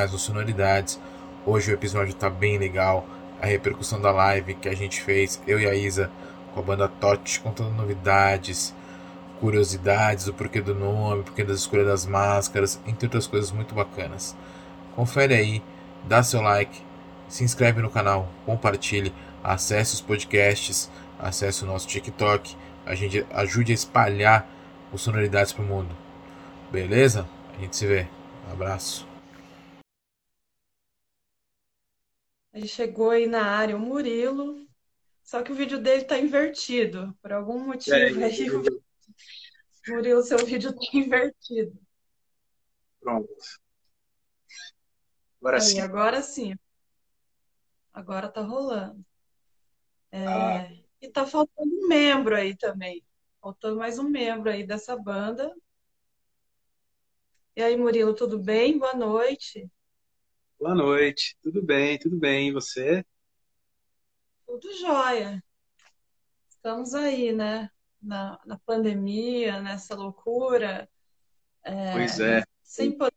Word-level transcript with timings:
mais 0.00 0.14
um 0.14 0.18
Sonoridades. 0.18 0.98
Hoje 1.44 1.70
o 1.70 1.74
episódio 1.74 2.14
tá 2.14 2.30
bem 2.30 2.56
legal. 2.56 3.06
A 3.38 3.44
repercussão 3.44 4.00
da 4.00 4.10
live 4.10 4.54
que 4.54 4.66
a 4.66 4.74
gente 4.74 5.02
fez, 5.02 5.42
eu 5.46 5.60
e 5.60 5.66
a 5.66 5.74
Isa, 5.74 6.10
com 6.54 6.60
a 6.60 6.62
banda 6.62 6.88
Tot, 6.88 7.38
contando 7.40 7.70
novidades, 7.72 8.74
curiosidades, 9.38 10.26
o 10.26 10.32
porquê 10.32 10.62
do 10.62 10.74
nome, 10.74 11.20
o 11.20 11.24
porquê 11.24 11.44
das 11.44 11.58
escolhas 11.58 11.86
das 11.86 12.06
máscaras, 12.06 12.80
entre 12.86 13.04
outras 13.04 13.26
coisas 13.26 13.50
muito 13.52 13.74
bacanas. 13.74 14.34
Confere 14.96 15.34
aí, 15.34 15.62
dá 16.08 16.22
seu 16.22 16.40
like, 16.40 16.80
se 17.28 17.44
inscreve 17.44 17.82
no 17.82 17.90
canal, 17.90 18.26
compartilhe, 18.46 19.12
acesse 19.44 19.92
os 19.92 20.00
podcasts, 20.00 20.90
acesse 21.18 21.62
o 21.62 21.66
nosso 21.66 21.86
TikTok, 21.86 22.56
a 22.86 22.94
gente 22.94 23.26
ajude 23.34 23.72
a 23.72 23.74
espalhar 23.74 24.48
os 24.90 25.02
sonoridades 25.02 25.52
pro 25.52 25.62
mundo. 25.62 25.94
Beleza? 26.72 27.28
A 27.54 27.60
gente 27.60 27.76
se 27.76 27.86
vê. 27.86 28.06
Um 28.48 28.52
abraço. 28.54 29.09
Aí 32.52 32.66
chegou 32.66 33.10
aí 33.10 33.26
na 33.26 33.44
área 33.44 33.76
o 33.76 33.80
Murilo, 33.80 34.66
só 35.22 35.42
que 35.42 35.52
o 35.52 35.54
vídeo 35.54 35.80
dele 35.80 36.04
tá 36.04 36.18
invertido. 36.18 37.16
Por 37.22 37.32
algum 37.32 37.60
motivo 37.60 37.96
É, 37.96 38.24
aí, 38.24 38.46
eu- 38.46 38.60
o 38.60 39.90
Murilo, 39.94 40.22
seu 40.22 40.38
vídeo 40.44 40.72
tá 40.72 40.80
invertido. 40.92 41.78
Pronto. 43.00 43.28
Agora 45.40 45.56
Aí, 45.56 45.62
sim. 45.62 45.80
agora 45.80 46.22
sim. 46.22 46.54
Agora 47.94 48.28
tá 48.28 48.40
rolando. 48.42 49.04
É, 50.12 50.26
Ah. 50.26 50.72
E 51.00 51.08
tá 51.08 51.24
faltando 51.26 51.70
um 51.72 51.88
membro 51.88 52.36
aí 52.36 52.54
também. 52.56 53.02
Faltando 53.40 53.78
mais 53.78 53.98
um 53.98 54.02
membro 54.08 54.50
aí 54.50 54.66
dessa 54.66 54.94
banda. 54.96 55.54
E 57.56 57.62
aí, 57.62 57.74
Murilo, 57.76 58.14
tudo 58.14 58.38
bem? 58.38 58.78
Boa 58.78 58.92
noite. 58.92 59.70
Boa 60.60 60.74
noite. 60.74 61.38
Tudo 61.42 61.62
bem, 61.62 61.98
tudo 61.98 62.18
bem. 62.18 62.48
E 62.48 62.52
você? 62.52 63.02
Tudo 64.46 64.70
jóia. 64.74 65.42
Estamos 66.50 66.94
aí, 66.94 67.32
né? 67.32 67.70
Na, 68.00 68.38
na 68.44 68.58
pandemia, 68.58 69.62
nessa 69.62 69.94
loucura, 69.94 70.86
Pois 71.94 72.20
é. 72.20 72.42
sem 72.62 72.92
poder, 72.92 73.16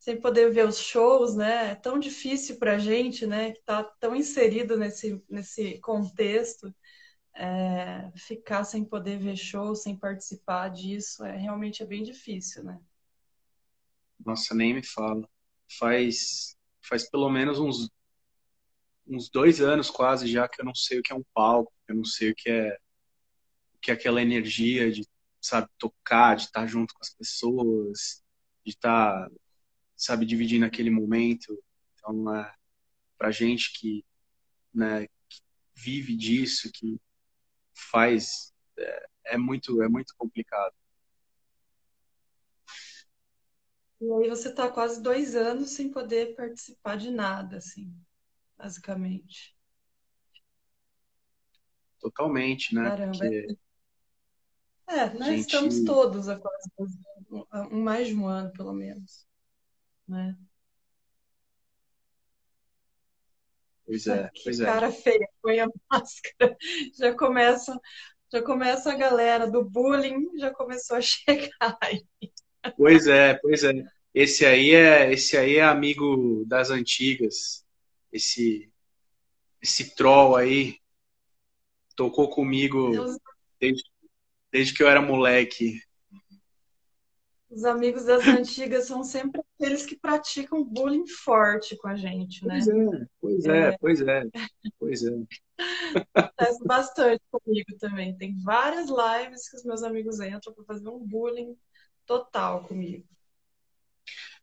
sem 0.00 0.20
poder 0.20 0.50
ver 0.50 0.66
os 0.66 0.78
shows, 0.80 1.36
né? 1.36 1.70
É 1.70 1.74
tão 1.76 2.00
difícil 2.00 2.58
para 2.58 2.74
a 2.74 2.78
gente, 2.80 3.28
né? 3.28 3.52
Que 3.52 3.60
está 3.60 3.84
tão 3.84 4.16
inserido 4.16 4.76
nesse, 4.76 5.24
nesse 5.30 5.78
contexto, 5.78 6.74
é, 7.32 8.10
ficar 8.16 8.64
sem 8.64 8.84
poder 8.84 9.20
ver 9.20 9.36
show, 9.36 9.76
sem 9.76 9.96
participar 9.96 10.68
disso, 10.70 11.24
é 11.24 11.36
realmente 11.36 11.80
é 11.80 11.86
bem 11.86 12.02
difícil, 12.02 12.64
né? 12.64 12.80
Nossa, 14.26 14.52
nem 14.52 14.74
me 14.74 14.82
fala. 14.84 15.28
Faz, 15.78 16.56
faz 16.82 17.08
pelo 17.08 17.30
menos 17.30 17.58
uns, 17.58 17.90
uns 19.06 19.28
dois 19.30 19.60
anos 19.60 19.90
quase 19.90 20.26
já 20.26 20.48
que 20.48 20.60
eu 20.60 20.64
não 20.64 20.74
sei 20.74 20.98
o 20.98 21.02
que 21.02 21.12
é 21.12 21.16
um 21.16 21.24
palco, 21.34 21.72
eu 21.88 21.94
não 21.94 22.04
sei 22.04 22.30
o 22.30 22.34
que 22.34 22.50
é, 22.50 22.76
o 23.74 23.78
que 23.80 23.90
é 23.90 23.94
aquela 23.94 24.22
energia 24.22 24.90
de, 24.90 25.06
sabe, 25.40 25.68
tocar, 25.78 26.36
de 26.36 26.44
estar 26.44 26.66
junto 26.66 26.94
com 26.94 27.00
as 27.02 27.10
pessoas, 27.14 28.22
de 28.64 28.72
estar, 28.72 29.30
sabe, 29.96 30.26
dividindo 30.26 30.64
aquele 30.66 30.90
momento. 30.90 31.58
Então, 31.94 32.34
é, 32.34 32.54
pra 33.16 33.30
gente 33.30 33.72
que, 33.78 34.04
né, 34.72 35.06
que 35.28 35.40
vive 35.74 36.16
disso, 36.16 36.70
que 36.72 37.00
faz, 37.74 38.52
é, 38.78 39.06
é 39.26 39.36
muito, 39.38 39.82
é 39.82 39.88
muito 39.88 40.14
complicado. 40.16 40.74
E 44.00 44.12
aí 44.12 44.28
você 44.28 44.48
está 44.48 44.70
quase 44.70 45.00
dois 45.02 45.34
anos 45.36 45.70
sem 45.70 45.90
poder 45.90 46.34
participar 46.34 46.96
de 46.96 47.10
nada, 47.10 47.58
assim, 47.58 47.94
basicamente. 48.58 49.54
Totalmente, 51.98 52.74
né? 52.74 52.90
Caramba, 52.90 53.10
Porque 53.10 53.46
É, 54.88 55.14
nós 55.14 55.30
gente- 55.36 55.44
estamos 55.44 55.84
todos 55.84 56.28
há 56.28 56.38
quase 56.38 56.70
dois 56.76 56.92
anos, 57.52 57.72
mais 57.72 58.08
de 58.08 58.14
um 58.14 58.26
ano, 58.26 58.52
pelo 58.52 58.72
menos, 58.72 59.26
né? 60.08 60.36
Pois 63.84 64.06
é, 64.06 64.30
Que 64.34 64.42
pois 64.44 64.60
é. 64.60 64.66
cara 64.66 64.90
feia, 64.92 65.28
põe 65.42 65.60
a 65.60 65.66
máscara. 65.90 66.56
Já 66.94 67.14
começa, 67.16 67.78
já 68.32 68.42
começa 68.42 68.92
a 68.92 68.96
galera 68.96 69.50
do 69.50 69.64
bullying, 69.64 70.38
já 70.38 70.52
começou 70.52 70.96
a 70.96 71.00
chegar 71.02 71.78
aí. 71.82 72.06
Pois 72.76 73.06
é, 73.06 73.34
pois 73.34 73.64
é. 73.64 73.72
Esse 74.12 74.44
aí 74.44 74.74
é, 74.74 75.12
esse 75.12 75.36
aí 75.36 75.56
é 75.56 75.62
amigo 75.62 76.44
das 76.46 76.70
antigas. 76.70 77.64
Esse, 78.12 78.70
esse 79.62 79.94
troll 79.94 80.36
aí 80.36 80.78
tocou 81.94 82.28
comigo 82.28 82.90
desde, 83.60 83.84
desde 84.50 84.74
que 84.74 84.82
eu 84.82 84.88
era 84.88 85.00
moleque. 85.00 85.80
os 87.48 87.64
amigos 87.64 88.04
das 88.04 88.26
antigas 88.26 88.86
são 88.86 89.04
sempre 89.04 89.42
aqueles 89.54 89.86
que 89.86 89.96
praticam 89.96 90.64
bullying 90.64 91.06
forte 91.06 91.76
com 91.76 91.88
a 91.88 91.94
gente, 91.94 92.44
né? 92.44 92.58
Pois 92.58 92.66
é, 92.66 93.06
pois 93.20 93.44
é, 93.46 93.78
pois 93.78 94.00
é, 94.00 94.22
pois 94.78 95.04
é. 95.04 95.22
Acontece 96.14 96.64
bastante 96.66 97.22
comigo 97.30 97.76
também. 97.78 98.16
Tem 98.16 98.34
várias 98.42 98.88
lives 98.88 99.48
que 99.48 99.56
os 99.56 99.64
meus 99.64 99.82
amigos 99.84 100.18
entram 100.20 100.52
para 100.52 100.64
fazer 100.64 100.88
um 100.88 100.98
bullying 100.98 101.56
total 102.10 102.64
comigo. 102.66 103.06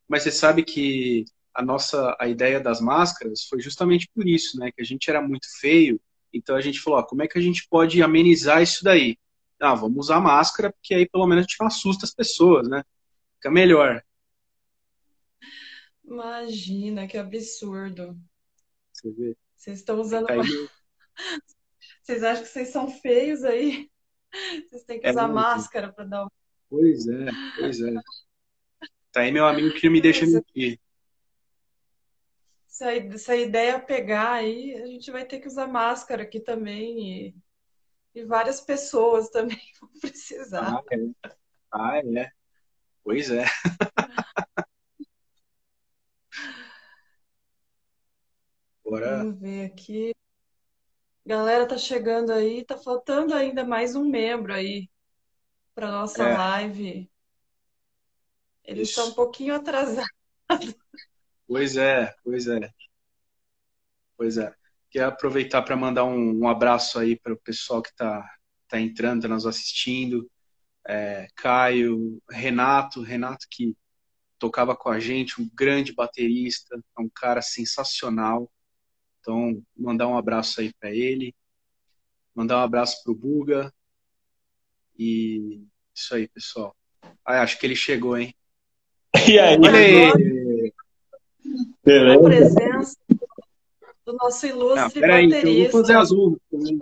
Mas 0.08 0.24
você 0.24 0.32
sabe 0.32 0.64
que 0.64 1.26
a 1.54 1.62
nossa, 1.62 2.16
a 2.20 2.28
ideia 2.28 2.60
das 2.60 2.80
máscaras 2.80 3.44
foi 3.46 3.60
justamente 3.62 4.08
por 4.14 4.28
isso, 4.28 4.60
né? 4.60 4.72
Que 4.72 4.82
a 4.82 4.86
gente 4.86 5.10
era 5.10 5.22
muito 5.22 5.48
feio, 5.60 6.00
então 6.34 6.56
a 6.56 6.62
gente 6.62 6.80
falou, 6.80 7.00
ó, 7.00 7.04
como 7.04 7.24
é 7.24 7.28
que 7.28 7.38
a 7.38 7.42
gente 7.42 7.68
pode 7.70 8.02
amenizar 8.02 8.62
isso 8.62 8.84
daí? 8.84 9.18
Ah, 9.60 9.74
vamos 9.76 9.98
usar 10.06 10.20
máscara, 10.20 10.72
porque 10.72 10.94
aí 10.94 11.10
pelo 11.10 11.26
menos 11.28 11.42
a 11.46 11.48
gente 11.48 11.60
não 11.60 11.68
assusta 11.68 12.06
as 12.06 12.14
pessoas, 12.14 12.68
né? 12.70 12.84
Fica 13.36 13.52
melhor. 13.52 14.04
Imagina, 16.04 17.08
que 17.08 17.18
absurdo. 17.20 18.20
Você 18.92 19.12
vê. 19.12 19.38
Vocês 19.56 19.80
estão 19.80 20.00
usando. 20.00 20.28
Tá 20.28 20.34
aí 20.34 20.40
Vocês 22.02 22.24
acham 22.24 22.44
que 22.44 22.50
vocês 22.50 22.70
são 22.70 22.90
feios 22.90 23.44
aí? 23.44 23.90
Vocês 24.70 24.84
têm 24.84 25.00
que 25.00 25.08
É 25.08 25.12
usar 25.12 25.28
muito. 25.28 25.36
máscara 25.36 25.92
para 25.92 26.06
dar. 26.06 26.28
Pois 26.70 27.08
é, 27.08 27.26
pois 27.58 27.82
é. 27.82 27.94
Tá 29.12 29.22
aí 29.22 29.32
meu 29.32 29.46
amigo 29.48 29.74
que 29.74 29.90
me 29.90 30.02
deixa 30.02 30.26
Essa- 30.26 30.34
mentir. 30.36 30.80
Se 32.68 32.84
a, 32.84 33.18
se 33.18 33.32
a 33.32 33.36
ideia 33.36 33.80
pegar 33.80 34.34
aí, 34.34 34.76
a 34.76 34.86
gente 34.86 35.10
vai 35.10 35.26
ter 35.26 35.40
que 35.40 35.48
usar 35.48 35.68
máscara 35.68 36.24
aqui 36.24 36.40
também. 36.40 37.28
E, 37.28 37.36
e 38.14 38.26
várias 38.26 38.62
pessoas 38.62 39.30
também 39.32 39.60
vão 39.80 39.90
precisar. 40.00 40.76
Ah, 40.78 40.84
é. 40.92 41.30
Ah, 41.72 41.98
é. 41.98 42.30
Pois 43.04 43.32
é. 43.32 43.46
Agora, 48.86 49.18
Vamos 49.18 49.40
ver 49.40 49.66
aqui. 49.66 50.14
Galera 51.26 51.68
tá 51.68 51.78
chegando 51.78 52.32
aí, 52.32 52.64
tá 52.64 52.78
faltando 52.78 53.34
ainda 53.34 53.66
mais 53.66 53.96
um 53.96 54.06
membro 54.06 54.54
aí 54.54 54.88
para 55.78 55.92
nossa 55.92 56.24
É. 56.24 56.36
live. 56.36 57.12
Eles 58.64 58.90
Isso. 58.90 59.00
estão 59.00 59.12
um 59.12 59.14
pouquinho 59.16 59.54
atrasados. 59.54 60.08
pois 61.46 61.78
é, 61.78 62.16
pois 62.24 62.48
é. 62.48 62.72
Pois 64.18 64.40
é. 64.40 64.52
Queria 64.90 65.10
aproveitar 65.10 65.62
para 65.62 65.78
mandar 65.78 66.04
um, 66.06 66.40
um 66.40 66.48
abraço 66.48 66.98
aí 66.98 67.16
para 67.16 67.32
o 67.32 67.38
pessoal 67.38 67.84
que 67.84 67.96
tá, 67.96 68.28
tá 68.68 68.82
entrando, 68.82 69.22
tá 69.22 69.28
nos 69.28 69.46
assistindo. 69.46 70.28
É, 70.88 71.28
Caio, 71.36 72.20
Renato, 72.28 73.04
Renato 73.04 73.46
que 73.48 73.78
tocava 74.40 74.76
com 74.76 74.90
a 74.90 75.00
gente, 75.00 75.40
um 75.40 75.48
grande 75.54 75.94
baterista, 75.94 76.76
é 76.76 77.02
um 77.02 77.10
cara 77.10 77.44
sensacional. 77.44 78.52
Então, 79.20 79.64
mandar 79.78 80.08
um 80.08 80.18
abraço 80.18 80.60
aí 80.60 80.74
para 80.80 80.90
ele. 80.90 81.36
Mandar 82.34 82.58
um 82.58 82.64
abraço 82.64 83.04
pro 83.04 83.14
Buga. 83.14 83.72
E 84.98 85.64
isso 85.96 86.16
aí, 86.16 86.28
pessoal. 86.28 86.76
Ah, 87.26 87.42
acho 87.42 87.60
que 87.60 87.66
ele 87.66 87.76
chegou, 87.76 88.18
hein? 88.18 88.34
E 89.28 89.40
aí, 89.40 89.58
Olha 89.58 89.78
aí! 89.80 90.74
A 90.74 91.86
beleza? 91.86 92.22
presença 92.24 92.98
do 94.06 94.14
nosso 94.14 94.46
Não, 94.48 94.56
ilustre 94.56 95.00
peraí, 95.02 95.26
então 95.26 95.40
eu 95.50 95.72
vou 95.72 95.82
fazer 95.82 95.94
baterista. 95.94 96.40
também. 96.52 96.80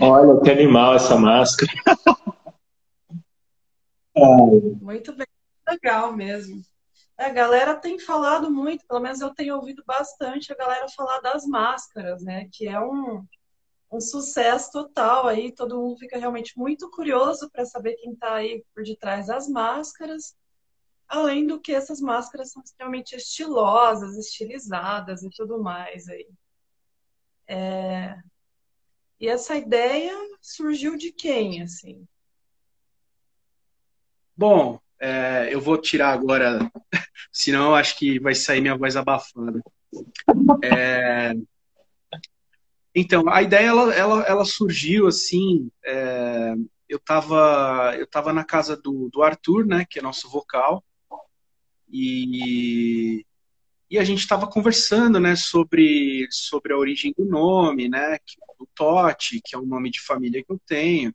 Olha 0.00 0.40
que 0.40 0.50
animal 0.50 0.94
essa 0.96 1.16
máscara. 1.16 1.72
Muito 4.80 5.14
bem, 5.14 5.26
legal 5.68 6.14
mesmo. 6.14 6.60
É, 7.18 7.26
A 7.26 7.30
galera 7.30 7.74
tem 7.76 7.98
falado 7.98 8.50
muito, 8.50 8.84
pelo 8.86 9.00
menos 9.00 9.20
eu 9.20 9.32
tenho 9.34 9.56
ouvido 9.56 9.82
bastante 9.86 10.52
a 10.52 10.56
galera 10.56 10.86
falar 10.88 11.20
das 11.20 11.44
máscaras, 11.46 12.22
né? 12.22 12.48
Que 12.52 12.66
é 12.66 12.80
um, 12.80 13.24
um 13.92 14.00
sucesso 14.00 14.72
total 14.72 15.28
aí, 15.28 15.52
todo 15.52 15.78
mundo 15.78 15.98
fica 15.98 16.18
realmente 16.18 16.56
muito 16.56 16.90
curioso 16.90 17.50
para 17.50 17.66
saber 17.66 17.94
quem 17.96 18.12
está 18.12 18.34
aí 18.36 18.64
por 18.74 18.82
detrás 18.82 19.26
das 19.26 19.46
máscaras. 19.48 20.34
Além 21.06 21.46
do 21.46 21.60
que 21.60 21.74
essas 21.74 22.00
máscaras 22.00 22.52
são 22.52 22.62
extremamente 22.62 23.14
estilosas, 23.14 24.16
estilizadas 24.16 25.22
e 25.22 25.28
tudo 25.30 25.62
mais 25.62 26.08
aí. 26.08 26.26
É... 27.46 28.16
E 29.20 29.28
essa 29.28 29.54
ideia 29.54 30.14
surgiu 30.40 30.96
de 30.96 31.12
quem, 31.12 31.62
assim? 31.62 32.08
Bom, 34.34 34.80
é, 34.98 35.52
eu 35.52 35.60
vou 35.60 35.76
tirar 35.76 36.12
agora, 36.12 36.58
senão 37.30 37.74
acho 37.74 37.98
que 37.98 38.18
vai 38.18 38.34
sair 38.34 38.62
minha 38.62 38.76
voz 38.76 38.96
abafada. 38.96 39.60
É, 40.64 41.34
então, 42.94 43.28
a 43.28 43.42
ideia 43.42 43.66
ela, 43.66 43.94
ela, 43.94 44.22
ela 44.22 44.44
surgiu 44.44 45.06
assim. 45.06 45.70
É, 45.84 46.54
eu 46.88 46.98
estava 46.98 47.94
eu 47.98 48.06
tava 48.06 48.32
na 48.32 48.44
casa 48.44 48.76
do, 48.76 49.08
do 49.10 49.22
Arthur, 49.22 49.66
né, 49.66 49.86
que 49.88 49.98
é 49.98 50.02
nosso 50.02 50.28
vocal, 50.28 50.84
e, 51.88 53.24
e 53.90 53.98
a 53.98 54.04
gente 54.04 54.20
estava 54.20 54.46
conversando, 54.46 55.18
né, 55.20 55.36
sobre, 55.36 56.26
sobre 56.30 56.72
a 56.72 56.76
origem 56.76 57.14
do 57.16 57.24
nome, 57.24 57.88
né, 57.88 58.18
do 58.58 58.68
Totti, 58.74 59.40
que 59.44 59.54
é 59.54 59.58
um 59.58 59.66
nome 59.66 59.90
de 59.90 60.00
família 60.00 60.42
que 60.44 60.52
eu 60.52 60.60
tenho. 60.66 61.14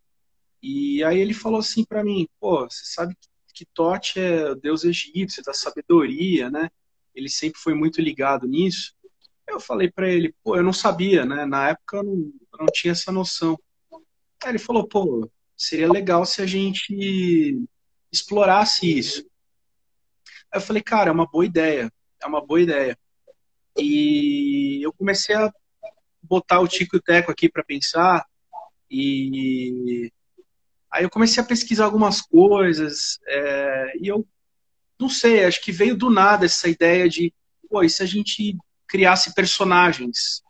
E 0.62 1.04
aí 1.04 1.20
ele 1.20 1.34
falou 1.34 1.60
assim 1.60 1.84
para 1.84 2.04
mim, 2.04 2.28
pô, 2.40 2.62
você 2.70 2.84
sabe 2.86 3.16
que 3.54 3.66
Totti 3.66 4.20
é 4.20 4.52
o 4.52 4.56
deus 4.56 4.84
egípcio 4.84 5.44
da 5.44 5.54
sabedoria, 5.54 6.50
né? 6.50 6.70
Ele 7.16 7.30
sempre 7.30 7.60
foi 7.60 7.74
muito 7.74 8.02
ligado 8.02 8.48
nisso. 8.48 8.94
Eu 9.48 9.60
falei 9.60 9.90
para 9.90 10.10
ele, 10.10 10.36
pô, 10.44 10.56
eu 10.56 10.64
não 10.64 10.74
sabia, 10.74 11.26
né? 11.26 11.46
Na 11.46 11.70
época 11.70 11.98
eu 11.98 12.04
não, 12.04 12.14
eu 12.54 12.60
não 12.60 12.68
tinha 12.68 12.92
essa 12.92 13.12
noção. 13.12 13.58
Aí 14.44 14.52
ele 14.52 14.60
falou, 14.60 14.88
pô, 14.88 15.30
seria 15.56 15.92
legal 15.92 16.26
se 16.26 16.42
a 16.42 16.46
gente 16.46 17.58
explorasse 18.12 18.98
isso. 18.98 19.26
Aí 20.52 20.60
eu 20.60 20.62
falei, 20.62 20.82
cara, 20.82 21.10
é 21.10 21.14
uma 21.14 21.26
boa 21.26 21.46
ideia, 21.46 21.92
é 22.22 22.28
uma 22.28 22.46
boa 22.46 22.62
ideia. 22.62 22.98
E 23.78 24.86
eu 24.86 24.92
comecei 24.94 25.36
a 25.36 25.52
botar 26.22 26.60
o 26.60 26.68
Tico 26.68 26.96
e 26.96 27.00
o 27.00 27.02
Teco 27.02 27.32
aqui 27.32 27.50
para 27.50 27.64
pensar 27.64 28.26
e 28.90 30.12
aí 30.92 31.04
eu 31.04 31.10
comecei 31.10 31.42
a 31.42 31.46
pesquisar 31.46 31.86
algumas 31.86 32.22
coisas 32.22 33.20
é, 33.28 33.94
e 34.00 34.08
eu 34.08 34.26
não 35.00 35.10
sei, 35.10 35.44
acho 35.46 35.62
que 35.62 35.72
veio 35.72 35.96
do 35.96 36.10
nada 36.10 36.46
essa 36.46 36.68
ideia 36.68 37.08
de, 37.08 37.32
pô, 37.70 37.84
e 37.84 37.90
se 37.90 38.02
a 38.02 38.06
gente 38.06 38.58
criasse 38.88 39.34
personagens? 39.34 40.42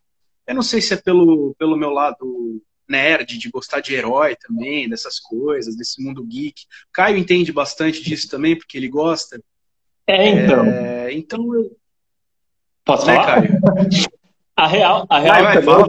Eu 0.46 0.56
não 0.56 0.62
sei 0.62 0.82
se 0.82 0.94
é 0.94 0.98
pelo, 0.98 1.56
pelo 1.58 1.76
meu 1.78 1.90
lado 1.90 2.62
nerd, 2.88 3.38
de 3.38 3.50
gostar 3.50 3.82
de 3.82 3.94
herói 3.94 4.36
também, 4.36 4.88
dessas 4.88 5.20
coisas, 5.20 5.76
desse 5.76 6.02
mundo 6.02 6.24
geek. 6.24 6.62
Caio 6.94 7.18
entende 7.18 7.52
bastante 7.52 8.02
disso 8.02 8.30
também, 8.30 8.58
porque 8.58 8.78
ele 8.78 8.88
gosta. 8.88 9.42
É, 10.08 10.30
então. 10.30 10.66
É, 10.66 11.14
então 11.14 11.54
eu... 11.54 11.78
Posso 12.86 13.06
né, 13.06 13.16
falar? 13.16 13.42
Caio? 13.42 13.60
A 14.56 14.66
real, 14.66 15.06
a 15.08 15.20
real 15.20 15.44
Vai, 15.44 15.62
vai, 15.62 15.84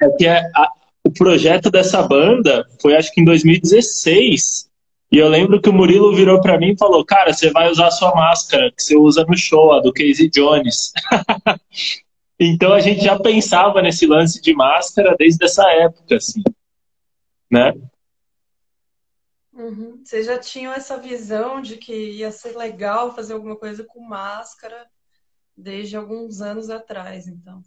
é 0.00 0.08
que 0.16 0.26
é 0.26 0.38
a- 0.54 0.72
o 1.04 1.12
projeto 1.12 1.70
dessa 1.70 2.02
banda 2.02 2.66
foi 2.80 2.96
acho 2.96 3.12
que 3.12 3.20
em 3.20 3.24
2016. 3.26 4.70
E 5.10 5.18
eu 5.18 5.28
lembro 5.28 5.60
que 5.60 5.68
o 5.68 5.72
Murilo 5.72 6.14
virou 6.14 6.40
pra 6.40 6.58
mim 6.58 6.72
e 6.72 6.78
falou: 6.78 7.04
Cara, 7.04 7.32
você 7.32 7.50
vai 7.50 7.70
usar 7.70 7.88
a 7.88 7.92
sua 7.92 8.14
máscara 8.14 8.72
que 8.72 8.82
você 8.82 8.96
usa 8.96 9.24
no 9.24 9.36
show, 9.36 9.72
a 9.72 9.80
do 9.80 9.92
Casey 9.92 10.28
Jones. 10.28 10.92
então 12.38 12.72
a 12.72 12.80
gente 12.80 13.04
já 13.04 13.18
pensava 13.18 13.80
nesse 13.80 14.06
lance 14.06 14.40
de 14.40 14.52
máscara 14.52 15.14
desde 15.16 15.44
essa 15.44 15.68
época, 15.70 16.16
assim. 16.16 16.42
Né? 17.50 17.72
Uhum. 19.52 20.02
Vocês 20.04 20.26
já 20.26 20.38
tinham 20.38 20.72
essa 20.72 20.98
visão 20.98 21.62
de 21.62 21.76
que 21.76 21.94
ia 21.94 22.30
ser 22.30 22.56
legal 22.56 23.14
fazer 23.14 23.32
alguma 23.32 23.56
coisa 23.56 23.84
com 23.84 24.00
máscara 24.00 24.86
desde 25.56 25.96
alguns 25.96 26.42
anos 26.42 26.68
atrás, 26.68 27.26
então. 27.26 27.62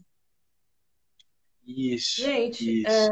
Isso. 1.66 2.22
Gente, 2.22 2.82
isso. 2.82 2.90
é, 2.90 3.10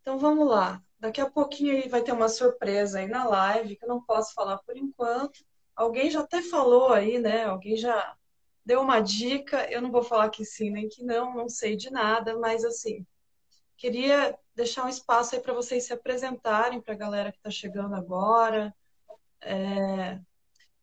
então 0.00 0.18
vamos 0.18 0.48
lá. 0.48 0.82
Daqui 1.02 1.20
a 1.20 1.28
pouquinho 1.28 1.74
aí 1.74 1.88
vai 1.88 2.00
ter 2.00 2.12
uma 2.12 2.28
surpresa 2.28 3.00
aí 3.00 3.08
na 3.08 3.24
live 3.24 3.74
que 3.74 3.84
eu 3.84 3.88
não 3.88 4.00
posso 4.00 4.32
falar 4.34 4.58
por 4.58 4.76
enquanto. 4.76 5.44
Alguém 5.74 6.08
já 6.08 6.20
até 6.20 6.40
falou 6.40 6.92
aí, 6.92 7.18
né? 7.18 7.42
Alguém 7.42 7.76
já 7.76 8.16
deu 8.64 8.80
uma 8.80 9.00
dica. 9.00 9.68
Eu 9.68 9.82
não 9.82 9.90
vou 9.90 10.04
falar 10.04 10.30
que 10.30 10.44
sim 10.44 10.70
nem 10.70 10.88
que 10.88 11.02
não, 11.02 11.34
não 11.34 11.48
sei 11.48 11.74
de 11.74 11.90
nada, 11.90 12.38
mas 12.38 12.64
assim, 12.64 13.04
queria 13.76 14.38
deixar 14.54 14.84
um 14.84 14.88
espaço 14.88 15.34
aí 15.34 15.40
para 15.40 15.52
vocês 15.52 15.84
se 15.84 15.92
apresentarem 15.92 16.80
para 16.80 16.94
a 16.94 16.96
galera 16.96 17.32
que 17.32 17.38
está 17.38 17.50
chegando 17.50 17.96
agora. 17.96 18.72
É, 19.40 20.20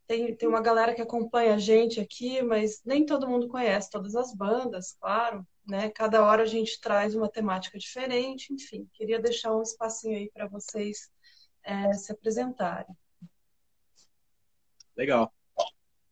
tem, 0.05 0.35
tem 0.35 0.49
uma 0.49 0.61
galera 0.61 0.93
que 0.93 1.01
acompanha 1.01 1.55
a 1.55 1.57
gente 1.57 2.01
aqui, 2.01 2.41
mas 2.41 2.81
nem 2.83 3.05
todo 3.05 3.25
mundo 3.29 3.47
conhece 3.47 3.89
todas 3.89 4.17
as 4.17 4.33
bandas, 4.35 4.97
claro, 4.99 5.47
né? 5.69 5.89
Cada 5.89 6.23
hora 6.23 6.43
a 6.43 6.47
gente 6.47 6.79
traz 6.81 7.15
uma 7.15 7.29
temática 7.29 7.77
diferente, 7.77 8.53
enfim, 8.53 8.89
queria 8.93 9.19
deixar 9.19 9.55
um 9.55 9.61
espacinho 9.61 10.17
aí 10.17 10.29
para 10.33 10.47
vocês 10.47 11.09
é, 11.63 11.93
se 11.93 12.11
apresentarem. 12.11 12.95
Legal. 14.97 15.31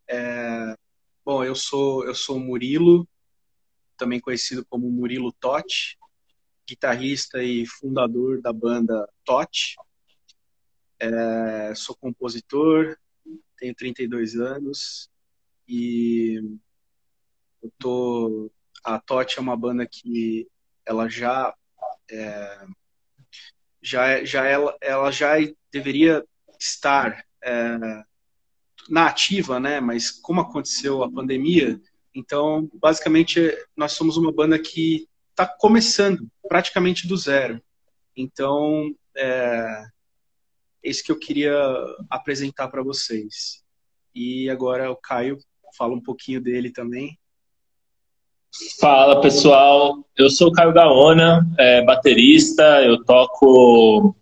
É, 0.08 0.76
bom, 1.26 1.44
eu 1.44 1.56
sou 1.56 2.06
eu 2.06 2.16
sou 2.16 2.40
Murilo, 2.40 3.08
também 3.98 4.20
conhecido 4.20 4.66
como 4.66 4.90
Murilo 4.90 5.34
Totti, 5.34 5.98
guitarrista 6.66 7.44
e 7.44 7.66
fundador 7.66 8.42
da 8.42 8.54
banda 8.54 9.10
Totti. 9.26 9.76
É, 11.00 11.74
sou 11.76 11.96
compositor, 11.96 12.98
tenho 13.58 13.76
32 13.76 14.36
anos 14.36 15.10
e 15.68 16.42
eu 17.62 17.72
tô 17.78 18.52
a 18.84 19.00
Totti 19.00 19.40
é 19.40 19.42
uma 19.42 19.58
banda 19.58 19.88
que 19.90 20.48
ela 20.86 21.10
já 21.10 21.54
é, 22.10 22.66
já 23.82 24.24
já 24.24 24.46
ela, 24.46 24.78
ela 24.82 25.12
já 25.12 25.34
deveria 25.72 26.24
estar 26.60 27.26
é, 27.44 28.04
na 28.90 29.08
ativa, 29.08 29.60
né? 29.60 29.80
Mas 29.80 30.12
como 30.12 30.42
aconteceu 30.42 31.04
a 31.04 31.12
pandemia, 31.12 31.80
então 32.14 32.70
basicamente 32.74 33.40
nós 33.76 33.92
somos 33.94 34.18
uma 34.18 34.32
banda 34.32 34.58
que 34.58 35.08
está 35.32 35.46
começando 35.46 36.28
praticamente 36.48 37.08
do 37.08 37.18
zero. 37.18 37.62
Então 38.16 38.94
é, 39.16 39.86
esse 40.82 41.04
que 41.04 41.12
eu 41.12 41.20
queria 41.20 41.54
apresentar 42.10 42.70
para 42.70 42.84
vocês. 42.84 43.64
E 44.16 44.50
agora 44.50 44.90
o 44.90 44.96
Caio 44.96 45.38
fala 45.78 45.94
um 45.94 46.02
pouquinho 46.02 46.42
dele 46.42 46.72
também. 46.72 47.20
Fala 48.80 49.22
pessoal, 49.22 49.98
eu 50.18 50.30
sou 50.30 50.48
o 50.48 50.52
Caio 50.52 50.74
Gaona, 50.74 51.48
é, 51.60 51.84
baterista, 51.84 52.64
eu 52.84 53.04
toco 53.04 54.16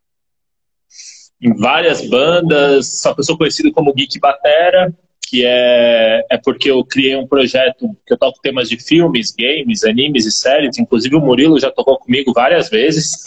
em 1.41 1.53
várias 1.55 2.07
bandas, 2.07 2.99
só 3.01 3.13
que 3.13 3.21
eu 3.21 3.23
sou 3.23 3.37
conhecido 3.37 3.71
como 3.71 3.93
Geek 3.93 4.19
Batera, 4.19 4.93
que 5.27 5.45
é, 5.45 6.25
é 6.29 6.37
porque 6.37 6.69
eu 6.69 6.83
criei 6.83 7.15
um 7.15 7.27
projeto 7.27 7.89
que 8.05 8.13
eu 8.13 8.17
toco 8.17 8.39
temas 8.41 8.69
de 8.69 8.77
filmes, 8.77 9.31
games, 9.31 9.83
animes 9.83 10.25
e 10.25 10.31
séries, 10.31 10.77
inclusive 10.77 11.15
o 11.15 11.21
Murilo 11.21 11.59
já 11.59 11.71
tocou 11.71 11.97
comigo 11.97 12.33
várias 12.33 12.69
vezes. 12.69 13.23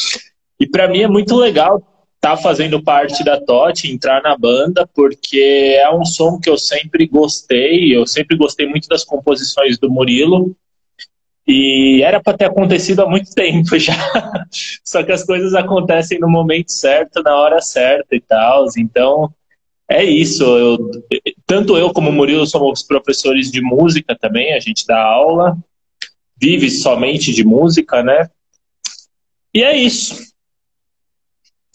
e 0.60 0.66
para 0.66 0.88
mim 0.88 1.00
é 1.00 1.08
muito 1.08 1.36
legal 1.36 1.82
tá 2.20 2.36
fazendo 2.36 2.82
parte 2.82 3.24
da 3.24 3.40
TOT, 3.40 3.90
entrar 3.90 4.22
na 4.22 4.36
banda, 4.36 4.86
porque 4.94 5.78
é 5.80 5.90
um 5.90 6.04
som 6.04 6.38
que 6.38 6.50
eu 6.50 6.58
sempre 6.58 7.06
gostei, 7.06 7.96
eu 7.96 8.06
sempre 8.06 8.36
gostei 8.36 8.66
muito 8.66 8.88
das 8.88 9.04
composições 9.04 9.78
do 9.78 9.90
Murilo, 9.90 10.54
e 11.46 12.02
era 12.02 12.22
para 12.22 12.36
ter 12.36 12.44
acontecido 12.44 13.00
há 13.00 13.08
muito 13.08 13.32
tempo 13.34 13.76
já. 13.78 13.94
Só 14.84 15.02
que 15.02 15.10
as 15.10 15.24
coisas 15.24 15.54
acontecem 15.54 16.20
no 16.20 16.28
momento 16.28 16.70
certo, 16.70 17.22
na 17.22 17.34
hora 17.34 17.60
certa 17.60 18.14
e 18.14 18.20
tal. 18.20 18.66
Então, 18.78 19.32
é 19.88 20.04
isso. 20.04 20.44
Eu, 20.44 20.90
tanto 21.46 21.76
eu 21.76 21.92
como 21.92 22.10
o 22.10 22.12
Murilo 22.12 22.46
somos 22.46 22.82
professores 22.82 23.50
de 23.50 23.60
música 23.60 24.16
também, 24.16 24.52
a 24.54 24.60
gente 24.60 24.86
dá 24.86 25.02
aula, 25.02 25.58
vive 26.40 26.70
somente 26.70 27.32
de 27.32 27.42
música, 27.42 28.02
né? 28.02 28.28
E 29.52 29.64
é 29.64 29.76
isso. 29.76 30.29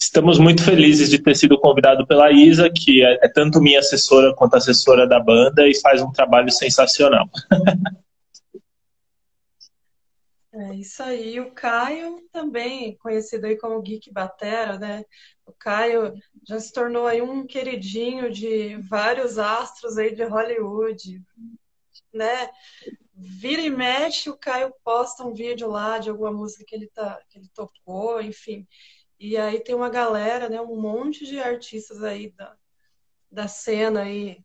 Estamos 0.06 0.38
muito 0.38 0.62
felizes 0.62 1.10
de 1.10 1.18
ter 1.18 1.34
sido 1.34 1.58
convidado 1.58 2.06
pela 2.06 2.30
Isa, 2.30 2.70
que 2.70 3.04
é, 3.04 3.26
é 3.26 3.28
tanto 3.28 3.60
minha 3.60 3.80
assessora 3.80 4.32
quanto 4.36 4.54
assessora 4.54 5.06
da 5.06 5.18
banda 5.18 5.66
e 5.66 5.74
faz 5.80 6.00
um 6.00 6.12
trabalho 6.12 6.50
sensacional. 6.50 7.28
É 10.58 10.74
isso 10.74 11.02
aí. 11.02 11.38
O 11.38 11.50
Caio 11.52 12.26
também, 12.32 12.96
conhecido 12.96 13.44
aí 13.44 13.58
como 13.58 13.82
Geek 13.82 14.10
Batera, 14.10 14.78
né? 14.78 15.04
O 15.44 15.52
Caio 15.52 16.14
já 16.48 16.58
se 16.58 16.72
tornou 16.72 17.06
aí 17.06 17.20
um 17.20 17.46
queridinho 17.46 18.32
de 18.32 18.78
vários 18.88 19.38
astros 19.38 19.98
aí 19.98 20.14
de 20.14 20.24
Hollywood, 20.24 21.22
né? 22.10 22.48
Vira 23.12 23.60
e 23.60 23.68
mexe, 23.68 24.30
o 24.30 24.38
Caio 24.38 24.72
posta 24.82 25.22
um 25.24 25.34
vídeo 25.34 25.68
lá 25.68 25.98
de 25.98 26.08
alguma 26.08 26.32
música 26.32 26.64
que 26.66 26.74
ele, 26.74 26.88
tá, 26.88 27.20
que 27.28 27.38
ele 27.38 27.50
tocou, 27.54 28.22
enfim. 28.22 28.66
E 29.18 29.36
aí 29.36 29.60
tem 29.60 29.74
uma 29.74 29.90
galera, 29.90 30.48
né? 30.48 30.60
Um 30.60 30.80
monte 30.80 31.24
de 31.26 31.38
artistas 31.40 32.02
aí 32.02 32.30
da, 32.32 32.56
da 33.30 33.48
cena 33.48 34.02
aí 34.02 34.44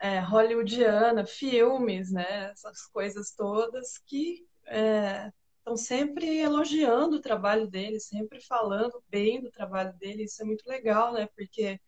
é, 0.00 0.20
hollywoodiana, 0.20 1.26
filmes, 1.26 2.10
né? 2.10 2.50
Essas 2.50 2.86
coisas 2.86 3.32
todas 3.32 3.98
que 3.98 4.46
estão 4.64 5.74
é, 5.74 5.76
sempre 5.76 6.38
elogiando 6.38 7.16
o 7.16 7.20
trabalho 7.20 7.66
dele, 7.68 8.00
sempre 8.00 8.40
falando 8.40 9.02
bem 9.08 9.40
do 9.40 9.50
trabalho 9.50 9.92
dele. 9.94 10.24
Isso 10.24 10.42
é 10.42 10.44
muito 10.44 10.66
legal, 10.68 11.12
né? 11.12 11.28
Porque 11.36 11.80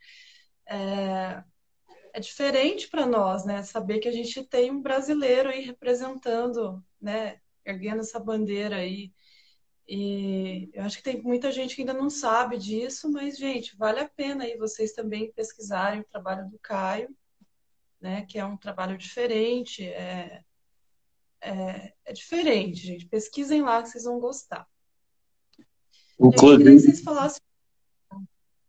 é, 0.66 1.42
é 2.12 2.20
diferente 2.20 2.88
para 2.88 3.06
nós, 3.06 3.44
né? 3.44 3.62
Saber 3.62 3.98
que 4.00 4.08
a 4.08 4.12
gente 4.12 4.44
tem 4.44 4.70
um 4.70 4.82
brasileiro 4.82 5.48
aí 5.48 5.62
representando, 5.64 6.84
né? 7.00 7.40
Erguendo 7.64 8.00
essa 8.00 8.18
bandeira 8.18 8.76
aí. 8.76 9.12
E 9.92 10.70
eu 10.72 10.84
acho 10.84 10.98
que 10.98 11.02
tem 11.02 11.20
muita 11.20 11.50
gente 11.50 11.74
que 11.74 11.82
ainda 11.82 11.92
não 11.92 12.08
sabe 12.08 12.56
disso, 12.56 13.10
mas, 13.10 13.36
gente, 13.36 13.76
vale 13.76 13.98
a 13.98 14.08
pena 14.08 14.44
aí 14.44 14.56
vocês 14.56 14.92
também 14.92 15.32
pesquisarem 15.32 16.00
o 16.00 16.04
trabalho 16.04 16.48
do 16.48 16.58
Caio 16.60 17.12
né? 18.00 18.24
Que 18.26 18.38
é 18.38 18.44
um 18.44 18.56
trabalho 18.56 18.96
diferente, 18.96 19.84
é, 19.84 20.42
é, 21.40 21.92
é 22.04 22.12
diferente, 22.12 22.86
gente. 22.86 23.06
Pesquisem 23.06 23.62
lá 23.62 23.82
que 23.82 23.90
vocês 23.90 24.04
vão 24.04 24.18
gostar. 24.18 24.66
Inclusive. 26.18 26.70
Eu 26.70 26.80
vocês 26.80 27.00
falassem. 27.02 27.42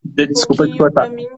Desculpa 0.04 0.64
um 0.64 0.72
te 0.72 0.76
cortar. 0.76 1.10
Mim... 1.10 1.28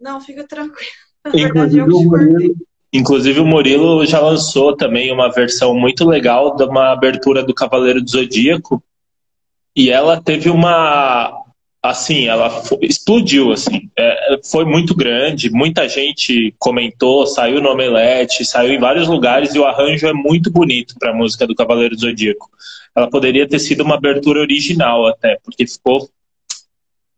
Não, 0.00 0.20
fica 0.20 0.46
tranquilo. 0.46 0.90
Inclusive, 1.26 1.52
verdade, 1.52 1.80
o 1.80 2.02
Murilo, 2.04 2.67
inclusive, 2.92 3.40
o 3.40 3.46
Murilo 3.46 4.04
já 4.06 4.20
lançou 4.20 4.76
também 4.76 5.12
uma 5.12 5.30
versão 5.30 5.74
muito 5.74 6.04
legal 6.04 6.56
de 6.56 6.64
uma 6.64 6.92
abertura 6.92 7.42
do 7.42 7.54
Cavaleiro 7.54 8.02
do 8.02 8.10
Zodíaco. 8.10 8.82
E 9.74 9.90
ela 9.90 10.20
teve 10.20 10.50
uma, 10.50 11.32
assim, 11.82 12.26
ela 12.26 12.50
foi, 12.50 12.78
explodiu, 12.82 13.52
assim. 13.52 13.90
É, 13.96 14.40
foi 14.44 14.64
muito 14.64 14.94
grande, 14.94 15.50
muita 15.50 15.88
gente 15.88 16.54
comentou, 16.58 17.26
saiu 17.26 17.60
no 17.60 17.70
Omelete, 17.70 18.44
saiu 18.44 18.72
em 18.72 18.78
vários 18.78 19.08
lugares 19.08 19.54
e 19.54 19.58
o 19.58 19.64
arranjo 19.64 20.06
é 20.06 20.12
muito 20.12 20.50
bonito 20.50 20.94
para 20.98 21.10
a 21.10 21.14
música 21.14 21.46
do 21.46 21.54
Cavaleiro 21.54 21.94
do 21.94 22.00
Zodíaco. 22.00 22.50
Ela 22.94 23.08
poderia 23.08 23.48
ter 23.48 23.58
sido 23.58 23.82
uma 23.82 23.94
abertura 23.94 24.40
original 24.40 25.06
até, 25.06 25.38
porque 25.44 25.66
ficou 25.66 26.08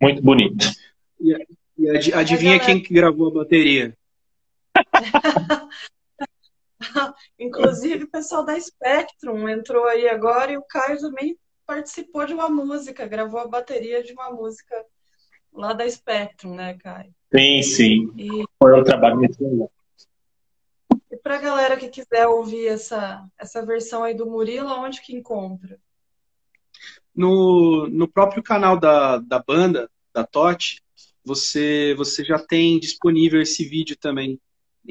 muito 0.00 0.22
bonito. 0.22 0.70
E, 1.20 1.36
e 1.78 2.12
adivinha 2.12 2.58
quem 2.58 2.80
que 2.80 2.92
gravou 2.92 3.28
a 3.28 3.34
bateria? 3.34 3.94
Inclusive 7.38 8.04
o 8.04 8.10
pessoal 8.10 8.44
da 8.44 8.58
Spectrum 8.58 9.48
entrou 9.48 9.86
aí 9.86 10.08
agora 10.08 10.52
e 10.52 10.56
o 10.56 10.62
Caio 10.62 10.98
também 10.98 11.38
participou 11.66 12.26
de 12.26 12.34
uma 12.34 12.48
música, 12.48 13.06
gravou 13.06 13.40
a 13.40 13.46
bateria 13.46 14.02
de 14.02 14.12
uma 14.12 14.30
música 14.30 14.74
lá 15.52 15.72
da 15.72 15.88
Spectrum, 15.88 16.54
né, 16.54 16.74
Caio? 16.74 17.14
Sim, 17.32 17.62
sim. 17.62 18.12
E... 18.16 18.44
Foi 18.58 18.78
um 18.78 18.84
trabalho 18.84 19.16
muito 19.16 19.42
legal. 19.42 19.70
E 21.10 21.16
para 21.16 21.36
a 21.36 21.40
galera 21.40 21.76
que 21.76 21.88
quiser 21.88 22.26
ouvir 22.26 22.66
essa, 22.66 23.24
essa 23.38 23.64
versão 23.64 24.02
aí 24.02 24.14
do 24.14 24.26
Murilo, 24.26 24.68
onde 24.68 25.00
que 25.00 25.14
encontra? 25.14 25.78
No, 27.14 27.88
no 27.88 28.08
próprio 28.08 28.42
canal 28.42 28.78
da, 28.78 29.18
da 29.18 29.38
banda, 29.38 29.90
da 30.12 30.24
TOT, 30.24 30.82
você, 31.24 31.94
você 31.96 32.24
já 32.24 32.38
tem 32.38 32.78
disponível 32.78 33.40
esse 33.40 33.64
vídeo 33.64 33.96
também. 33.96 34.40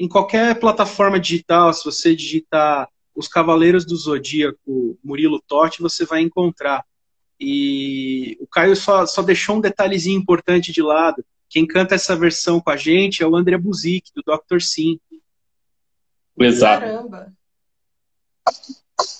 Em 0.00 0.08
qualquer 0.08 0.58
plataforma 0.58 1.20
digital, 1.20 1.74
se 1.74 1.84
você 1.84 2.16
digitar 2.16 2.88
os 3.14 3.28
Cavaleiros 3.28 3.84
do 3.84 3.94
Zodíaco, 3.94 4.98
Murilo 5.04 5.38
Totti, 5.46 5.82
você 5.82 6.06
vai 6.06 6.22
encontrar. 6.22 6.86
E 7.38 8.34
o 8.40 8.46
Caio 8.46 8.74
só, 8.74 9.04
só 9.04 9.20
deixou 9.20 9.56
um 9.56 9.60
detalhezinho 9.60 10.18
importante 10.18 10.72
de 10.72 10.80
lado. 10.80 11.22
Quem 11.50 11.66
canta 11.66 11.96
essa 11.96 12.16
versão 12.16 12.62
com 12.62 12.70
a 12.70 12.78
gente 12.78 13.22
é 13.22 13.26
o 13.26 13.36
André 13.36 13.58
Buzik, 13.58 14.10
do 14.14 14.22
Dr. 14.22 14.62
Sim. 14.62 14.98
Exato. 16.38 16.80
Caramba. 16.80 17.32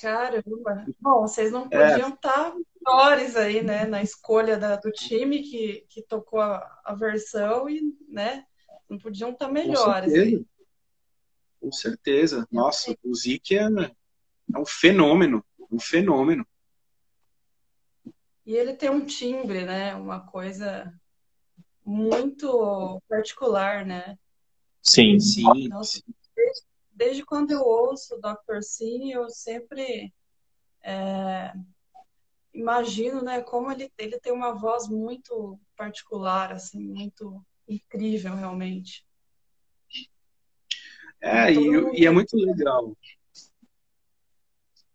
Caramba. 0.00 0.86
Bom, 0.98 1.20
vocês 1.20 1.52
não 1.52 1.68
podiam 1.68 2.08
é. 2.08 2.14
estar 2.14 2.54
melhores 2.80 3.36
aí, 3.36 3.62
né, 3.62 3.84
na 3.84 4.02
escolha 4.02 4.56
da, 4.56 4.76
do 4.76 4.90
time 4.90 5.42
que, 5.42 5.84
que 5.90 6.00
tocou 6.00 6.40
a, 6.40 6.80
a 6.86 6.94
versão 6.94 7.68
e, 7.68 7.82
né, 8.08 8.46
não 8.88 8.96
podiam 8.96 9.28
estar 9.28 9.50
melhores. 9.50 10.10
Com 11.60 11.70
certeza. 11.70 12.48
Nossa, 12.50 12.96
o 13.02 13.14
Zik 13.14 13.56
é, 13.56 13.62
é 13.62 14.58
um 14.58 14.64
fenômeno, 14.64 15.44
um 15.70 15.78
fenômeno. 15.78 16.46
E 18.46 18.54
ele 18.56 18.74
tem 18.74 18.90
um 18.90 19.04
timbre, 19.04 19.64
né? 19.64 19.94
Uma 19.94 20.20
coisa 20.26 20.92
muito 21.84 23.00
particular, 23.08 23.84
né? 23.84 24.18
Sim, 24.82 25.20
sim. 25.20 25.68
Nossa, 25.68 26.02
desde, 26.34 26.66
desde, 26.90 27.24
quando 27.24 27.50
eu 27.50 27.60
ouço 27.60 28.14
o 28.14 28.20
Dr. 28.20 28.62
Sim, 28.62 29.12
eu 29.12 29.28
sempre 29.28 30.12
é, 30.82 31.52
imagino, 32.52 33.22
né, 33.22 33.42
como 33.42 33.70
ele, 33.70 33.92
ele 33.98 34.18
tem 34.18 34.32
uma 34.32 34.52
voz 34.52 34.88
muito 34.88 35.58
particular, 35.76 36.52
assim, 36.52 36.80
muito 36.80 37.44
incrível, 37.68 38.34
realmente. 38.34 39.06
É, 41.20 41.52
e, 41.52 42.00
e 42.00 42.06
é 42.06 42.10
muito 42.10 42.36
legal. 42.36 42.96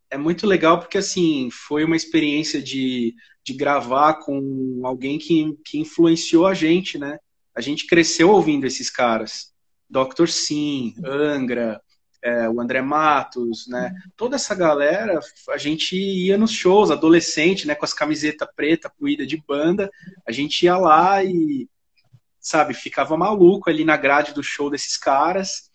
É 0.10 0.18
muito 0.18 0.48
legal 0.48 0.80
porque, 0.80 0.98
assim, 0.98 1.50
foi 1.52 1.84
uma 1.84 1.96
experiência 1.96 2.62
de, 2.62 3.14
de 3.44 3.54
gravar 3.54 4.16
com 4.16 4.82
alguém 4.84 5.18
que, 5.20 5.58
que 5.66 5.80
influenciou 5.80 6.48
a 6.48 6.54
gente, 6.54 6.98
né? 6.98 7.20
A 7.56 7.62
gente 7.62 7.88
cresceu 7.88 8.30
ouvindo 8.30 8.66
esses 8.66 8.90
caras. 8.90 9.54
Dr. 9.90 10.28
Sim, 10.28 10.96
Angra, 11.04 11.82
é, 12.24 12.50
o 12.50 12.60
André 12.60 12.82
Matos, 12.82 13.68
né? 13.68 13.94
Toda 14.18 14.36
essa 14.36 14.56
galera, 14.56 15.20
a 15.50 15.58
gente 15.58 15.96
ia 15.96 16.38
nos 16.38 16.52
shows, 16.52 16.90
adolescente, 16.90 17.68
né? 17.68 17.76
Com 17.76 17.86
as 17.86 17.94
camisetas 17.94 18.48
preta, 18.56 18.92
cuida 18.98 19.28
de 19.28 19.38
banda, 19.48 19.92
a 20.28 20.32
gente 20.32 20.64
ia 20.64 20.76
lá 20.76 21.24
e, 21.24 21.70
sabe, 22.40 22.74
ficava 22.74 23.16
maluco 23.16 23.70
ali 23.70 23.86
na 23.86 23.96
grade 23.96 24.34
do 24.34 24.42
show 24.42 24.72
desses 24.72 24.98
caras. 24.98 25.70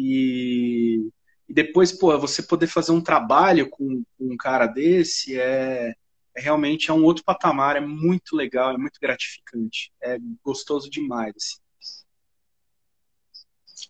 E, 0.00 1.10
e 1.48 1.52
depois, 1.52 1.90
pô, 1.90 2.16
você 2.16 2.40
poder 2.40 2.68
fazer 2.68 2.92
um 2.92 3.00
trabalho 3.00 3.68
com, 3.68 4.04
com 4.16 4.32
um 4.32 4.36
cara 4.36 4.64
desse 4.68 5.36
é, 5.36 5.92
é, 6.36 6.40
realmente 6.40 6.88
é 6.88 6.94
um 6.94 7.02
outro 7.02 7.24
patamar, 7.24 7.74
é 7.74 7.80
muito 7.80 8.36
legal, 8.36 8.72
é 8.72 8.78
muito 8.78 9.00
gratificante, 9.00 9.92
é 10.00 10.18
gostoso 10.44 10.88
demais. 10.88 11.34
Assim. 11.34 11.58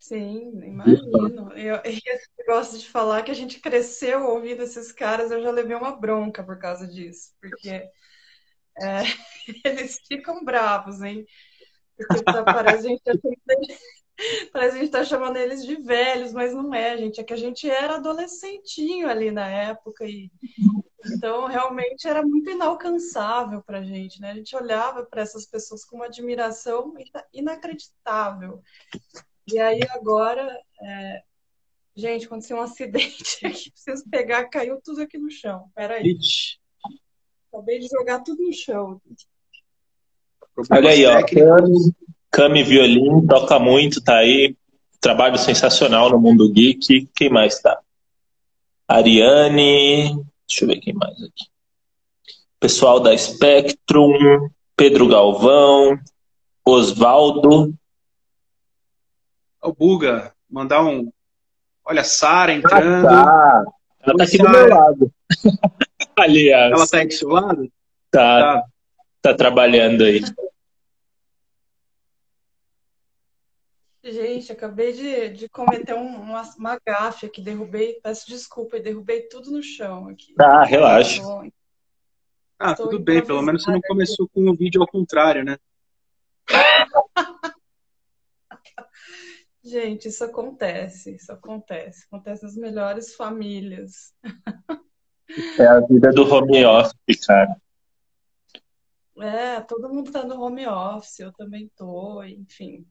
Sim, 0.01 0.63
imagino. 0.65 1.53
Eu, 1.53 1.77
eu 1.85 2.47
gosto 2.47 2.79
de 2.79 2.89
falar 2.89 3.23
que 3.23 3.31
a 3.31 3.35
gente 3.35 3.61
cresceu 3.61 4.25
ouvindo 4.25 4.63
esses 4.63 4.91
caras, 4.91 5.31
eu 5.31 5.43
já 5.43 5.51
levei 5.51 5.77
uma 5.77 5.95
bronca 5.95 6.43
por 6.43 6.59
causa 6.59 6.87
disso, 6.87 7.33
porque 7.39 7.69
é, 7.69 9.03
eles 9.63 10.01
ficam 10.09 10.43
bravos, 10.43 11.03
hein? 11.03 11.27
Porque 11.99 12.23
parece 12.23 12.87
a 12.87 12.91
gente 12.91 13.03
já 13.05 13.13
tem 13.19 13.37
Parece 14.53 14.73
que 14.73 14.79
a 14.79 14.85
gente 14.85 14.87
está 14.87 15.05
chamando 15.05 15.37
eles 15.37 15.65
de 15.65 15.77
velhos, 15.77 16.33
mas 16.33 16.53
não 16.53 16.75
é, 16.75 16.97
gente. 16.97 17.21
É 17.21 17.25
que 17.25 17.33
a 17.33 17.37
gente 17.37 17.69
era 17.69 17.97
adolescentinho 17.97 19.09
ali 19.09 19.31
na 19.31 19.49
época 19.49 20.05
e 20.05 20.31
então 21.07 21.47
realmente 21.47 22.09
era 22.09 22.23
muito 22.23 22.51
inalcançável 22.51 23.63
para 23.63 23.79
a 23.79 23.85
gente, 23.85 24.21
né? 24.21 24.33
A 24.33 24.35
gente 24.35 24.55
olhava 24.57 25.05
para 25.05 25.23
essas 25.23 25.47
pessoas 25.47 25.85
com 25.85 25.97
uma 25.97 26.07
admiração 26.07 26.93
inacreditável. 27.33 28.61
E 29.47 29.59
aí 29.59 29.81
agora, 29.91 30.61
é... 30.83 31.23
gente, 31.95 32.27
aconteceu 32.27 32.57
um 32.57 32.63
acidente 32.63 33.39
aqui, 33.47 33.71
preciso 33.71 34.05
pegar, 34.11 34.49
caiu 34.49 34.81
tudo 34.83 35.03
aqui 35.03 35.17
no 35.17 35.31
chão. 35.31 35.71
Peraí. 35.75 36.19
Acabei 37.53 37.79
de 37.79 37.87
jogar 37.87 38.21
tudo 38.21 38.43
no 38.43 38.53
chão. 38.53 39.01
Olha 40.71 40.91
aí, 40.91 41.07
ó. 41.07 41.21
Cami 42.31 42.63
Violin, 42.63 43.27
toca 43.27 43.59
muito, 43.59 44.03
tá 44.03 44.19
aí. 44.19 44.55
Trabalho 45.01 45.39
sensacional 45.39 46.11
no 46.11 46.19
mundo 46.19 46.51
geek. 46.53 47.09
Quem 47.15 47.31
mais 47.31 47.61
tá? 47.61 47.79
Ariane. 48.87 50.15
Deixa 50.47 50.65
eu 50.65 50.69
ver 50.69 50.81
quem 50.81 50.95
mais 50.95 51.15
aqui. 51.15 51.47
Pessoal 52.59 52.99
da 52.99 53.17
Spectrum, 53.17 54.49
Pedro 54.77 55.07
Galvão, 55.07 55.99
Osvaldo. 56.65 57.73
O 59.63 59.73
Buga, 59.73 60.33
mandar 60.51 60.85
um. 60.85 61.11
Olha, 61.85 62.03
Sara 62.03 62.53
entrando. 62.53 63.07
Ah, 63.07 63.11
tá. 63.11 63.65
Ela 64.03 64.17
tá 64.17 64.25
aqui 64.25 64.37
Sarah. 64.37 64.51
do 64.51 64.59
meu 64.59 64.69
lado. 64.69 65.13
Aliás. 66.19 66.73
Ela 66.73 66.87
tá 66.87 66.99
aí 66.99 67.07
do 67.07 67.15
seu 67.15 67.29
lado? 67.29 67.73
Tá. 68.11 68.41
Tá, 68.41 68.65
tá 69.23 69.35
trabalhando 69.35 70.03
aí. 70.05 70.23
Gente, 74.03 74.53
acabei 74.53 74.93
de, 74.93 75.31
de 75.31 75.49
cometer 75.49 75.95
um, 75.95 76.21
uma, 76.21 76.43
uma 76.57 76.79
gafe 76.87 77.27
aqui, 77.27 77.43
derrubei, 77.43 77.99
peço 78.01 78.29
desculpa, 78.29 78.79
derrubei 78.79 79.23
tudo 79.23 79.51
no 79.51 79.63
chão 79.63 80.09
aqui. 80.09 80.35
Ah, 80.39 80.65
relaxa. 80.65 81.23
Ah, 82.59 82.75
tudo 82.75 82.99
bem, 82.99 83.25
pelo 83.25 83.43
menos 83.43 83.65
você 83.65 83.71
não 83.71 83.81
começou 83.81 84.29
com 84.29 84.49
o 84.49 84.55
vídeo 84.55 84.81
ao 84.81 84.89
contrário, 84.89 85.45
né? 85.45 85.59
Gente, 89.63 90.09
isso 90.09 90.25
acontece, 90.25 91.15
isso 91.17 91.31
acontece. 91.33 92.07
Acontece 92.07 92.43
nas 92.45 92.57
melhores 92.57 93.15
famílias. 93.15 94.15
É 95.59 95.67
a 95.67 95.81
vida 95.81 96.11
do 96.11 96.23
home 96.23 96.65
office, 96.65 97.27
cara. 97.27 97.61
É, 99.19 99.61
todo 99.61 99.89
mundo 99.89 100.11
tá 100.13 100.25
no 100.25 100.41
home 100.41 100.67
office, 100.67 101.19
eu 101.19 101.33
também 101.33 101.71
tô, 101.77 102.23
enfim. 102.23 102.87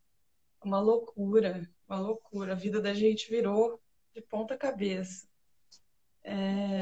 Uma 0.67 0.81
loucura, 0.81 1.65
uma 1.87 1.97
loucura. 1.97 2.51
A 2.51 2.55
vida 2.55 2.81
da 2.81 2.93
gente 2.93 3.29
virou 3.29 3.81
de 4.13 4.21
ponta 4.21 4.57
cabeça. 4.57 5.25
É... 6.21 6.81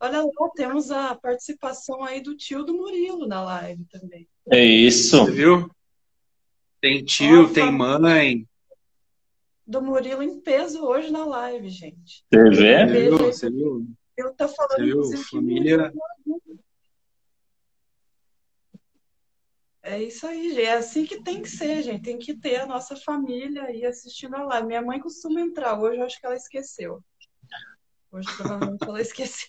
Olha 0.00 0.22
lá, 0.22 0.50
temos 0.56 0.90
a 0.90 1.14
participação 1.14 2.02
aí 2.02 2.22
do 2.22 2.34
tio 2.34 2.64
do 2.64 2.72
Murilo 2.72 3.28
na 3.28 3.44
live 3.44 3.84
também. 3.84 4.26
É 4.50 4.64
isso. 4.64 5.18
Você 5.22 5.30
viu? 5.32 5.70
Tem 6.80 7.04
tio, 7.04 7.42
Nossa. 7.42 7.52
tem 7.54 7.70
mãe. 7.70 8.48
Do 9.66 9.82
Murilo 9.82 10.22
em 10.22 10.40
peso 10.40 10.82
hoje 10.82 11.10
na 11.10 11.26
live, 11.26 11.68
gente. 11.68 12.24
Você 12.32 12.48
vê? 12.48 12.86
Você 12.86 13.02
viu? 13.02 13.18
Você 13.18 13.50
viu? 13.50 13.86
Eu 14.16 14.32
tô 14.34 14.48
falando, 14.48 14.70
Você 14.78 14.82
viu? 14.82 14.90
inclusive, 14.92 15.22
que 15.24 15.30
Família- 15.30 15.92
Murilo- 16.24 16.60
É 19.82 20.02
isso 20.02 20.26
aí, 20.26 20.50
gente. 20.50 20.62
É 20.62 20.74
assim 20.74 21.06
que 21.06 21.22
tem 21.22 21.40
que 21.40 21.48
ser, 21.48 21.82
gente. 21.82 22.02
Tem 22.02 22.18
que 22.18 22.34
ter 22.36 22.56
a 22.60 22.66
nossa 22.66 22.94
família 22.96 23.64
aí 23.64 23.84
assistindo 23.84 24.36
a 24.36 24.44
live. 24.44 24.66
Minha 24.66 24.82
mãe 24.82 25.00
costuma 25.00 25.40
entrar. 25.40 25.78
Hoje 25.80 25.98
eu 25.98 26.04
acho 26.04 26.20
que 26.20 26.26
ela 26.26 26.34
esqueceu. 26.36 27.02
Hoje 28.12 28.28
provavelmente 28.36 28.84
ela 28.86 29.00
esqueceu. 29.00 29.48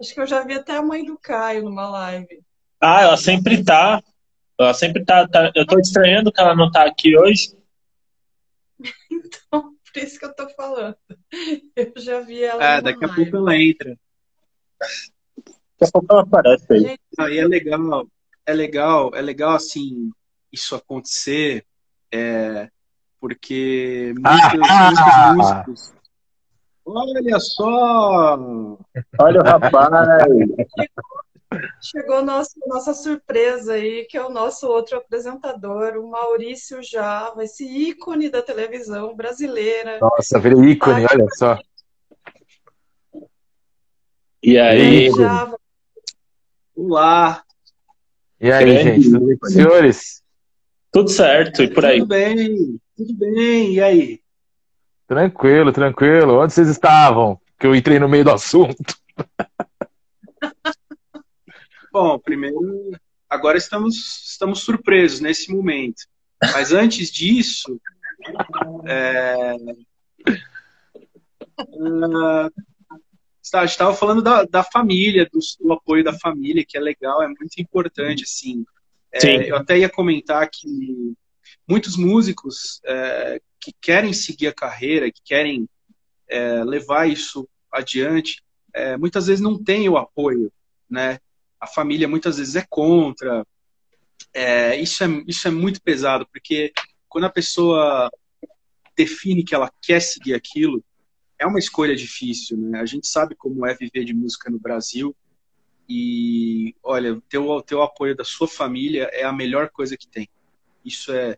Acho 0.00 0.14
que 0.14 0.20
eu 0.20 0.26
já 0.26 0.44
vi 0.44 0.54
até 0.54 0.76
a 0.76 0.82
mãe 0.82 1.04
do 1.04 1.18
Caio 1.18 1.64
numa 1.64 1.88
live. 1.88 2.42
Ah, 2.80 3.02
ela 3.02 3.16
sempre 3.16 3.64
tá. 3.64 4.02
Ela 4.58 4.72
sempre 4.74 5.04
tá, 5.04 5.26
tá- 5.26 5.50
Eu 5.54 5.66
tô 5.66 5.78
estranhando 5.80 6.30
que 6.32 6.40
ela 6.40 6.54
não 6.54 6.70
tá 6.70 6.84
aqui 6.84 7.16
hoje. 7.16 7.56
Então, 9.10 9.74
por 9.92 10.02
isso 10.02 10.18
que 10.18 10.24
eu 10.24 10.34
tô 10.34 10.48
falando. 10.50 10.96
Eu 11.76 11.92
já 11.96 12.20
vi 12.20 12.42
ela 12.42 12.58
numa 12.80 12.82
daqui 12.82 13.04
a 13.04 13.08
live. 13.08 13.30
pouco 13.30 13.36
ela 13.48 13.56
entra. 13.56 13.98
Daqui 15.38 15.84
a 15.84 15.90
pouco 15.92 16.06
ela 16.12 16.22
aparece 16.22 16.72
aí. 16.72 16.80
Gente, 16.80 17.00
Aí 17.18 17.38
é 17.38 17.46
legal, 17.46 18.06
é 18.46 18.52
legal, 18.52 19.10
é 19.14 19.20
legal 19.22 19.52
assim 19.52 20.10
isso 20.52 20.76
acontecer, 20.76 21.64
é, 22.12 22.68
porque 23.20 24.14
muitos, 24.16 24.70
Ah! 24.70 25.34
muitos 25.34 25.64
músicos. 25.66 25.94
Olha 26.86 27.40
só! 27.40 28.38
Olha 29.18 29.40
o 29.40 29.44
rapaz. 29.44 29.90
Chegou 31.80 32.22
nosso, 32.22 32.52
nossa 32.66 32.92
surpresa 32.92 33.74
aí, 33.74 34.04
que 34.06 34.16
é 34.16 34.24
o 34.24 34.28
nosso 34.30 34.66
outro 34.66 34.98
apresentador, 34.98 35.96
o 35.96 36.10
Maurício 36.10 36.82
Java, 36.82 37.44
esse 37.44 37.64
ícone 37.64 38.28
da 38.28 38.42
televisão 38.42 39.14
brasileira. 39.14 39.98
Nossa, 40.00 40.38
virei 40.38 40.72
ícone, 40.72 41.06
olha 41.10 41.26
só. 41.36 41.58
E 44.42 44.58
aí? 44.58 45.10
Java, 45.10 45.56
Olá, 46.76 47.43
E 48.40 48.50
aí, 48.50 48.64
Grande 48.64 48.82
gente, 48.82 49.10
tudo 49.10 49.26
bem 49.26 49.38
senhores? 49.44 50.22
Tudo 50.90 51.10
certo, 51.10 51.62
e 51.62 51.68
por 51.68 51.84
aí? 51.84 51.98
tudo 51.98 52.08
bem? 52.08 52.80
Tudo 52.96 53.14
bem? 53.14 53.74
E 53.74 53.80
aí? 53.80 54.20
Tranquilo, 55.06 55.72
tranquilo. 55.72 56.40
Onde 56.40 56.52
vocês 56.52 56.68
estavam? 56.68 57.40
Que 57.58 57.66
eu 57.66 57.74
entrei 57.74 57.98
no 57.98 58.08
meio 58.08 58.24
do 58.24 58.32
assunto. 58.32 58.96
Bom, 61.92 62.18
primeiro, 62.18 62.90
agora 63.30 63.56
estamos, 63.56 63.94
estamos 64.30 64.60
surpresos 64.60 65.20
nesse 65.20 65.52
momento. 65.52 66.02
Mas 66.52 66.72
antes 66.72 67.10
disso, 67.10 67.80
é, 68.84 69.54
ah, 71.56 72.50
a 73.52 73.60
gente 73.60 73.72
estava 73.72 73.94
falando 73.94 74.22
da, 74.22 74.44
da 74.44 74.62
família, 74.62 75.28
do, 75.30 75.38
do 75.60 75.72
apoio 75.72 76.02
da 76.02 76.12
família, 76.12 76.64
que 76.66 76.76
é 76.76 76.80
legal, 76.80 77.22
é 77.22 77.28
muito 77.28 77.58
importante, 77.58 78.24
assim. 78.24 78.64
É, 79.12 79.20
Sim. 79.20 79.28
eu 79.28 79.56
até 79.56 79.78
ia 79.78 79.88
comentar 79.88 80.48
que 80.50 81.14
muitos 81.68 81.96
músicos 81.96 82.80
é, 82.84 83.40
que 83.60 83.72
querem 83.80 84.12
seguir 84.12 84.48
a 84.48 84.54
carreira, 84.54 85.10
que 85.10 85.20
querem 85.24 85.68
é, 86.28 86.64
levar 86.64 87.08
isso 87.08 87.48
adiante, 87.70 88.42
é, 88.72 88.96
muitas 88.96 89.26
vezes 89.26 89.40
não 89.40 89.62
têm 89.62 89.88
o 89.88 89.96
apoio, 89.96 90.52
né? 90.90 91.18
A 91.60 91.66
família 91.66 92.08
muitas 92.08 92.38
vezes 92.38 92.56
é 92.56 92.66
contra. 92.68 93.46
É, 94.32 94.76
isso, 94.80 95.04
é, 95.04 95.06
isso 95.26 95.46
é 95.46 95.50
muito 95.50 95.80
pesado, 95.80 96.26
porque 96.32 96.72
quando 97.08 97.24
a 97.24 97.30
pessoa 97.30 98.10
define 98.96 99.44
que 99.44 99.54
ela 99.54 99.72
quer 99.80 100.00
seguir 100.00 100.34
aquilo, 100.34 100.84
é 101.38 101.46
uma 101.46 101.58
escolha 101.58 101.94
difícil, 101.94 102.56
né? 102.56 102.80
A 102.80 102.86
gente 102.86 103.06
sabe 103.06 103.34
como 103.34 103.66
é 103.66 103.74
viver 103.74 104.04
de 104.04 104.14
música 104.14 104.50
no 104.50 104.58
Brasil. 104.58 105.14
E, 105.88 106.74
olha, 106.82 107.20
ter 107.28 107.38
o 107.38 107.62
teu 107.62 107.82
apoio 107.82 108.16
da 108.16 108.24
sua 108.24 108.48
família 108.48 109.10
é 109.12 109.24
a 109.24 109.32
melhor 109.32 109.68
coisa 109.70 109.96
que 109.96 110.08
tem. 110.08 110.28
Isso 110.84 111.12
é. 111.12 111.36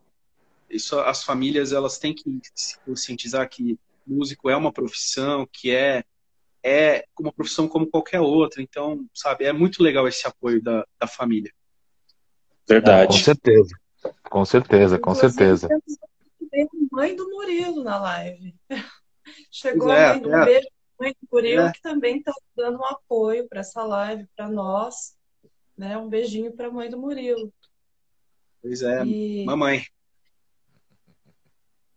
Isso, 0.69 0.99
as 1.01 1.23
famílias 1.23 1.73
elas 1.73 1.99
têm 1.99 2.13
que 2.13 2.41
se 2.55 2.79
conscientizar 2.81 3.49
que 3.49 3.79
músico 4.07 4.51
é 4.51 4.57
uma 4.57 4.73
profissão, 4.73 5.49
que 5.51 5.71
é 5.71 6.05
é 6.63 7.05
uma 7.19 7.33
profissão 7.33 7.69
como 7.69 7.87
qualquer 7.87 8.21
outra. 8.21 8.61
Então, 8.61 9.07
sabe, 9.15 9.45
é 9.45 9.53
muito 9.53 9.83
legal 9.83 10.09
esse 10.09 10.27
apoio 10.27 10.61
da, 10.61 10.85
da 10.99 11.07
família. 11.07 11.53
Com 12.67 12.75
Verdade. 12.75 13.23
certeza. 13.23 13.79
Com 14.25 14.45
certeza, 14.45 14.99
com 14.99 15.13
inclusive, 15.13 15.33
certeza. 15.33 15.69
temos 15.69 15.97
também 16.41 16.65
a 16.65 16.97
mãe 16.97 17.17
do 17.17 17.29
Murilo 17.31 17.85
na 17.85 17.99
live. 18.01 18.55
Chegou 19.51 19.91
é, 19.93 20.07
a 20.07 20.13
mãe 20.15 20.23
do 20.23 20.35
é. 20.35 20.45
beijo 20.45 20.69
pra 20.97 21.07
mãe 21.07 21.13
do 21.21 21.29
Murilo, 21.33 21.63
É. 21.63 21.73
que 21.73 21.81
também 21.83 22.19
está 22.19 22.33
dando 22.57 22.79
um 22.79 22.85
apoio 22.85 23.49
para 23.49 23.61
essa 23.61 23.83
live, 23.85 24.27
para 24.37 24.49
nós. 24.49 25.17
Né? 25.77 25.97
Um 25.99 26.09
beijinho 26.09 26.53
para 26.53 26.69
a 26.69 26.71
mãe 26.71 26.89
do 26.89 26.99
Murilo. 26.99 27.53
Pois 28.63 28.83
é, 28.83 29.05
E- 29.05 29.45
mamãe. 29.45 29.85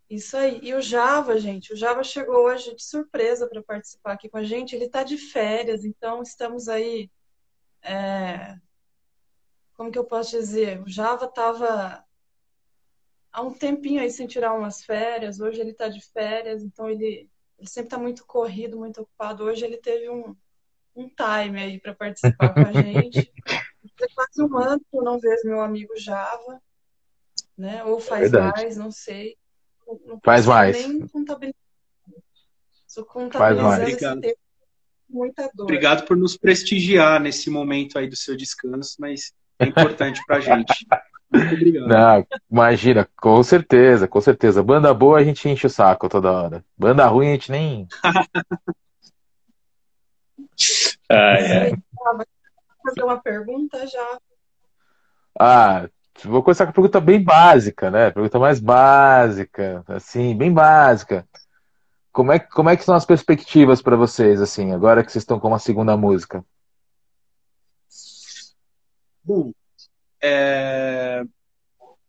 Isso 0.09 0.35
aí. 0.35 0.59
E 0.63 0.73
o 0.73 0.81
Java, 0.81 1.39
gente, 1.39 1.71
o 1.71 1.77
Java 1.77 2.03
chegou 2.03 2.45
hoje 2.45 2.75
de 2.75 2.83
surpresa 2.83 3.47
para 3.47 3.61
participar 3.61 4.13
aqui 4.13 4.27
com 4.27 4.37
a 4.37 4.43
gente. 4.43 4.75
Ele 4.75 4.85
está 4.85 5.03
de 5.03 5.17
férias, 5.17 5.85
então 5.85 6.21
estamos 6.23 6.67
aí. 6.67 7.09
é, 7.81 8.57
Como 9.75 9.91
que 9.91 9.97
eu 9.97 10.03
posso 10.03 10.31
dizer? 10.31 10.81
O 10.81 10.89
Java 10.89 11.25
estava 11.25 12.03
há 13.31 13.41
um 13.41 13.53
tempinho 13.53 14.01
aí 14.01 14.11
sem 14.11 14.27
tirar 14.27 14.53
umas 14.53 14.83
férias. 14.83 15.39
Hoje 15.39 15.59
ele 15.59 15.71
está 15.71 15.87
de 15.87 16.01
férias, 16.11 16.63
então 16.63 16.89
ele, 16.89 17.29
ele 17.57 17.67
sempre 17.69 17.87
está 17.87 17.97
muito 17.97 18.25
corrido, 18.25 18.77
muito 18.77 19.01
ocupado. 19.01 19.43
Hoje 19.43 19.65
ele 19.65 19.77
teve 19.77 20.09
um, 20.09 20.35
um 20.95 21.07
time 21.09 21.61
aí 21.61 21.79
para 21.79 21.93
participar 21.93 22.53
com 22.53 22.61
a 22.61 22.71
gente. 22.71 23.31
Faz 23.97 24.13
quase 24.13 24.43
um 24.43 24.57
ano 24.57 24.79
que 24.79 24.97
eu 24.97 25.03
não 25.03 25.19
vejo 25.19 25.41
meu 25.45 25.61
amigo 25.61 25.93
Java, 25.97 26.61
né? 27.57 27.83
Ou 27.83 27.99
faz 27.99 28.31
verdade. 28.31 28.61
mais, 28.61 28.77
não 28.77 28.91
sei. 28.91 29.37
Não- 29.85 29.99
não 30.05 30.19
Faz 30.23 30.45
mais. 30.45 30.87
Nem 30.87 31.07
contabilizar. 31.07 31.59
Estou 32.87 33.05
mais. 33.05 33.31
contabilizando 33.57 34.21
tempo 34.21 34.39
muita 35.09 35.49
dor. 35.53 35.63
Obrigado 35.63 36.05
por 36.05 36.15
nos 36.15 36.37
prestigiar 36.37 37.19
nesse 37.19 37.49
momento 37.49 37.97
aí 37.97 38.07
do 38.07 38.15
seu 38.15 38.37
descanso, 38.37 38.95
mas 38.99 39.33
é 39.57 39.65
importante 39.65 40.21
pra 40.25 40.39
gente. 40.39 40.85
Muito 41.31 41.53
obrigado. 41.53 41.87
Não, 41.87 42.27
imagina, 42.51 43.07
com 43.19 43.41
certeza, 43.43 44.07
com 44.07 44.19
certeza. 44.21 44.63
Banda 44.63 44.93
boa 44.93 45.19
a 45.19 45.23
gente 45.23 45.47
enche 45.47 45.67
o 45.67 45.69
saco 45.69 46.09
toda 46.09 46.31
hora. 46.31 46.65
Banda 46.77 47.05
ruim 47.07 47.29
a 47.29 47.31
gente 47.33 47.51
nem. 47.51 47.87
Ai, 51.09 51.57
ai. 51.57 51.71
fazer 52.83 53.03
uma 53.03 53.19
pergunta 53.19 53.85
já. 53.87 54.19
Ah, 55.39 55.89
vou 56.23 56.43
começar 56.43 56.65
com 56.65 56.71
a 56.71 56.73
pergunta 56.73 56.99
bem 56.99 57.23
básica, 57.23 57.89
né? 57.89 58.11
Pergunta 58.11 58.39
mais 58.39 58.59
básica, 58.59 59.83
assim, 59.87 60.35
bem 60.35 60.53
básica. 60.53 61.27
Como 62.11 62.31
é, 62.31 62.39
que- 62.39 62.49
como 62.51 62.69
é 62.69 62.75
que 62.77 62.83
são 62.83 62.95
as 62.95 63.05
perspectivas 63.05 63.81
para 63.81 63.95
vocês, 63.95 64.41
assim, 64.41 64.73
agora 64.73 65.03
que 65.03 65.11
vocês 65.11 65.21
estão 65.23 65.39
com 65.39 65.47
uma 65.49 65.59
segunda 65.59 65.95
música? 65.95 66.43
Bom, 69.23 69.51
é, 70.21 71.23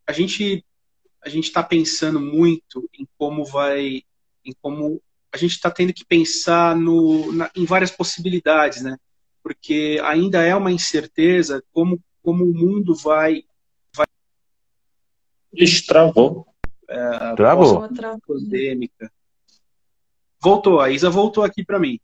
a 0.05 0.11
gente 0.11 0.65
a 1.23 1.29
gente 1.29 1.45
está 1.45 1.61
pensando 1.61 2.19
muito 2.19 2.89
em 2.97 3.07
como 3.17 3.45
vai, 3.45 4.03
em 4.43 4.53
como 4.59 4.99
a 5.31 5.37
gente 5.37 5.51
está 5.51 5.69
tendo 5.69 5.93
que 5.93 6.03
pensar 6.03 6.75
no, 6.75 7.31
na- 7.31 7.51
em 7.55 7.63
várias 7.63 7.91
possibilidades, 7.91 8.81
né? 8.81 8.97
Porque 9.43 9.99
ainda 10.03 10.41
é 10.41 10.55
uma 10.55 10.71
incerteza 10.71 11.63
como 11.71 11.99
como 12.23 12.43
o 12.43 12.53
mundo 12.53 12.95
vai 12.95 13.43
Ixi, 15.53 15.85
travou. 15.85 16.47
Travou? 17.35 17.77
Uma 17.79 17.93
tra- 17.93 18.17
pandêmica. 18.25 19.11
Voltou, 20.41 20.79
a 20.79 20.89
Isa 20.89 21.09
voltou 21.09 21.43
aqui 21.43 21.63
para 21.63 21.77
mim. 21.79 21.99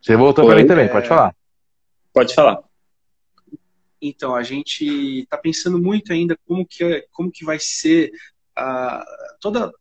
Você 0.00 0.16
voltou 0.16 0.46
para 0.46 0.56
mim 0.56 0.66
também, 0.66 0.84
é. 0.84 0.88
pode 0.88 1.08
falar. 1.08 1.34
Pode 2.12 2.34
falar. 2.34 2.62
Então, 4.00 4.34
a 4.34 4.42
gente 4.42 5.20
está 5.20 5.36
pensando 5.36 5.78
muito 5.78 6.12
ainda 6.12 6.36
como 6.46 6.66
que, 6.66 7.06
como 7.12 7.30
que 7.30 7.44
vai 7.44 7.58
ser 7.58 8.10
a, 8.56 9.04
toda, 9.40 9.72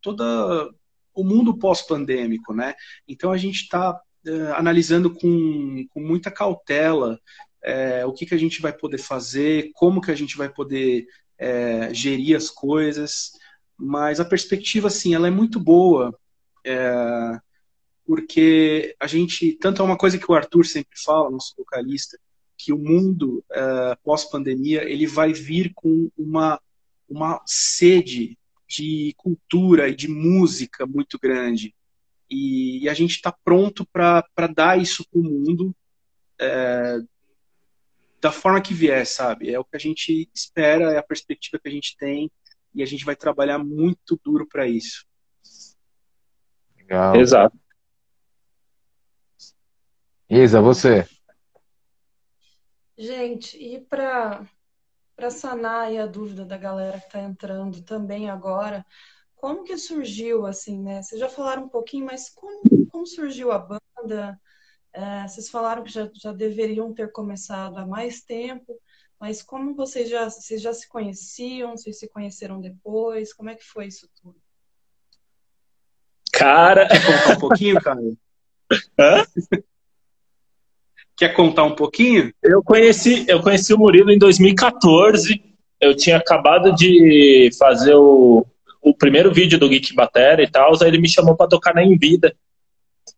toda 0.00 0.70
o 1.14 1.24
mundo 1.24 1.56
pós-pandêmico, 1.56 2.54
né? 2.54 2.74
Então, 3.08 3.32
a 3.32 3.36
gente 3.36 3.62
está 3.62 3.92
uh, 3.92 4.54
analisando 4.54 5.12
com, 5.12 5.86
com 5.90 6.00
muita 6.00 6.30
cautela 6.30 7.18
é, 7.66 8.06
o 8.06 8.12
que, 8.12 8.24
que 8.24 8.34
a 8.34 8.38
gente 8.38 8.62
vai 8.62 8.72
poder 8.72 8.98
fazer, 8.98 9.70
como 9.74 10.00
que 10.00 10.12
a 10.12 10.14
gente 10.14 10.36
vai 10.36 10.48
poder 10.48 11.04
é, 11.36 11.92
gerir 11.92 12.36
as 12.36 12.48
coisas, 12.48 13.32
mas 13.76 14.20
a 14.20 14.24
perspectiva, 14.24 14.86
assim, 14.86 15.14
ela 15.14 15.26
é 15.26 15.32
muito 15.32 15.58
boa, 15.58 16.16
é, 16.64 17.40
porque 18.06 18.94
a 19.00 19.08
gente, 19.08 19.54
tanto 19.54 19.82
é 19.82 19.84
uma 19.84 19.98
coisa 19.98 20.16
que 20.16 20.30
o 20.30 20.34
Arthur 20.34 20.64
sempre 20.64 20.96
fala, 21.04 21.28
nosso 21.28 21.54
vocalista, 21.56 22.16
que 22.56 22.72
o 22.72 22.78
mundo 22.78 23.44
uh, 23.50 23.96
pós-pandemia 24.02 24.84
ele 24.84 25.06
vai 25.06 25.32
vir 25.32 25.72
com 25.74 26.10
uma, 26.16 26.60
uma 27.08 27.42
sede 27.46 28.38
de 28.68 29.14
cultura 29.16 29.88
e 29.88 29.94
de 29.94 30.08
música 30.08 30.86
muito 30.86 31.18
grande. 31.18 31.74
E, 32.28 32.82
e 32.82 32.88
a 32.88 32.94
gente 32.94 33.12
está 33.12 33.30
pronto 33.30 33.86
para 33.86 34.24
dar 34.54 34.80
isso 34.80 35.06
para 35.08 35.20
o 35.20 35.22
mundo 35.22 35.74
é, 36.40 36.98
da 38.20 38.32
forma 38.32 38.60
que 38.60 38.74
vier, 38.74 39.06
sabe? 39.06 39.52
É 39.52 39.58
o 39.58 39.64
que 39.64 39.76
a 39.76 39.80
gente 39.80 40.28
espera, 40.34 40.92
é 40.92 40.98
a 40.98 41.02
perspectiva 41.02 41.60
que 41.62 41.68
a 41.68 41.72
gente 41.72 41.96
tem 41.96 42.30
e 42.74 42.82
a 42.82 42.86
gente 42.86 43.04
vai 43.04 43.14
trabalhar 43.14 43.58
muito 43.58 44.20
duro 44.24 44.46
para 44.46 44.66
isso. 44.66 45.06
Legal. 46.76 47.16
Exato. 47.16 47.58
Isa, 50.28 50.60
você? 50.60 51.08
Gente, 52.96 53.58
e 53.58 53.80
para 53.80 54.46
para 55.16 55.30
sanar 55.30 55.90
a 55.96 56.06
dúvida 56.06 56.44
da 56.44 56.58
galera 56.58 57.00
que 57.00 57.06
está 57.06 57.20
entrando 57.20 57.82
também 57.82 58.28
agora, 58.28 58.84
como 59.34 59.64
que 59.64 59.76
surgiu 59.78 60.44
assim, 60.44 60.78
né? 60.78 61.02
Vocês 61.02 61.18
já 61.18 61.28
falaram 61.28 61.64
um 61.64 61.68
pouquinho, 61.70 62.04
mas 62.04 62.28
como, 62.28 62.62
como 62.90 63.06
surgiu 63.06 63.50
a 63.50 63.58
banda? 63.58 64.38
É, 64.92 65.26
vocês 65.26 65.48
falaram 65.48 65.82
que 65.82 65.90
já, 65.90 66.10
já 66.14 66.32
deveriam 66.32 66.92
ter 66.92 67.10
começado 67.12 67.78
há 67.78 67.86
mais 67.86 68.22
tempo, 68.22 68.78
mas 69.18 69.42
como 69.42 69.74
vocês 69.74 70.10
já, 70.10 70.28
vocês 70.28 70.60
já 70.60 70.74
se 70.74 70.86
conheciam? 70.86 71.76
Vocês 71.76 71.98
se 71.98 72.08
conheceram 72.08 72.60
depois? 72.60 73.32
Como 73.32 73.48
é 73.48 73.54
que 73.54 73.64
foi 73.64 73.86
isso 73.86 74.08
tudo? 74.20 74.38
Cara. 76.32 76.86
Quer 76.88 77.06
contar 77.06 77.36
um 77.36 77.40
pouquinho, 77.40 77.76
cara? 77.80 78.00
Hã? 78.98 79.24
Quer 81.16 81.30
contar 81.30 81.64
um 81.64 81.74
pouquinho? 81.74 82.30
Eu 82.42 82.62
conheci, 82.62 83.24
eu 83.26 83.40
conheci 83.40 83.72
o 83.72 83.78
Murilo 83.78 84.10
em 84.10 84.18
2014. 84.18 85.42
Eu 85.80 85.96
tinha 85.96 86.18
acabado 86.18 86.74
de 86.74 87.50
fazer 87.58 87.94
o, 87.94 88.44
o 88.82 88.94
primeiro 88.94 89.32
vídeo 89.32 89.58
do 89.58 89.68
Geek 89.68 89.94
Batera 89.94 90.42
e 90.42 90.50
tal. 90.50 90.72
Aí 90.80 90.88
ele 90.88 90.98
me 90.98 91.08
chamou 91.08 91.34
para 91.34 91.48
tocar 91.48 91.74
na 91.74 91.82
Envida, 91.82 92.36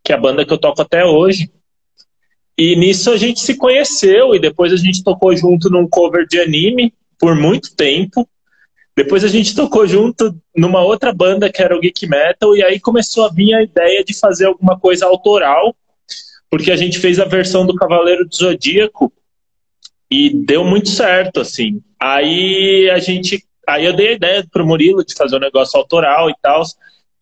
que 0.04 0.12
é 0.12 0.14
a 0.14 0.20
banda 0.20 0.46
que 0.46 0.52
eu 0.52 0.58
toco 0.58 0.80
até 0.80 1.04
hoje. 1.04 1.50
E 2.56 2.76
nisso 2.76 3.10
a 3.10 3.16
gente 3.16 3.40
se 3.40 3.56
conheceu 3.56 4.34
e 4.34 4.38
depois 4.38 4.72
a 4.72 4.76
gente 4.76 5.02
tocou 5.02 5.34
junto 5.36 5.68
num 5.68 5.88
cover 5.88 6.24
de 6.26 6.40
anime 6.40 6.94
por 7.18 7.34
muito 7.34 7.74
tempo. 7.74 8.28
Depois 8.96 9.24
a 9.24 9.28
gente 9.28 9.56
tocou 9.56 9.86
junto 9.86 10.36
numa 10.56 10.82
outra 10.82 11.12
banda 11.12 11.50
que 11.50 11.62
era 11.62 11.76
o 11.76 11.80
Geek 11.80 12.06
Metal 12.06 12.56
e 12.56 12.62
aí 12.62 12.78
começou 12.78 13.26
a 13.26 13.28
vir 13.28 13.54
a 13.54 13.62
ideia 13.62 14.04
de 14.04 14.16
fazer 14.16 14.46
alguma 14.46 14.78
coisa 14.78 15.06
autoral 15.06 15.74
porque 16.50 16.70
a 16.70 16.76
gente 16.76 16.98
fez 16.98 17.18
a 17.18 17.24
versão 17.24 17.66
do 17.66 17.74
Cavaleiro 17.74 18.26
do 18.26 18.34
Zodíaco 18.34 19.12
e 20.10 20.30
deu 20.30 20.64
muito 20.64 20.88
certo, 20.88 21.40
assim. 21.40 21.82
Aí 22.00 22.88
a 22.90 22.98
gente, 22.98 23.44
aí 23.66 23.84
eu 23.84 23.92
dei 23.92 24.08
a 24.08 24.12
ideia 24.12 24.46
pro 24.50 24.66
Murilo 24.66 25.04
de 25.04 25.14
fazer 25.14 25.36
um 25.36 25.40
negócio 25.40 25.78
autoral 25.78 26.30
e 26.30 26.34
tal. 26.40 26.62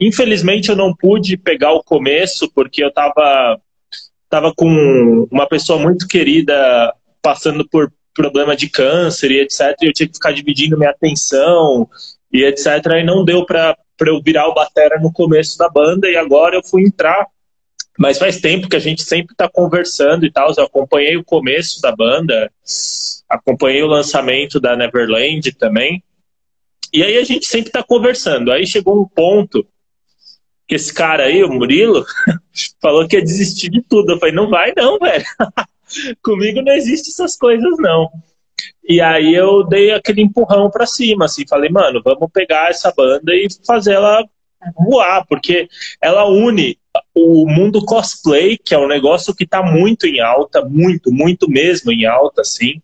Infelizmente 0.01 0.69
eu 0.69 0.77
não 0.77 0.95
pude 0.95 1.37
pegar 1.37 1.73
o 1.73 1.83
começo 1.83 2.51
porque 2.55 2.85
eu 2.85 2.93
tava 2.93 3.61
tava 4.29 4.53
com 4.55 5.27
uma 5.31 5.49
pessoa 5.49 5.79
muito 5.79 6.07
querida 6.07 6.93
passando 7.23 7.67
por 7.69 7.93
problema 8.15 8.57
de 8.57 8.69
câncer 8.69 9.31
e 9.31 9.41
etc. 9.41 9.77
E 9.83 9.87
eu 9.87 9.93
tinha 9.93 10.09
que 10.09 10.15
ficar 10.15 10.33
dividindo 10.33 10.77
minha 10.77 10.91
atenção 10.91 11.89
e 12.33 12.45
etc. 12.45 12.67
E 12.99 13.05
não 13.05 13.25
deu 13.25 13.45
para 13.45 13.77
eu 14.01 14.21
virar 14.23 14.49
o 14.49 14.55
batera 14.55 14.99
no 15.01 15.12
começo 15.12 15.57
da 15.59 15.69
banda 15.69 16.09
e 16.09 16.17
agora 16.17 16.57
eu 16.57 16.62
fui 16.65 16.83
entrar 16.83 17.27
mas 17.98 18.18
faz 18.18 18.40
tempo 18.40 18.68
que 18.68 18.76
a 18.76 18.80
gente 18.80 19.02
sempre 19.02 19.32
está 19.32 19.48
conversando 19.48 20.24
e 20.26 20.30
tal. 20.30 20.52
Eu 20.56 20.64
acompanhei 20.64 21.16
o 21.16 21.24
começo 21.24 21.80
da 21.80 21.94
banda, 21.94 22.50
acompanhei 23.28 23.82
o 23.82 23.88
lançamento 23.88 24.61
da 24.61 24.76
Neverland 24.76 25.52
também. 25.52 26.02
E 26.92 27.02
aí 27.02 27.18
a 27.18 27.24
gente 27.24 27.46
sempre 27.46 27.68
está 27.68 27.82
conversando. 27.82 28.52
Aí 28.52 28.66
chegou 28.66 29.00
um 29.00 29.09
ponto 29.09 29.66
que 30.66 30.74
esse 30.74 30.92
cara 30.92 31.24
aí, 31.24 31.42
o 31.42 31.52
Murilo, 31.52 32.04
falou 32.80 33.06
que 33.06 33.16
ia 33.16 33.22
desistir 33.22 33.70
de 33.70 33.82
tudo. 33.82 34.12
Eu 34.12 34.18
falei, 34.18 34.35
não 34.35 34.48
vai 34.48 34.72
não, 34.76 34.98
velho. 34.98 35.24
Comigo 36.22 36.62
não 36.62 36.72
existe 36.72 37.11
essas 37.11 37.37
coisas, 37.37 37.78
não. 37.78 38.11
E 38.88 39.00
aí 39.00 39.35
eu 39.35 39.64
dei 39.64 39.92
aquele 39.92 40.22
empurrão 40.22 40.70
para 40.70 40.87
cima, 40.87 41.26
assim, 41.26 41.46
falei, 41.46 41.70
mano, 41.70 42.00
vamos 42.04 42.30
pegar 42.32 42.70
essa 42.70 42.92
banda 42.96 43.35
e 43.35 43.48
fazer 43.66 43.94
ela 43.94 44.24
voar, 44.74 45.24
porque 45.28 45.68
ela 46.00 46.24
une 46.24 46.78
o 47.14 47.46
mundo 47.46 47.85
cosplay, 47.85 48.59
que 48.59 48.74
é 48.74 48.78
um 48.78 48.88
negócio 48.88 49.35
que 49.35 49.44
está 49.44 49.62
muito 49.62 50.06
em 50.06 50.20
alta, 50.20 50.64
muito, 50.64 51.12
muito 51.12 51.48
mesmo 51.48 51.92
em 51.92 52.04
alta, 52.06 52.42
assim. 52.42 52.80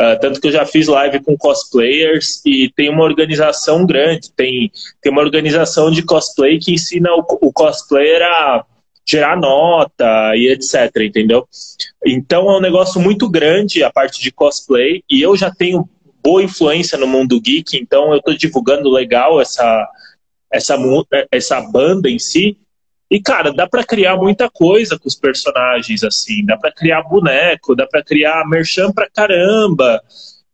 Uh, 0.00 0.18
tanto 0.20 0.40
que 0.40 0.48
eu 0.48 0.52
já 0.52 0.64
fiz 0.64 0.86
live 0.86 1.20
com 1.20 1.36
cosplayers 1.36 2.40
e 2.46 2.70
tem 2.74 2.88
uma 2.88 3.02
organização 3.02 3.84
grande, 3.84 4.30
tem, 4.36 4.70
tem 5.02 5.10
uma 5.10 5.22
organização 5.22 5.90
de 5.90 6.02
cosplay 6.02 6.58
que 6.58 6.72
ensina 6.72 7.10
o, 7.14 7.24
o 7.40 7.52
cosplayer 7.52 8.22
a 8.22 8.64
gerar 9.08 9.36
nota 9.36 10.36
e 10.36 10.48
etc, 10.48 10.94
entendeu? 11.00 11.48
Então 12.06 12.48
é 12.50 12.58
um 12.58 12.60
negócio 12.60 13.00
muito 13.00 13.28
grande 13.28 13.82
a 13.82 13.90
parte 13.90 14.22
de 14.22 14.30
cosplay 14.30 15.02
e 15.10 15.22
eu 15.22 15.34
já 15.34 15.50
tenho 15.50 15.88
boa 16.22 16.42
influência 16.42 16.98
no 16.98 17.06
mundo 17.06 17.40
geek, 17.40 17.76
então 17.76 18.12
eu 18.12 18.18
estou 18.18 18.36
divulgando 18.36 18.90
legal 18.90 19.40
essa, 19.40 19.88
essa, 20.52 20.76
essa 21.30 21.60
banda 21.60 22.10
em 22.10 22.18
si. 22.18 22.58
E, 23.10 23.20
cara, 23.20 23.52
dá 23.52 23.66
para 23.66 23.84
criar 23.84 24.16
muita 24.16 24.50
coisa 24.50 24.98
com 24.98 25.08
os 25.08 25.14
personagens, 25.14 26.04
assim. 26.04 26.44
Dá 26.44 26.56
para 26.56 26.72
criar 26.72 27.02
boneco, 27.02 27.74
dá 27.74 27.86
para 27.86 28.04
criar 28.04 28.46
merchan 28.46 28.92
pra 28.92 29.08
caramba. 29.08 30.02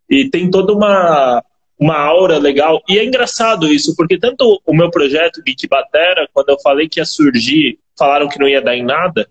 E 0.09 0.29
tem 0.31 0.51
toda 0.51 0.73
uma, 0.73 1.43
uma 1.79 1.99
aura 1.99 2.39
legal. 2.39 2.81
E 2.89 2.99
é 2.99 3.05
engraçado 3.05 3.73
isso, 3.73 3.97
porque 3.97 4.19
tanto 4.19 4.61
o 4.65 4.75
meu 4.75 4.91
projeto 4.91 5.43
Geek 5.43 5.67
Batera, 5.67 6.29
quando 6.33 6.51
eu 6.51 6.61
falei 6.61 6.89
que 6.89 7.01
ia 7.01 7.05
surgir, 7.05 7.79
falaram 7.99 8.29
que 8.29 8.39
não 8.39 8.49
ia 8.49 8.63
dar 8.63 8.77
em 8.77 8.85
nada, 8.85 9.29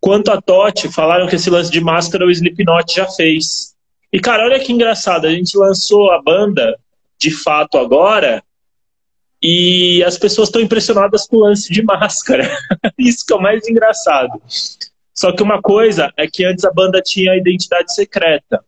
quanto 0.00 0.32
a 0.32 0.40
Totti, 0.40 0.92
falaram 0.92 1.28
que 1.28 1.36
esse 1.36 1.50
lance 1.50 1.70
de 1.70 1.80
máscara 1.80 2.26
o 2.26 2.30
Slipknot 2.30 2.92
já 2.94 3.06
fez. 3.06 3.74
E, 4.12 4.18
cara, 4.18 4.44
olha 4.44 4.58
que 4.58 4.72
engraçado, 4.72 5.26
a 5.26 5.30
gente 5.30 5.56
lançou 5.56 6.10
a 6.10 6.20
banda, 6.20 6.76
de 7.18 7.30
fato, 7.30 7.78
agora, 7.78 8.42
e 9.42 10.04
as 10.04 10.18
pessoas 10.18 10.48
estão 10.48 10.60
impressionadas 10.60 11.26
com 11.26 11.36
o 11.36 11.40
lance 11.40 11.72
de 11.72 11.82
máscara. 11.82 12.50
Isso 12.98 13.24
que 13.24 13.32
é 13.32 13.36
o 13.36 13.42
mais 13.42 13.66
engraçado. 13.68 14.40
Só 15.14 15.32
que 15.32 15.42
uma 15.42 15.60
coisa 15.60 16.12
é 16.16 16.26
que 16.26 16.44
antes 16.44 16.64
a 16.64 16.72
banda 16.72 17.00
tinha 17.00 17.36
identidade 17.36 17.94
secreta. 17.94 18.62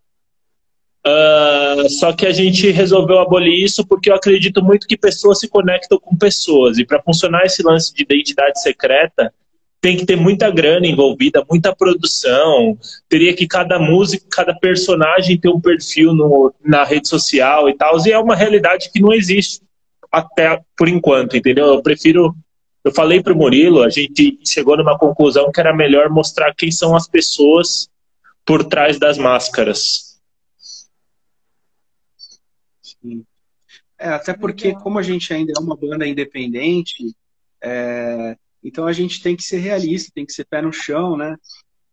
Uh, 1.04 1.88
só 1.88 2.12
que 2.12 2.26
a 2.26 2.32
gente 2.32 2.70
resolveu 2.70 3.18
abolir 3.18 3.64
isso 3.64 3.84
porque 3.84 4.08
eu 4.08 4.14
acredito 4.14 4.62
muito 4.62 4.86
que 4.86 4.96
pessoas 4.96 5.40
se 5.40 5.48
conectam 5.48 5.98
com 5.98 6.16
pessoas. 6.16 6.78
E 6.78 6.86
para 6.86 7.02
funcionar 7.02 7.44
esse 7.44 7.62
lance 7.62 7.92
de 7.92 8.02
identidade 8.02 8.62
secreta, 8.62 9.32
tem 9.80 9.96
que 9.96 10.06
ter 10.06 10.14
muita 10.14 10.48
grana 10.48 10.86
envolvida, 10.86 11.44
muita 11.50 11.74
produção. 11.74 12.78
Teria 13.08 13.34
que 13.34 13.48
cada 13.48 13.80
músico, 13.80 14.28
cada 14.30 14.54
personagem 14.54 15.40
ter 15.40 15.48
um 15.48 15.60
perfil 15.60 16.14
no, 16.14 16.54
na 16.64 16.84
rede 16.84 17.08
social 17.08 17.68
e 17.68 17.74
tal. 17.74 17.98
E 18.06 18.12
é 18.12 18.18
uma 18.18 18.36
realidade 18.36 18.90
que 18.92 19.00
não 19.00 19.12
existe 19.12 19.60
até 20.12 20.62
por 20.76 20.88
enquanto, 20.88 21.36
entendeu? 21.36 21.66
Eu 21.66 21.82
prefiro. 21.82 22.36
Eu 22.84 22.92
falei 22.92 23.22
para 23.22 23.32
o 23.32 23.36
Murilo, 23.36 23.82
a 23.82 23.88
gente 23.88 24.38
chegou 24.44 24.76
numa 24.76 24.98
conclusão 24.98 25.50
que 25.50 25.60
era 25.60 25.74
melhor 25.74 26.10
mostrar 26.10 26.52
quem 26.54 26.70
são 26.70 26.94
as 26.94 27.08
pessoas 27.08 27.88
por 28.44 28.64
trás 28.64 28.98
das 28.98 29.16
máscaras. 29.16 30.20
Sim. 32.82 33.24
É, 33.98 34.08
até 34.08 34.34
porque, 34.34 34.74
como 34.74 34.98
a 34.98 35.02
gente 35.02 35.32
ainda 35.32 35.52
é 35.56 35.60
uma 35.60 35.76
banda 35.76 36.06
independente, 36.06 37.14
é, 37.62 38.36
então 38.62 38.84
a 38.84 38.92
gente 38.92 39.22
tem 39.22 39.36
que 39.36 39.44
ser 39.44 39.58
realista, 39.58 40.10
tem 40.12 40.26
que 40.26 40.32
ser 40.32 40.44
pé 40.44 40.60
no 40.60 40.72
chão, 40.72 41.16
né? 41.16 41.36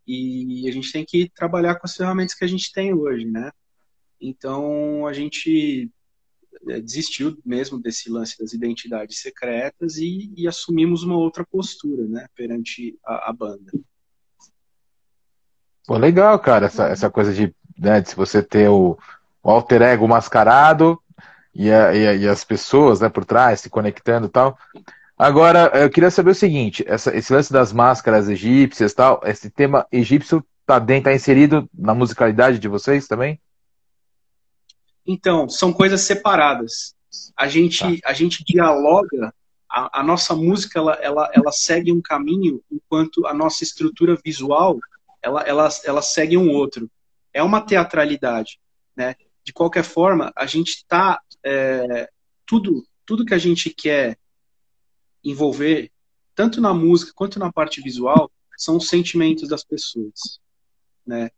E 0.07 0.67
a 0.67 0.71
gente 0.71 0.91
tem 0.91 1.05
que 1.05 1.29
trabalhar 1.29 1.75
com 1.75 1.85
as 1.85 1.95
ferramentas 1.95 2.33
que 2.33 2.43
a 2.43 2.47
gente 2.47 2.73
tem 2.73 2.91
hoje, 2.91 3.25
né? 3.25 3.51
Então 4.19 5.05
a 5.05 5.13
gente 5.13 5.87
desistiu 6.61 7.37
mesmo 7.45 7.79
desse 7.79 8.09
lance 8.09 8.37
das 8.37 8.53
identidades 8.53 9.21
secretas 9.21 9.97
e, 9.97 10.31
e 10.35 10.47
assumimos 10.47 11.03
uma 11.03 11.17
outra 11.17 11.45
postura, 11.45 12.03
né, 12.07 12.27
perante 12.35 12.97
a, 13.05 13.29
a, 13.29 13.33
banda. 13.33 13.71
Pô, 15.85 15.97
legal, 15.97 16.37
cara, 16.39 16.67
essa, 16.67 16.87
essa 16.87 17.09
coisa 17.09 17.33
de, 17.33 17.53
né, 17.77 18.01
de 18.01 18.13
você 18.13 18.43
ter 18.43 18.69
o, 18.69 18.97
o 19.41 19.49
alter 19.49 19.81
ego 19.81 20.07
mascarado 20.07 20.99
e, 21.53 21.71
a, 21.71 21.95
e, 21.95 22.07
a, 22.07 22.13
e, 22.13 22.27
as 22.27 22.43
pessoas 22.43 22.99
né, 22.99 23.09
por 23.09 23.25
trás 23.25 23.61
se 23.61 23.69
conectando 23.69 24.27
e 24.27 24.29
tal. 24.29 24.57
Agora, 25.17 25.71
eu 25.73 25.89
queria 25.89 26.11
saber 26.11 26.31
o 26.31 26.35
seguinte: 26.35 26.83
essa, 26.87 27.15
esse 27.15 27.33
lance 27.33 27.51
das 27.51 27.73
máscaras 27.73 28.29
egípcias 28.29 28.93
tal, 28.93 29.19
esse 29.25 29.49
tema 29.49 29.85
egípcio 29.91 30.45
está 30.61 30.79
tá 30.79 31.13
inserido 31.13 31.69
na 31.73 31.95
musicalidade 31.95 32.59
de 32.59 32.67
vocês 32.67 33.07
também? 33.07 33.39
Então, 35.11 35.49
são 35.49 35.73
coisas 35.73 36.01
separadas. 36.01 36.95
A 37.35 37.47
gente, 37.47 37.79
tá. 37.79 38.09
a 38.09 38.13
gente 38.13 38.43
dialoga, 38.43 39.33
a, 39.67 40.01
a, 40.01 40.03
nossa 40.03 40.35
música 40.35 40.77
ela, 40.77 40.93
ela, 41.01 41.31
ela 41.33 41.51
segue 41.51 41.91
um 41.91 41.99
caminho, 41.99 42.63
enquanto 42.71 43.25
a 43.25 43.33
nossa 43.33 43.63
estrutura 43.63 44.15
visual 44.23 44.77
ela, 45.19 45.41
ela, 45.41 45.67
ela 45.83 46.01
segue 46.03 46.37
um 46.37 46.51
outro. 46.51 46.87
É 47.33 47.41
uma 47.41 47.59
teatralidade. 47.59 48.59
Né? 48.95 49.15
De 49.43 49.51
qualquer 49.51 49.83
forma, 49.83 50.31
a 50.35 50.45
gente 50.45 50.69
está. 50.69 51.19
É, 51.43 52.07
tudo, 52.45 52.85
tudo 53.03 53.25
que 53.25 53.33
a 53.33 53.39
gente 53.39 53.71
quer 53.71 54.15
envolver, 55.23 55.91
tanto 56.35 56.61
na 56.61 56.71
música 56.71 57.13
quanto 57.15 57.39
na 57.39 57.51
parte 57.51 57.81
visual, 57.81 58.31
são 58.55 58.77
os 58.77 58.87
sentimentos 58.87 59.49
das 59.49 59.63
pessoas. 59.63 60.39
Né? 61.03 61.31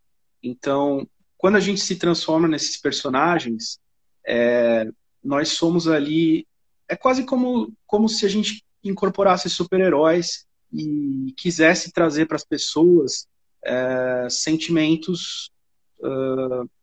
Então, 0.43 1.07
quando 1.41 1.55
a 1.55 1.59
gente 1.59 1.81
se 1.81 1.95
transforma 1.95 2.47
nesses 2.47 2.77
personagens, 2.77 3.79
é, 4.23 4.87
nós 5.23 5.49
somos 5.49 5.87
ali. 5.87 6.47
É 6.87 6.95
quase 6.95 7.25
como, 7.25 7.73
como 7.87 8.07
se 8.07 8.27
a 8.27 8.29
gente 8.29 8.63
incorporasse 8.83 9.49
super-heróis 9.49 10.45
e 10.71 11.33
quisesse 11.35 11.91
trazer 11.91 12.27
para 12.27 12.35
as 12.35 12.45
pessoas 12.45 13.27
é, 13.65 14.27
sentimentos, 14.29 15.51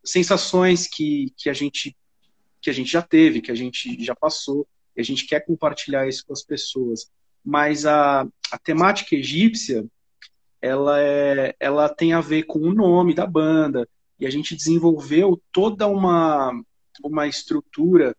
sensações 0.05 0.89
que, 0.89 1.33
que, 1.37 1.49
a 1.49 1.53
gente, 1.53 1.97
que 2.61 2.69
a 2.69 2.73
gente 2.73 2.91
já 2.91 3.03
teve, 3.03 3.41
que 3.41 3.53
a 3.53 3.55
gente 3.55 4.05
já 4.05 4.15
passou, 4.17 4.67
e 4.97 5.01
a 5.01 5.05
gente 5.05 5.25
quer 5.25 5.47
compartilhar 5.47 6.09
isso 6.09 6.27
com 6.27 6.33
as 6.33 6.43
pessoas. 6.43 7.09
Mas 7.45 7.87
a, 7.87 8.27
a 8.51 8.59
temática 8.59 9.15
egípcia, 9.15 9.87
ela, 10.61 11.01
é, 11.01 11.55
ela 11.61 11.89
tem 11.89 12.13
a 12.13 12.21
ver 12.21 12.43
com 12.43 12.59
o 12.59 12.75
nome 12.75 13.15
da 13.15 13.27
banda, 13.27 13.89
e 14.19 14.27
a 14.27 14.31
gente 14.31 14.57
desenvolveu 14.57 15.41
toda 15.53 15.87
uma, 15.87 16.53
uma 17.03 17.27
estrutura 17.27 18.17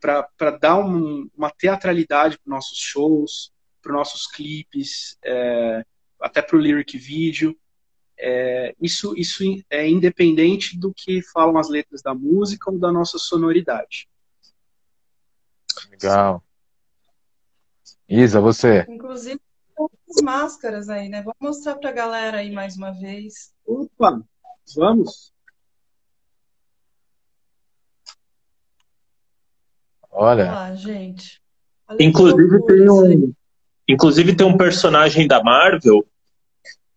para 0.00 0.50
dar 0.50 0.78
um, 0.78 1.28
uma 1.36 1.50
teatralidade 1.50 2.38
para 2.38 2.54
nossos 2.54 2.78
shows, 2.78 3.52
para 3.82 3.92
nossos 3.92 4.26
clipes, 4.26 5.16
é, 5.24 5.84
até 6.20 6.42
para 6.42 6.56
o 6.56 6.60
lyric 6.60 6.98
vídeo. 6.98 7.56
É, 8.18 8.74
isso, 8.80 9.14
isso 9.16 9.42
é 9.68 9.88
independente 9.88 10.78
do 10.78 10.92
que 10.94 11.22
falam 11.22 11.58
as 11.58 11.68
letras 11.68 12.00
da 12.02 12.14
música 12.14 12.70
ou 12.70 12.78
da 12.78 12.92
nossa 12.92 13.18
sonoridade. 13.18 14.08
Legal. 15.90 16.42
Isa, 18.08 18.40
você. 18.40 18.86
Inclusive, 18.88 19.40
as 20.10 20.22
máscaras 20.22 20.88
aí, 20.88 21.08
né? 21.08 21.22
Vamos 21.22 21.38
mostrar 21.40 21.76
para 21.76 21.90
a 21.90 21.92
galera 21.92 22.38
aí 22.38 22.52
mais 22.52 22.76
uma 22.76 22.92
vez. 22.92 23.52
Opa, 23.66 24.22
vamos. 24.76 25.33
Olha. 30.14 30.52
Ah, 30.52 30.74
gente. 30.74 31.40
Olha 31.88 31.98
inclusive 32.00 32.64
tem 32.66 32.88
um, 32.88 33.32
inclusive 33.88 34.36
tem 34.36 34.46
um 34.46 34.56
personagem 34.56 35.26
da 35.26 35.42
Marvel 35.42 36.06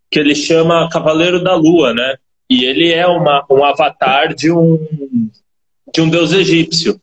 que 0.10 0.20
ele 0.20 0.36
chama 0.36 0.88
Cavaleiro 0.90 1.44
da 1.44 1.56
Lua, 1.56 1.94
né? 1.94 2.16
E 2.50 2.64
ele 2.64 2.94
é 2.94 3.06
uma, 3.06 3.44
um 3.50 3.66
avatar 3.66 4.34
de 4.34 4.52
um 4.52 5.30
de 5.94 6.02
um 6.02 6.10
deus 6.10 6.32
egípcio. 6.32 7.02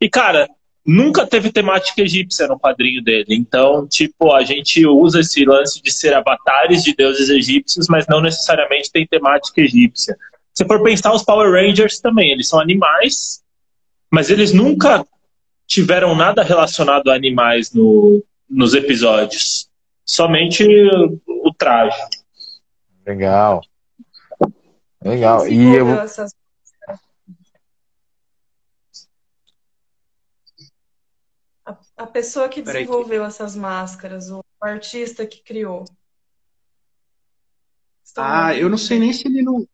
E 0.00 0.10
cara, 0.10 0.48
nunca 0.84 1.26
teve 1.26 1.52
temática 1.52 2.02
egípcia 2.02 2.48
no 2.48 2.58
quadrinho 2.58 3.02
dele. 3.02 3.26
Então, 3.30 3.86
tipo, 3.86 4.32
a 4.32 4.42
gente 4.42 4.84
usa 4.86 5.20
esse 5.20 5.44
lance 5.44 5.80
de 5.80 5.90
ser 5.90 6.14
avatares 6.14 6.82
de 6.82 6.94
deuses 6.94 7.30
egípcios, 7.30 7.86
mas 7.88 8.06
não 8.08 8.20
necessariamente 8.20 8.90
tem 8.90 9.06
temática 9.06 9.60
egípcia. 9.60 10.16
Se 10.52 10.64
for 10.64 10.82
pensar, 10.82 11.14
os 11.14 11.22
Power 11.22 11.50
Rangers 11.50 12.00
também, 12.00 12.32
eles 12.32 12.48
são 12.48 12.60
animais, 12.60 13.42
mas 14.10 14.30
eles 14.30 14.52
nunca 14.52 15.04
tiveram 15.66 16.14
nada 16.14 16.42
relacionado 16.42 17.10
a 17.10 17.14
animais 17.14 17.72
no, 17.72 18.24
nos 18.48 18.74
episódios. 18.74 19.68
Somente 20.04 20.66
o 21.26 21.52
traje. 21.56 21.96
Legal. 23.06 23.62
Legal. 25.02 25.48
E 25.48 25.74
eu... 25.74 25.86
A, 31.66 31.78
a 31.96 32.06
pessoa 32.06 32.48
que 32.48 32.60
desenvolveu 32.60 33.24
essas 33.24 33.56
máscaras, 33.56 34.30
o 34.30 34.44
artista 34.60 35.26
que 35.26 35.42
criou. 35.42 35.84
Estão 38.04 38.24
ah, 38.24 38.54
eu 38.54 38.68
não 38.68 38.78
sei 38.78 38.98
nem 38.98 39.12
se 39.12 39.26
ele 39.26 39.42
não. 39.42 39.66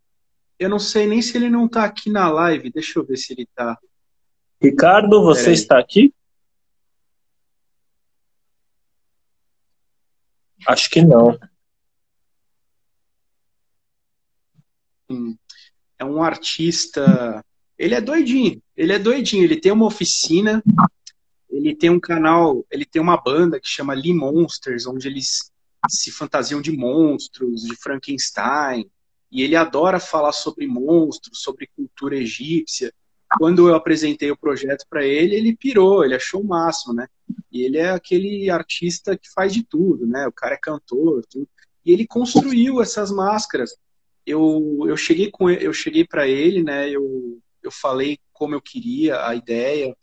Eu 0.59 0.69
não 0.69 0.79
sei 0.79 1.07
nem 1.07 1.21
se 1.21 1.37
ele 1.37 1.51
não 1.51 1.67
tá 1.67 1.85
aqui 1.85 2.11
na 2.11 2.31
live. 2.31 2.71
Deixa 2.71 2.99
eu 2.99 3.05
ver 3.05 3.17
se 3.17 3.33
ele 3.33 3.47
tá. 3.55 3.79
Ricardo, 4.63 5.23
você 5.23 5.53
está 5.53 5.79
aqui? 5.79 6.13
Acho 10.67 10.91
que 10.91 11.01
não. 11.01 11.39
É 15.99 16.05
um 16.05 16.23
artista. 16.23 17.43
Ele 17.79 17.95
é 17.95 18.01
doidinho. 18.03 18.63
Ele 18.77 18.93
é 18.93 18.99
doidinho. 18.99 19.45
Ele 19.45 19.59
tem 19.59 19.73
uma 19.73 19.87
oficina. 19.87 20.63
Ele 21.49 21.75
tem 21.75 21.89
um 21.89 21.99
canal. 21.99 22.63
Ele 22.71 22.85
tem 22.85 23.01
uma 23.01 23.17
banda 23.17 23.59
que 23.59 23.67
chama 23.67 23.95
Lee 23.95 24.13
Monsters, 24.13 24.87
onde 24.87 25.09
eles 25.09 25.51
se 25.89 26.11
fantasiam 26.11 26.61
de 26.61 26.71
monstros, 26.71 27.63
de 27.63 27.75
Frankenstein. 27.77 28.91
E 29.33 29.43
ele 29.43 29.57
adora 29.57 29.99
falar 29.99 30.33
sobre 30.33 30.67
monstros, 30.67 31.41
sobre 31.41 31.67
cultura 31.69 32.17
egípcia 32.17 32.93
quando 33.39 33.69
eu 33.69 33.75
apresentei 33.75 34.31
o 34.31 34.37
projeto 34.37 34.85
para 34.89 35.05
ele, 35.05 35.37
ele 35.37 35.57
pirou, 35.57 36.05
ele 36.05 36.15
achou 36.15 36.41
o 36.41 36.47
máximo, 36.47 36.93
né? 36.93 37.07
E 37.51 37.63
ele 37.63 37.79
é 37.79 37.91
aquele 37.91 38.51
artista 38.51 39.17
que 39.17 39.31
faz 39.33 39.53
de 39.53 39.63
tudo, 39.63 40.07
né? 40.07 40.27
O 40.27 40.33
cara 40.33 40.55
é 40.55 40.59
cantor, 40.59 41.25
tudo. 41.27 41.49
E 41.85 41.93
ele 41.93 42.07
construiu 42.07 42.83
essas 42.83 43.11
máscaras. 43.11 43.77
Eu, 44.27 44.85
eu 44.87 44.97
cheguei 44.97 45.31
com 45.31 45.49
eu 45.49 45.73
cheguei 45.73 46.05
para 46.05 46.27
ele, 46.27 46.63
né? 46.63 46.91
Eu, 46.91 47.41
eu 47.63 47.71
falei 47.71 48.19
como 48.33 48.55
eu 48.55 48.61
queria 48.61 49.27
a 49.27 49.35
ideia. 49.35 49.97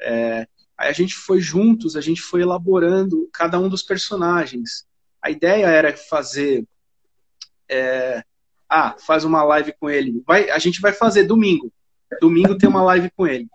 É, 0.00 0.46
aí 0.76 0.88
a 0.88 0.92
gente 0.92 1.14
foi 1.14 1.40
juntos, 1.40 1.96
a 1.96 2.00
gente 2.00 2.20
foi 2.20 2.42
elaborando 2.42 3.28
cada 3.32 3.58
um 3.58 3.68
dos 3.68 3.82
personagens. 3.82 4.84
A 5.22 5.30
ideia 5.30 5.66
era 5.66 5.96
fazer 5.96 6.66
é, 7.68 8.22
ah, 8.68 8.96
faz 8.98 9.24
uma 9.24 9.42
live 9.44 9.72
com 9.78 9.88
ele. 9.88 10.22
Vai, 10.26 10.50
a 10.50 10.58
gente 10.58 10.80
vai 10.80 10.92
fazer 10.92 11.24
domingo. 11.24 11.72
Domingo 12.20 12.56
tem 12.56 12.68
uma 12.68 12.82
live 12.82 13.10
com 13.16 13.26
ele. 13.26 13.48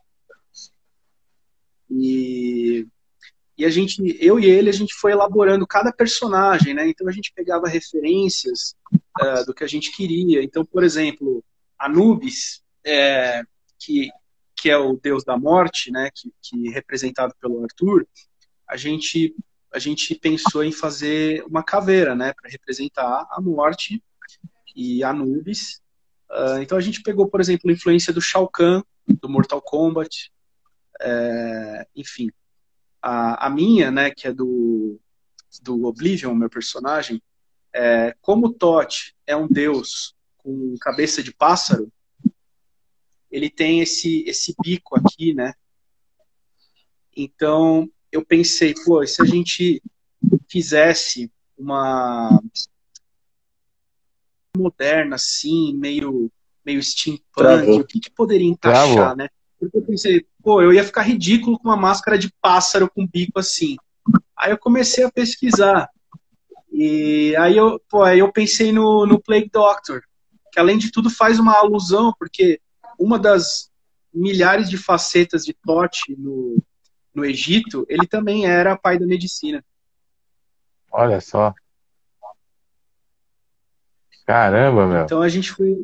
E, 1.89 2.87
e 3.57 3.65
a 3.65 3.69
gente, 3.69 4.01
eu 4.19 4.39
e 4.39 4.45
ele, 4.45 4.69
a 4.69 4.73
gente 4.73 4.93
foi 4.93 5.11
elaborando 5.11 5.65
cada 5.65 5.91
personagem, 5.91 6.73
né? 6.73 6.87
Então 6.87 7.07
a 7.07 7.11
gente 7.11 7.33
pegava 7.33 7.67
referências 7.67 8.75
uh, 9.21 9.45
do 9.45 9.53
que 9.53 9.63
a 9.63 9.67
gente 9.67 9.91
queria. 9.91 10.43
Então, 10.43 10.63
por 10.65 10.83
exemplo, 10.83 11.43
Anubis, 11.77 12.61
é, 12.85 13.41
que, 13.79 14.09
que 14.55 14.69
é 14.69 14.77
o 14.77 14.99
deus 15.01 15.23
da 15.23 15.37
morte, 15.37 15.91
né? 15.91 16.09
Que, 16.13 16.31
que 16.41 16.69
representado 16.69 17.33
pelo 17.41 17.63
Arthur, 17.63 18.07
a 18.67 18.77
gente 18.77 19.35
a 19.73 19.79
gente 19.79 20.15
pensou 20.15 20.63
em 20.63 20.71
fazer 20.71 21.43
uma 21.45 21.63
caveira, 21.63 22.15
né, 22.15 22.33
para 22.33 22.49
representar 22.49 23.27
a 23.29 23.39
morte 23.39 24.03
e 24.75 25.03
Anubis. 25.03 25.81
Uh, 26.31 26.61
então 26.61 26.77
a 26.77 26.81
gente 26.81 27.01
pegou, 27.01 27.27
por 27.27 27.41
exemplo, 27.41 27.69
a 27.69 27.73
influência 27.73 28.13
do 28.13 28.21
Shao 28.21 28.47
Kahn, 28.47 28.83
do 29.07 29.27
Mortal 29.27 29.61
Kombat, 29.61 30.31
é, 31.01 31.87
enfim. 31.95 32.29
A, 33.01 33.47
a, 33.47 33.49
minha, 33.49 33.89
né, 33.89 34.11
que 34.11 34.27
é 34.27 34.33
do, 34.33 34.99
do 35.61 35.85
Oblivion, 35.85 36.35
meu 36.35 36.49
personagem, 36.49 37.21
é, 37.73 38.15
como 38.21 38.53
Toth 38.53 39.13
é 39.25 39.35
um 39.35 39.47
deus 39.47 40.13
com 40.37 40.75
cabeça 40.79 41.23
de 41.23 41.33
pássaro, 41.33 41.91
ele 43.31 43.49
tem 43.49 43.79
esse, 43.79 44.23
esse 44.27 44.55
bico 44.61 44.97
aqui, 44.97 45.33
né? 45.33 45.53
Então 47.15 47.89
eu 48.11 48.25
pensei, 48.25 48.73
pô, 48.85 49.05
se 49.05 49.21
a 49.21 49.25
gente 49.25 49.81
fizesse 50.49 51.31
uma 51.57 52.41
moderna, 54.59 55.15
assim, 55.15 55.73
meio, 55.75 56.31
meio 56.65 56.81
steampunk, 56.83 57.71
o 57.71 57.83
que, 57.85 57.99
que 57.99 58.11
poderia 58.11 58.47
encaixar, 58.47 58.93
Travou. 58.93 59.15
né? 59.15 59.29
Porque 59.59 59.77
eu 59.77 59.81
pensei, 59.81 60.25
pô, 60.41 60.61
eu 60.61 60.73
ia 60.73 60.83
ficar 60.83 61.01
ridículo 61.01 61.59
com 61.59 61.67
uma 61.67 61.75
máscara 61.75 62.17
de 62.17 62.31
pássaro 62.41 62.89
com 62.89 63.07
bico 63.07 63.39
assim. 63.39 63.75
Aí 64.37 64.51
eu 64.51 64.57
comecei 64.57 65.03
a 65.03 65.11
pesquisar. 65.11 65.89
E 66.71 67.35
aí 67.37 67.57
eu, 67.57 67.81
pô, 67.89 68.03
aí 68.03 68.19
eu 68.19 68.31
pensei 68.31 68.71
no, 68.71 69.05
no 69.05 69.21
Plague 69.21 69.49
Doctor, 69.51 70.01
que 70.51 70.59
além 70.59 70.77
de 70.77 70.91
tudo 70.91 71.09
faz 71.09 71.39
uma 71.39 71.57
alusão, 71.57 72.13
porque 72.17 72.61
uma 72.97 73.19
das 73.19 73.69
milhares 74.13 74.69
de 74.69 74.77
facetas 74.77 75.43
de 75.43 75.53
Tote 75.53 76.15
no, 76.17 76.57
no 77.13 77.25
Egito, 77.25 77.85
ele 77.89 78.07
também 78.07 78.45
era 78.45 78.77
pai 78.77 78.97
da 78.97 79.05
medicina. 79.05 79.63
Olha 80.91 81.19
só. 81.21 81.53
Caramba, 84.29 84.85
meu. 84.85 85.05
Então 85.05 85.23
a 85.23 85.27
gente 85.27 85.51
foi, 85.51 85.75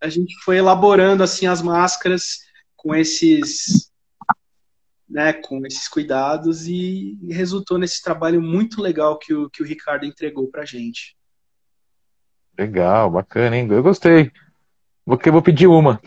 a 0.00 0.08
gente 0.08 0.36
foi 0.44 0.56
elaborando 0.56 1.24
assim 1.24 1.48
as 1.48 1.60
máscaras 1.60 2.38
com 2.76 2.94
esses 2.94 3.90
né, 5.08 5.32
com 5.32 5.66
esses 5.66 5.88
cuidados 5.88 6.68
e, 6.68 7.18
resultou 7.28 7.78
nesse 7.78 8.00
trabalho 8.00 8.40
muito 8.40 8.80
legal 8.80 9.18
que 9.18 9.34
o, 9.34 9.50
que 9.50 9.64
o 9.64 9.66
Ricardo 9.66 10.06
entregou 10.06 10.46
pra 10.46 10.64
gente. 10.64 11.16
Legal, 12.56 13.10
bacana, 13.10 13.56
hein? 13.56 13.66
Eu 13.68 13.82
gostei. 13.82 14.30
Porque 15.04 15.28
eu 15.28 15.32
vou 15.32 15.42
pedir 15.42 15.66
uma. 15.66 16.00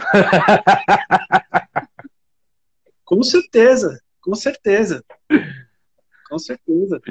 com 3.04 3.22
certeza, 3.22 4.02
com 4.22 4.34
certeza. 4.34 5.04
Com 6.30 6.40
certeza. 6.40 7.02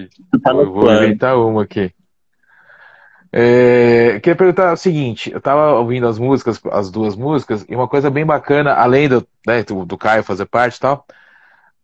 Eu 0.47 0.73
vou 0.73 0.91
inventar 0.91 1.37
uma 1.37 1.65
aqui. 1.65 1.95
É, 3.37 4.21
queria 4.21 4.37
perguntar 4.37 4.73
o 4.73 4.77
seguinte: 4.77 5.33
eu 5.33 5.41
tava 5.41 5.73
ouvindo 5.73 6.07
as 6.07 6.21
músicas, 6.21 6.61
as 6.71 6.89
duas 6.89 7.17
músicas, 7.17 7.67
e 7.69 7.75
uma 7.75 7.89
coisa 7.89 8.09
bem 8.09 8.25
bacana, 8.25 8.75
além 8.75 9.09
do, 9.09 9.27
né, 9.45 9.65
do, 9.65 9.85
do 9.85 9.99
Caio 9.99 10.23
fazer 10.23 10.47
parte 10.47 10.77
e 10.77 10.81
tal, 10.81 11.05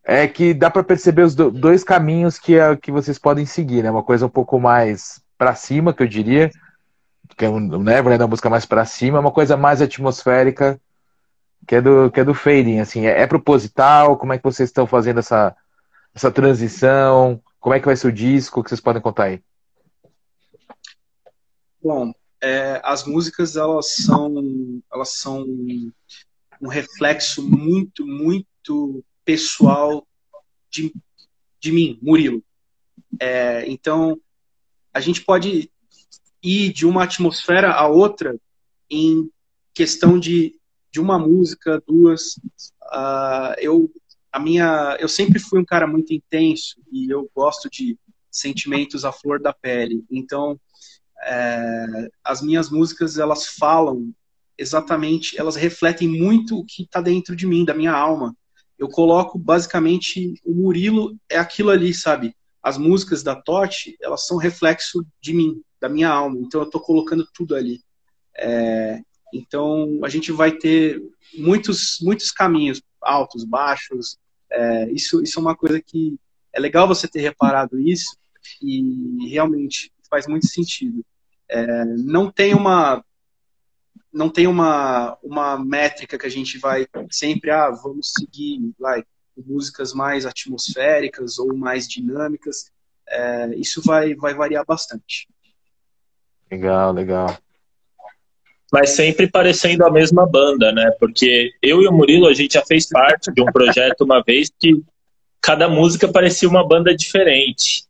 é 0.01 0.25
que 0.29 0.53
dá 0.53 0.69
para 0.71 0.81
perceber 0.81 1.23
os 1.23 1.35
dois 1.35 1.83
caminhos 1.83 2.39
que, 2.39 2.57
é, 2.57 2.73
que 2.77 2.89
vocês 2.89 3.19
podem 3.19 3.45
seguir, 3.45 3.83
né? 3.83 3.91
Uma 3.91 4.01
coisa 4.01 4.25
um 4.25 4.29
pouco 4.29 4.61
mais 4.61 5.21
para 5.37 5.53
cima, 5.53 5.93
que 5.93 6.01
eu 6.01 6.07
diria, 6.07 6.49
que 7.35 7.43
é 7.43 7.49
Never, 7.51 8.11
né, 8.11 8.17
da 8.17 8.27
música 8.27 8.49
mais 8.49 8.65
para 8.65 8.85
cima, 8.85 9.19
uma 9.19 9.31
coisa 9.31 9.57
mais 9.57 9.81
atmosférica, 9.81 10.79
que 11.67 11.75
é 11.75 11.81
do 11.81 12.09
que 12.11 12.21
é 12.21 12.23
do 12.23 12.33
fading, 12.33 12.79
assim, 12.79 13.07
é, 13.07 13.21
é 13.23 13.27
proposital? 13.27 14.17
Como 14.17 14.31
é 14.31 14.37
que 14.37 14.43
vocês 14.45 14.69
estão 14.69 14.87
fazendo 14.87 15.19
essa 15.19 15.53
essa 16.15 16.31
transição? 16.31 17.41
Como 17.59 17.75
é 17.75 17.79
que 17.79 17.85
vai 17.87 17.95
ser 17.97 18.07
o 18.07 18.11
disco? 18.13 18.61
O 18.61 18.63
que 18.63 18.69
vocês 18.69 18.79
podem 18.79 19.01
contar 19.01 19.25
aí? 19.25 19.41
Bom, 21.83 22.13
é, 22.41 22.81
as 22.83 23.05
músicas 23.05 23.55
elas 23.55 23.95
são 23.95 24.81
elas 24.91 25.09
são 25.09 25.43
um 26.61 26.67
reflexo 26.67 27.41
muito 27.47 28.05
muito 28.05 29.03
pessoal 29.25 30.07
de, 30.69 30.93
de 31.59 31.71
mim, 31.71 31.99
Murilo. 32.01 32.43
É, 33.19 33.69
então, 33.69 34.19
a 34.93 34.99
gente 34.99 35.21
pode 35.21 35.71
ir 36.43 36.73
de 36.73 36.85
uma 36.85 37.03
atmosfera 37.03 37.71
a 37.71 37.87
outra 37.87 38.39
em 38.89 39.29
questão 39.73 40.19
de, 40.19 40.59
de 40.91 40.99
uma 40.99 41.17
música, 41.19 41.81
duas. 41.87 42.35
Uh, 42.83 43.55
eu, 43.59 43.91
a 44.31 44.39
minha, 44.39 44.97
eu 44.99 45.07
sempre 45.07 45.39
fui 45.39 45.59
um 45.59 45.65
cara 45.65 45.87
muito 45.87 46.13
intenso 46.13 46.81
e 46.91 47.09
eu 47.09 47.29
gosto 47.35 47.69
de 47.69 47.97
sentimentos 48.29 49.05
à 49.05 49.11
flor 49.11 49.39
da 49.39 49.53
pele. 49.53 50.03
Então, 50.09 50.59
é, 51.23 52.09
as 52.23 52.41
minhas 52.41 52.69
músicas 52.69 53.17
elas 53.17 53.47
falam 53.47 54.11
exatamente, 54.57 55.39
elas 55.39 55.55
refletem 55.55 56.07
muito 56.07 56.57
o 56.57 56.65
que 56.65 56.83
está 56.83 57.01
dentro 57.01 57.35
de 57.35 57.47
mim, 57.47 57.65
da 57.65 57.73
minha 57.73 57.93
alma 57.93 58.35
eu 58.81 58.89
coloco 58.89 59.37
basicamente 59.37 60.33
o 60.43 60.55
Murilo 60.55 61.15
é 61.29 61.37
aquilo 61.37 61.69
ali, 61.69 61.93
sabe? 61.93 62.35
As 62.63 62.79
músicas 62.79 63.21
da 63.21 63.35
Totti, 63.35 63.95
elas 64.01 64.25
são 64.25 64.37
reflexo 64.37 65.05
de 65.21 65.33
mim, 65.33 65.61
da 65.79 65.87
minha 65.87 66.09
alma. 66.09 66.39
Então 66.39 66.61
eu 66.61 66.65
estou 66.65 66.81
colocando 66.81 67.23
tudo 67.31 67.55
ali. 67.55 67.79
É, 68.35 68.99
então 69.31 69.99
a 70.03 70.09
gente 70.09 70.31
vai 70.31 70.51
ter 70.51 70.99
muitos 71.37 71.99
muitos 72.01 72.31
caminhos, 72.31 72.81
altos, 72.99 73.43
baixos. 73.43 74.17
É, 74.51 74.91
isso 74.91 75.21
isso 75.21 75.37
é 75.37 75.41
uma 75.43 75.55
coisa 75.55 75.79
que 75.79 76.17
é 76.51 76.59
legal 76.59 76.87
você 76.87 77.07
ter 77.07 77.21
reparado 77.21 77.79
isso 77.79 78.17
e 78.63 79.29
realmente 79.29 79.91
faz 80.09 80.25
muito 80.25 80.47
sentido. 80.47 81.05
É, 81.51 81.85
não 81.85 82.31
tem 82.31 82.53
uma 82.55 83.03
não 84.13 84.29
tem 84.29 84.45
uma, 84.45 85.17
uma 85.23 85.57
métrica 85.57 86.17
que 86.17 86.25
a 86.25 86.29
gente 86.29 86.57
vai 86.57 86.85
sempre, 87.09 87.49
ah, 87.49 87.69
vamos 87.69 88.11
seguir 88.17 88.59
like, 88.77 89.07
músicas 89.37 89.93
mais 89.93 90.25
atmosféricas 90.25 91.39
ou 91.39 91.55
mais 91.55 91.87
dinâmicas. 91.87 92.71
É, 93.07 93.55
isso 93.55 93.81
vai, 93.81 94.13
vai 94.15 94.33
variar 94.33 94.65
bastante. 94.65 95.29
Legal, 96.51 96.91
legal. 96.91 97.37
Mas 98.71 98.91
sempre 98.91 99.29
parecendo 99.29 99.85
a 99.85 99.91
mesma 99.91 100.25
banda, 100.25 100.71
né? 100.71 100.91
Porque 100.99 101.51
eu 101.61 101.81
e 101.81 101.87
o 101.87 101.91
Murilo, 101.91 102.27
a 102.27 102.33
gente 102.33 102.53
já 102.53 102.65
fez 102.65 102.87
parte 102.87 103.31
de 103.31 103.41
um 103.41 103.45
projeto 103.45 104.01
uma 104.01 104.21
vez 104.21 104.49
que 104.59 104.81
cada 105.41 105.67
música 105.67 106.07
parecia 106.07 106.47
uma 106.47 106.65
banda 106.65 106.95
diferente. 106.95 107.85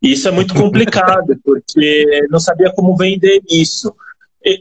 E 0.00 0.12
isso 0.12 0.28
é 0.28 0.30
muito 0.30 0.54
complicado, 0.54 1.36
porque 1.44 2.26
não 2.30 2.38
sabia 2.38 2.72
como 2.72 2.96
vender 2.96 3.40
isso. 3.50 3.94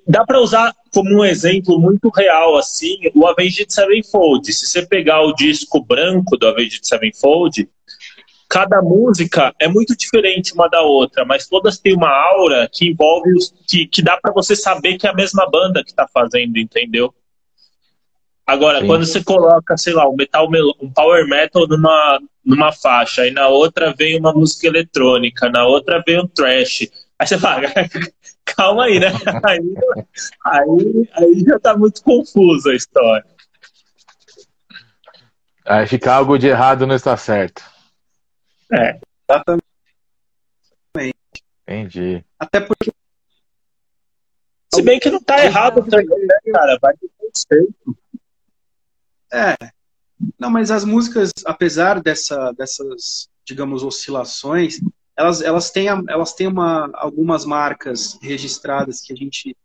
Dá 0.08 0.26
para 0.26 0.42
usar 0.42 0.74
como 0.92 1.20
um 1.20 1.26
exemplo 1.26 1.80
muito 1.80 2.10
real, 2.10 2.58
assim, 2.58 2.98
o 3.16 3.28
Avenged 3.28 3.72
Sevenfold. 3.72 4.52
Se 4.52 4.66
você 4.66 4.86
pegar 4.86 5.22
o 5.22 5.34
disco 5.34 5.84
branco 5.84 6.36
do 6.36 6.48
Avenged 6.48 6.86
Sevenfold, 6.86 7.70
cada 8.50 8.82
música 8.82 9.54
é 9.60 9.68
muito 9.68 9.96
diferente 9.96 10.54
uma 10.54 10.68
da 10.68 10.82
outra, 10.82 11.26
mas 11.26 11.48
todas 11.48 11.78
têm 11.78 11.94
uma 11.94 12.10
aura 12.10 12.68
que 12.72 12.90
envolve 12.90 13.34
os, 13.34 13.54
que, 13.68 13.86
que 13.86 14.02
dá 14.02 14.18
para 14.18 14.34
você 14.34 14.56
saber 14.56 14.98
que 14.98 15.06
é 15.06 15.10
a 15.10 15.16
mesma 15.16 15.48
banda 15.50 15.84
que 15.84 15.92
está 15.92 16.08
fazendo, 16.08 16.58
entendeu? 16.58 17.14
Agora, 18.46 18.80
Sim. 18.80 18.88
quando 18.88 19.06
você 19.06 19.22
coloca, 19.22 19.78
sei 19.78 19.94
lá, 19.94 20.10
um 20.10 20.16
metal, 20.16 20.48
um 20.82 20.90
power 20.90 21.28
metal 21.28 21.68
numa, 21.68 22.20
numa 22.48 22.72
faixa, 22.72 23.28
e 23.28 23.32
na 23.32 23.50
outra 23.50 23.94
vem 23.94 24.18
uma 24.18 24.32
música 24.32 24.68
eletrônica, 24.68 25.50
na 25.50 25.66
outra 25.66 26.02
vem 26.08 26.22
um 26.22 26.28
trash, 26.28 26.88
aí 27.20 27.28
você 27.28 27.38
fala, 27.38 27.62
calma 28.46 28.86
aí, 28.86 29.00
né? 29.00 29.08
Aí, 29.44 29.60
aí, 30.46 31.10
aí 31.14 31.40
já 31.46 31.60
tá 31.60 31.78
muito 31.78 32.02
confusa 32.02 32.72
a 32.72 32.76
história. 32.76 33.26
Aí 35.66 35.86
fica 35.86 36.14
algo 36.14 36.38
de 36.38 36.48
errado 36.48 36.88
não 36.88 36.96
está 36.96 37.18
certo. 37.18 37.62
É. 38.72 38.98
Exatamente. 39.30 39.64
Entendi. 41.68 42.24
Até 42.40 42.62
porque. 42.62 42.92
Se 44.74 44.82
bem 44.82 45.00
que 45.00 45.10
não 45.10 45.22
tá 45.22 45.44
errado 45.44 45.84
também, 45.90 46.08
né, 46.08 46.38
cara? 46.54 46.78
Vai 46.82 46.94
ter 46.96 47.10
certo. 47.36 47.98
É. 49.34 49.77
Não, 50.40 50.50
mas 50.50 50.72
as 50.72 50.84
músicas, 50.84 51.32
apesar 51.46 52.02
dessa, 52.02 52.52
dessas, 52.54 53.30
digamos, 53.46 53.84
oscilações, 53.84 54.80
elas, 55.16 55.42
elas 55.42 55.72
têm, 55.72 55.88
elas 55.88 56.34
têm 56.34 56.48
uma, 56.48 56.90
algumas 56.94 57.46
marcas 57.46 58.18
registradas 58.22 59.02
que 59.02 59.14
a 59.14 59.16
gente, 59.16 59.56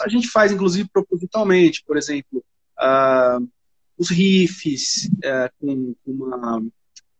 a 0.00 0.08
gente 0.08 0.28
faz, 0.28 0.52
inclusive, 0.52 0.88
propositalmente. 0.90 1.82
Por 1.84 1.96
exemplo, 1.96 2.44
uh, 2.78 3.48
os 3.96 4.10
riffs 4.10 5.08
uh, 5.24 5.50
com 5.58 5.94
uma 6.06 6.62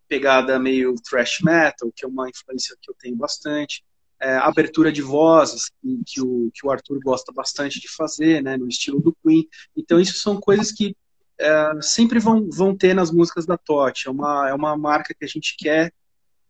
pegada 0.08 0.58
meio 0.58 0.94
thrash 1.08 1.40
metal, 1.42 1.90
que 1.94 2.04
é 2.04 2.08
uma 2.08 2.28
influência 2.28 2.76
que 2.80 2.90
eu 2.90 2.94
tenho 2.98 3.16
bastante. 3.16 3.82
É, 4.22 4.36
abertura 4.36 4.92
de 4.92 5.00
vozes, 5.00 5.70
que, 5.80 6.02
que, 6.06 6.20
o, 6.20 6.50
que 6.52 6.66
o 6.66 6.70
Arthur 6.70 7.00
gosta 7.02 7.32
bastante 7.32 7.80
de 7.80 7.88
fazer, 7.88 8.42
né, 8.42 8.54
no 8.54 8.68
estilo 8.68 9.00
do 9.00 9.16
Queen. 9.24 9.48
Então, 9.74 9.98
isso 9.98 10.18
são 10.18 10.38
coisas 10.38 10.70
que 10.70 10.94
é, 11.40 11.82
sempre 11.82 12.18
vão, 12.18 12.48
vão 12.50 12.76
ter 12.76 12.94
nas 12.94 13.10
músicas 13.10 13.46
da 13.46 13.56
Totti. 13.56 14.08
É 14.08 14.10
uma, 14.10 14.48
é 14.48 14.54
uma 14.54 14.76
marca 14.76 15.14
que 15.14 15.24
a 15.24 15.28
gente 15.28 15.56
quer 15.56 15.92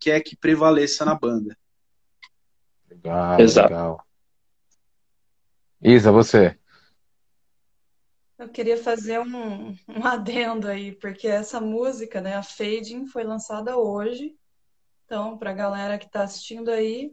quer 0.00 0.20
que 0.22 0.34
prevaleça 0.34 1.04
na 1.04 1.14
banda. 1.14 1.56
Legal, 2.88 3.38
Exato. 3.38 3.68
legal. 3.68 4.06
Isa, 5.82 6.10
você? 6.10 6.58
Eu 8.38 8.48
queria 8.48 8.82
fazer 8.82 9.20
um, 9.20 9.76
um 9.86 10.04
adendo 10.04 10.66
aí, 10.66 10.92
porque 10.92 11.28
essa 11.28 11.60
música, 11.60 12.20
né, 12.22 12.34
a 12.34 12.42
Fading, 12.42 13.06
foi 13.06 13.22
lançada 13.22 13.76
hoje. 13.76 14.34
Então, 15.04 15.36
para 15.36 15.50
a 15.50 15.54
galera 15.54 15.98
que 15.98 16.06
está 16.06 16.22
assistindo 16.22 16.70
aí, 16.70 17.12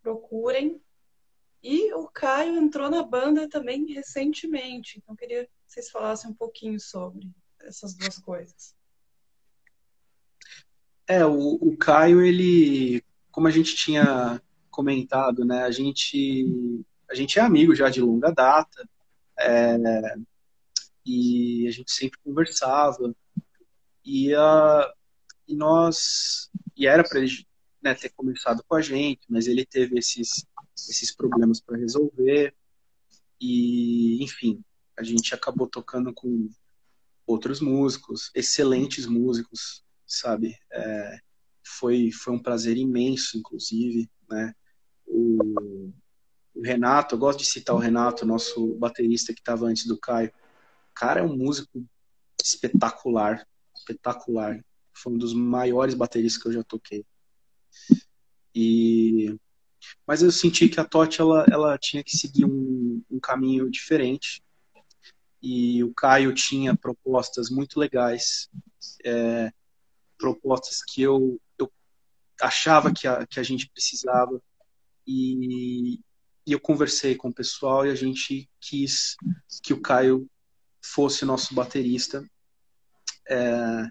procurem. 0.00 0.80
E 1.62 1.92
o 1.94 2.08
Caio 2.08 2.56
entrou 2.56 2.90
na 2.90 3.02
banda 3.02 3.48
também 3.48 3.92
recentemente. 3.92 4.98
Então, 4.98 5.14
queria 5.14 5.44
que 5.44 5.50
vocês 5.72 5.90
falassem 5.90 6.30
um 6.30 6.34
pouquinho 6.34 6.78
sobre 6.78 7.30
essas 7.60 7.94
duas 7.94 8.18
coisas. 8.18 8.74
É, 11.06 11.24
o, 11.24 11.54
o 11.54 11.76
Caio, 11.78 12.20
ele, 12.20 13.02
como 13.30 13.48
a 13.48 13.50
gente 13.50 13.74
tinha 13.74 14.40
comentado, 14.70 15.46
né, 15.46 15.62
a 15.62 15.70
gente, 15.70 16.84
a 17.10 17.14
gente 17.14 17.38
é 17.38 17.42
amigo 17.42 17.74
já 17.74 17.88
de 17.88 18.02
longa 18.02 18.30
data, 18.30 18.86
é, 19.38 20.14
e 21.06 21.66
a 21.66 21.70
gente 21.70 21.90
sempre 21.90 22.20
conversava, 22.22 23.14
e, 24.04 24.34
a, 24.34 24.94
e 25.48 25.56
nós, 25.56 26.50
e 26.76 26.86
era 26.86 27.02
para 27.02 27.20
ele 27.20 27.46
né, 27.80 27.94
ter 27.94 28.10
começado 28.10 28.62
com 28.68 28.74
a 28.74 28.82
gente, 28.82 29.22
mas 29.26 29.46
ele 29.46 29.64
teve 29.64 29.98
esses, 29.98 30.46
esses 30.76 31.14
problemas 31.14 31.62
para 31.62 31.78
resolver, 31.78 32.54
E, 33.40 34.22
enfim, 34.22 34.62
a 34.96 35.02
gente 35.02 35.34
acabou 35.34 35.66
tocando 35.66 36.12
com 36.12 36.48
outros 37.26 37.60
músicos, 37.60 38.30
excelentes 38.34 39.06
músicos, 39.06 39.84
sabe? 40.06 40.56
É, 40.72 41.18
foi, 41.64 42.10
foi 42.10 42.34
um 42.34 42.38
prazer 42.38 42.76
imenso, 42.76 43.38
inclusive, 43.38 44.10
né? 44.28 44.54
O, 45.06 45.92
o, 46.54 46.62
Renato, 46.62 47.14
eu 47.14 47.18
gosto 47.18 47.40
de 47.40 47.46
citar 47.46 47.74
o 47.74 47.78
Renato, 47.78 48.26
nosso 48.26 48.74
baterista 48.74 49.32
que 49.32 49.40
estava 49.40 49.66
antes 49.66 49.86
do 49.86 49.98
Caio. 49.98 50.30
O 50.90 50.94
cara 50.94 51.20
é 51.20 51.22
um 51.22 51.36
músico 51.36 51.84
espetacular, 52.42 53.46
espetacular. 53.74 54.62
Foi 54.92 55.12
um 55.12 55.18
dos 55.18 55.32
maiores 55.32 55.94
bateristas 55.94 56.42
que 56.42 56.48
eu 56.48 56.52
já 56.52 56.62
toquei. 56.62 57.04
E 58.54 59.36
mas 60.06 60.22
eu 60.22 60.30
senti 60.30 60.68
que 60.68 60.78
a 60.78 60.84
Totti 60.84 61.20
ela, 61.20 61.44
ela 61.50 61.76
tinha 61.76 62.04
que 62.04 62.16
seguir 62.16 62.44
um, 62.44 63.02
um 63.10 63.18
caminho 63.18 63.68
diferente 63.68 64.40
e 65.42 65.82
o 65.82 65.92
Caio 65.92 66.32
tinha 66.32 66.76
propostas 66.76 67.50
muito 67.50 67.80
legais, 67.80 68.48
é, 69.04 69.52
propostas 70.16 70.78
que 70.86 71.02
eu, 71.02 71.40
eu 71.58 71.70
achava 72.40 72.92
que 72.92 73.08
a, 73.08 73.26
que 73.26 73.40
a 73.40 73.42
gente 73.42 73.68
precisava. 73.68 74.40
E, 75.04 75.98
e 76.46 76.52
eu 76.52 76.60
conversei 76.60 77.16
com 77.16 77.28
o 77.28 77.34
pessoal 77.34 77.84
e 77.84 77.90
a 77.90 77.94
gente 77.94 78.48
quis 78.60 79.16
que 79.64 79.72
o 79.72 79.80
Caio 79.80 80.28
fosse 80.80 81.24
nosso 81.24 81.54
baterista. 81.54 82.24
É, 83.28 83.88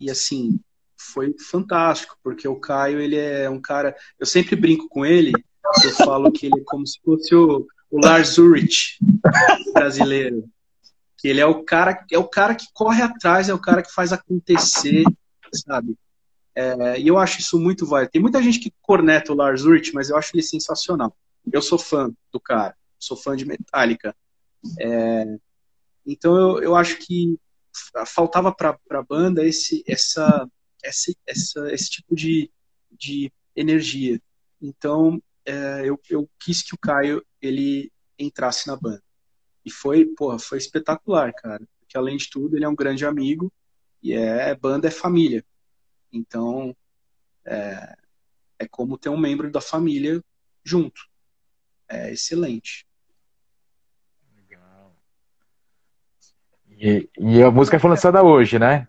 e 0.00 0.10
assim 0.10 0.58
foi 0.96 1.34
fantástico 1.38 2.18
porque 2.22 2.46
o 2.48 2.58
Caio 2.58 3.00
ele 3.00 3.16
é 3.16 3.48
um 3.48 3.60
cara 3.60 3.96
eu 4.18 4.26
sempre 4.26 4.54
brinco 4.56 4.88
com 4.88 5.04
ele 5.04 5.32
eu 5.82 5.90
falo 5.92 6.30
que 6.30 6.46
ele 6.46 6.60
é 6.60 6.64
como 6.64 6.86
se 6.86 7.00
fosse 7.00 7.34
o, 7.34 7.66
o 7.94 8.00
Lars 8.04 8.38
Ulrich 8.38 8.98
brasileiro. 9.72 10.50
Que 11.16 11.28
ele 11.28 11.40
é 11.40 11.46
o 11.46 11.62
cara, 11.62 12.04
é 12.10 12.18
o 12.18 12.28
cara 12.28 12.54
que 12.54 12.66
corre 12.74 13.00
atrás, 13.00 13.48
é 13.48 13.54
o 13.54 13.58
cara 13.58 13.82
que 13.82 13.92
faz 13.92 14.12
acontecer, 14.12 15.04
sabe? 15.52 15.96
É, 16.56 17.00
e 17.00 17.06
eu 17.06 17.16
acho 17.16 17.38
isso 17.38 17.58
muito 17.58 17.86
válido. 17.86 18.10
Tem 18.10 18.20
muita 18.20 18.42
gente 18.42 18.58
que 18.58 18.74
corneta 18.82 19.32
o 19.32 19.36
Lars 19.36 19.62
Ulrich, 19.64 19.94
mas 19.94 20.10
eu 20.10 20.16
acho 20.16 20.32
ele 20.34 20.42
sensacional. 20.42 21.16
Eu 21.50 21.62
sou 21.62 21.78
fã 21.78 22.12
do 22.32 22.40
cara, 22.40 22.74
sou 22.98 23.16
fã 23.16 23.36
de 23.36 23.46
Metallica. 23.46 24.14
É, 24.80 25.36
então 26.04 26.36
eu, 26.36 26.62
eu 26.64 26.76
acho 26.76 26.98
que 26.98 27.38
faltava 28.06 28.52
para 28.52 28.76
a 28.90 29.02
banda 29.02 29.46
esse, 29.46 29.84
essa, 29.86 30.48
essa, 30.82 31.12
essa, 31.26 31.72
esse 31.72 31.90
tipo 31.90 32.14
de, 32.16 32.50
de 32.90 33.32
energia. 33.54 34.20
Então 34.60 35.22
é, 35.46 35.82
eu, 35.84 36.00
eu 36.10 36.28
quis 36.40 36.62
que 36.62 36.74
o 36.74 36.78
Caio 36.78 37.22
ele 37.46 37.92
entrasse 38.18 38.66
na 38.66 38.76
banda. 38.76 39.02
E 39.64 39.70
foi, 39.70 40.04
porra, 40.04 40.38
foi 40.38 40.58
espetacular, 40.58 41.32
cara. 41.32 41.66
Porque 41.80 41.96
além 41.96 42.16
de 42.16 42.28
tudo, 42.28 42.56
ele 42.56 42.64
é 42.64 42.68
um 42.68 42.74
grande 42.74 43.06
amigo 43.06 43.52
e 44.02 44.12
é 44.12 44.54
banda 44.54 44.88
é 44.88 44.90
família. 44.90 45.44
Então, 46.12 46.76
é, 47.44 47.96
é 48.58 48.68
como 48.68 48.98
ter 48.98 49.08
um 49.08 49.16
membro 49.16 49.50
da 49.50 49.60
família 49.60 50.22
junto. 50.62 51.00
É 51.88 52.12
excelente. 52.12 52.86
Legal. 54.36 54.96
E, 56.68 57.08
e 57.18 57.42
a 57.42 57.50
música 57.50 57.78
foi 57.78 57.90
lançada 57.90 58.22
hoje, 58.22 58.58
né? 58.58 58.86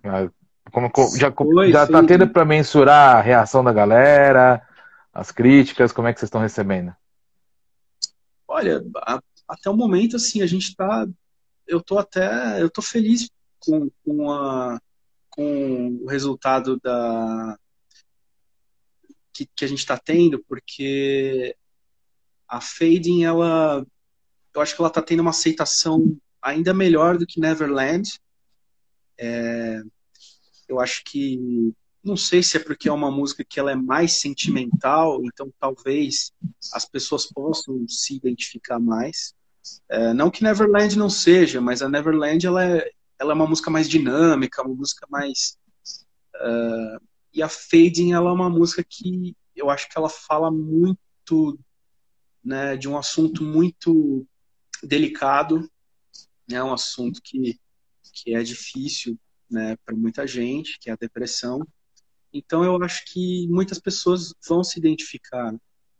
Como, 0.72 0.92
já, 1.18 1.32
foi, 1.32 1.72
já 1.72 1.88
tá 1.88 2.04
tendo 2.04 2.28
para 2.28 2.44
mensurar 2.44 3.18
a 3.18 3.22
reação 3.22 3.64
da 3.64 3.72
galera, 3.72 4.62
as 5.14 5.32
críticas, 5.32 5.92
como 5.92 6.08
é 6.08 6.14
que 6.14 6.20
vocês 6.20 6.28
estão 6.28 6.42
recebendo? 6.42 6.94
Olha, 8.56 8.82
a, 9.06 9.22
até 9.50 9.70
o 9.70 9.76
momento, 9.76 10.16
assim, 10.16 10.42
a 10.42 10.48
gente 10.48 10.70
está. 10.70 11.06
Eu 11.68 11.82
tô 11.82 12.00
até. 12.00 12.62
Eu 12.62 12.70
tô 12.70 12.82
feliz 12.82 13.30
com, 13.60 13.92
com, 14.02 14.32
a, 14.32 14.80
com 15.30 16.00
o 16.02 16.08
resultado 16.08 16.80
da. 16.80 17.60
Que, 19.34 19.46
que 19.54 19.66
a 19.66 19.68
gente 19.68 19.80
está 19.80 19.98
tendo, 19.98 20.42
porque 20.48 21.54
a 22.48 22.62
Fading, 22.62 23.26
ela. 23.26 23.86
Eu 24.54 24.62
acho 24.62 24.74
que 24.74 24.82
ela 24.82 24.88
está 24.88 25.02
tendo 25.02 25.20
uma 25.20 25.32
aceitação 25.32 26.18
ainda 26.42 26.74
melhor 26.74 27.18
do 27.18 27.28
que 27.28 27.42
Neverland. 27.42 28.10
É, 29.18 29.82
eu 30.70 30.80
acho 30.80 31.04
que 31.04 31.74
não 32.06 32.16
sei 32.16 32.44
se 32.44 32.58
é 32.58 32.60
porque 32.60 32.88
é 32.88 32.92
uma 32.92 33.10
música 33.10 33.44
que 33.44 33.60
ela 33.60 33.72
é 33.72 33.76
mais 33.76 34.20
sentimental, 34.20 35.22
então 35.26 35.52
talvez 35.60 36.32
as 36.72 36.86
pessoas 36.86 37.26
possam 37.26 37.88
se 37.88 38.16
identificar 38.16 38.80
mais. 38.80 39.34
É, 39.90 40.14
não 40.14 40.30
que 40.30 40.44
Neverland 40.44 40.98
não 40.98 41.10
seja, 41.10 41.60
mas 41.60 41.82
a 41.82 41.90
Neverland 41.90 42.46
ela 42.46 42.64
é, 42.64 42.92
ela 43.18 43.32
é 43.32 43.36
uma 43.36 43.48
música 43.48 43.72
mais 43.72 43.90
dinâmica, 43.90 44.62
uma 44.62 44.76
música 44.76 45.08
mais. 45.10 45.58
Uh, 46.36 47.04
e 47.34 47.42
a 47.42 47.50
Fading 47.50 48.14
ela 48.14 48.30
é 48.30 48.34
uma 48.34 48.50
música 48.50 48.84
que 48.88 49.36
eu 49.56 49.70
acho 49.72 49.90
que 49.90 49.98
ela 49.98 50.10
fala 50.10 50.52
muito 50.52 51.58
né, 52.44 52.78
de 52.78 52.88
um 52.88 52.98
assunto 52.98 53.44
muito 53.44 54.28
delicado, 54.84 55.68
né, 56.48 56.62
um 56.64 56.74
assunto 56.74 57.20
que, 57.24 57.60
que 58.14 58.36
é 58.36 58.44
difícil 58.44 59.18
né, 59.50 59.76
para 59.84 59.96
muita 59.96 60.28
gente, 60.28 60.78
que 60.80 60.90
é 60.90 60.94
a 60.94 60.98
depressão. 60.98 61.66
Então 62.38 62.64
eu 62.64 62.84
acho 62.84 63.06
que 63.06 63.48
muitas 63.48 63.80
pessoas 63.80 64.34
vão 64.48 64.64
se 64.64 64.78
identificar. 64.78 65.54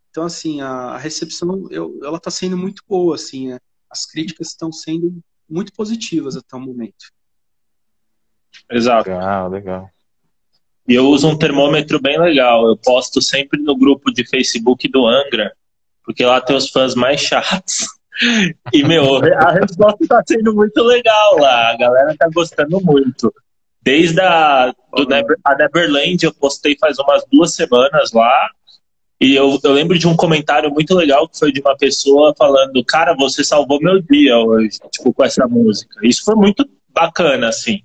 Então 0.10 0.26
assim 0.26 0.62
a, 0.62 0.98
recepção 0.98 1.68
eu, 1.72 1.98
ela 2.04 2.18
está 2.18 2.30
sendo 2.30 2.58
muito 2.58 2.84
boa, 2.88 3.16
assim, 3.16 3.54
é, 3.54 3.60
as 3.90 4.06
críticas 4.06 4.50
estão 4.50 4.72
sendo 4.72 5.18
muito 5.50 5.72
positivas 5.74 6.36
até 6.36 6.56
o 6.56 6.60
momento. 6.60 7.06
Exato. 8.70 9.10
Legal, 9.10 9.50
legal. 9.50 9.90
E 10.88 10.94
eu 10.94 11.08
uso 11.08 11.28
um 11.28 11.38
termômetro 11.38 12.02
bem 12.02 12.20
legal. 12.20 12.68
Eu 12.68 12.78
posto 12.78 13.22
sempre 13.22 13.62
no 13.62 13.76
grupo 13.76 14.12
de 14.12 14.28
Facebook 14.28 14.88
do 14.88 15.08
Angra, 15.08 15.52
porque 16.04 16.26
lá 16.26 16.40
tem 16.42 16.56
os 16.56 16.70
fãs 16.70 16.96
mais 16.96 17.22
chatos. 17.22 17.88
E, 18.72 18.84
meu, 18.84 19.18
a 19.18 19.52
resposta 19.52 20.04
está 20.04 20.24
sendo 20.26 20.54
muito 20.54 20.82
legal 20.84 21.38
lá. 21.38 21.72
A 21.72 21.78
galera 21.78 22.12
está 22.14 22.30
gostando 22.34 22.80
muito. 22.82 23.34
Desde 23.86 24.20
a, 24.20 24.74
do 24.96 25.06
Never, 25.06 25.38
a 25.46 25.56
Neverland, 25.56 26.26
eu 26.26 26.34
postei 26.34 26.76
faz 26.76 26.98
umas 26.98 27.24
duas 27.32 27.54
semanas 27.54 28.12
lá. 28.12 28.50
E 29.22 29.36
eu, 29.36 29.60
eu 29.64 29.74
lembro 29.74 29.98
de 29.98 30.08
um 30.08 30.16
comentário 30.16 30.72
muito 30.72 30.96
legal 30.96 31.30
que 31.30 31.38
foi 31.38 31.52
de 31.52 31.62
uma 31.62 31.78
pessoa 31.78 32.34
falando: 32.36 32.84
Cara, 32.84 33.16
você 33.16 33.44
salvou 33.44 33.80
meu 33.80 34.02
dia 34.02 34.40
hoje, 34.40 34.80
tipo, 34.92 35.14
com 35.14 35.24
essa 35.24 35.48
música. 35.48 36.00
Isso 36.02 36.24
foi 36.26 36.34
muito 36.34 36.68
bacana, 36.90 37.50
assim. 37.50 37.84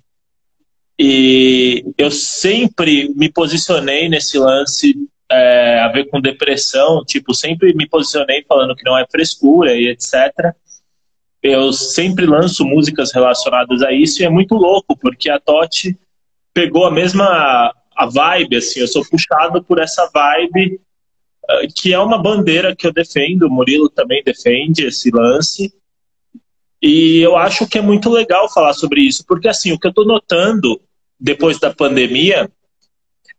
E 0.97 1.85
eu 1.95 2.09
sempre 2.09 3.13
me 3.15 3.31
posicionei 3.31 4.09
nesse 4.09 4.39
lance 4.39 4.95
é, 5.31 5.81
a 5.81 5.87
ver 5.89 6.05
com 6.09 6.19
depressão, 6.19 7.05
tipo, 7.05 7.31
sempre 7.33 7.75
me 7.75 7.87
posicionei 7.87 8.43
falando 8.47 8.75
que 8.75 8.83
não 8.83 8.97
é 8.97 9.05
frescura 9.09 9.75
e 9.75 9.87
etc 9.87 10.51
eu 11.41 11.73
sempre 11.73 12.25
lanço 12.25 12.65
músicas 12.65 13.11
relacionadas 13.11 13.81
a 13.81 13.91
isso 13.91 14.21
e 14.21 14.25
é 14.25 14.29
muito 14.29 14.55
louco, 14.55 14.95
porque 14.95 15.29
a 15.29 15.39
Totti 15.39 15.97
pegou 16.53 16.85
a 16.85 16.91
mesma 16.91 17.73
a 17.95 18.05
vibe, 18.05 18.57
assim, 18.57 18.79
eu 18.79 18.87
sou 18.87 19.05
puxado 19.05 19.63
por 19.63 19.79
essa 19.79 20.09
vibe 20.13 20.79
uh, 21.43 21.73
que 21.75 21.93
é 21.93 21.99
uma 21.99 22.17
bandeira 22.17 22.75
que 22.75 22.87
eu 22.87 22.93
defendo, 22.93 23.43
o 23.43 23.49
Murilo 23.49 23.89
também 23.89 24.23
defende 24.23 24.85
esse 24.85 25.11
lance. 25.11 25.73
E 26.81 27.19
eu 27.19 27.37
acho 27.37 27.67
que 27.67 27.77
é 27.77 27.81
muito 27.81 28.09
legal 28.09 28.51
falar 28.51 28.73
sobre 28.73 29.01
isso, 29.01 29.23
porque 29.27 29.47
assim, 29.47 29.71
o 29.71 29.79
que 29.79 29.85
eu 29.85 29.91
estou 29.91 30.05
notando 30.05 30.81
depois 31.19 31.59
da 31.59 31.71
pandemia 31.71 32.49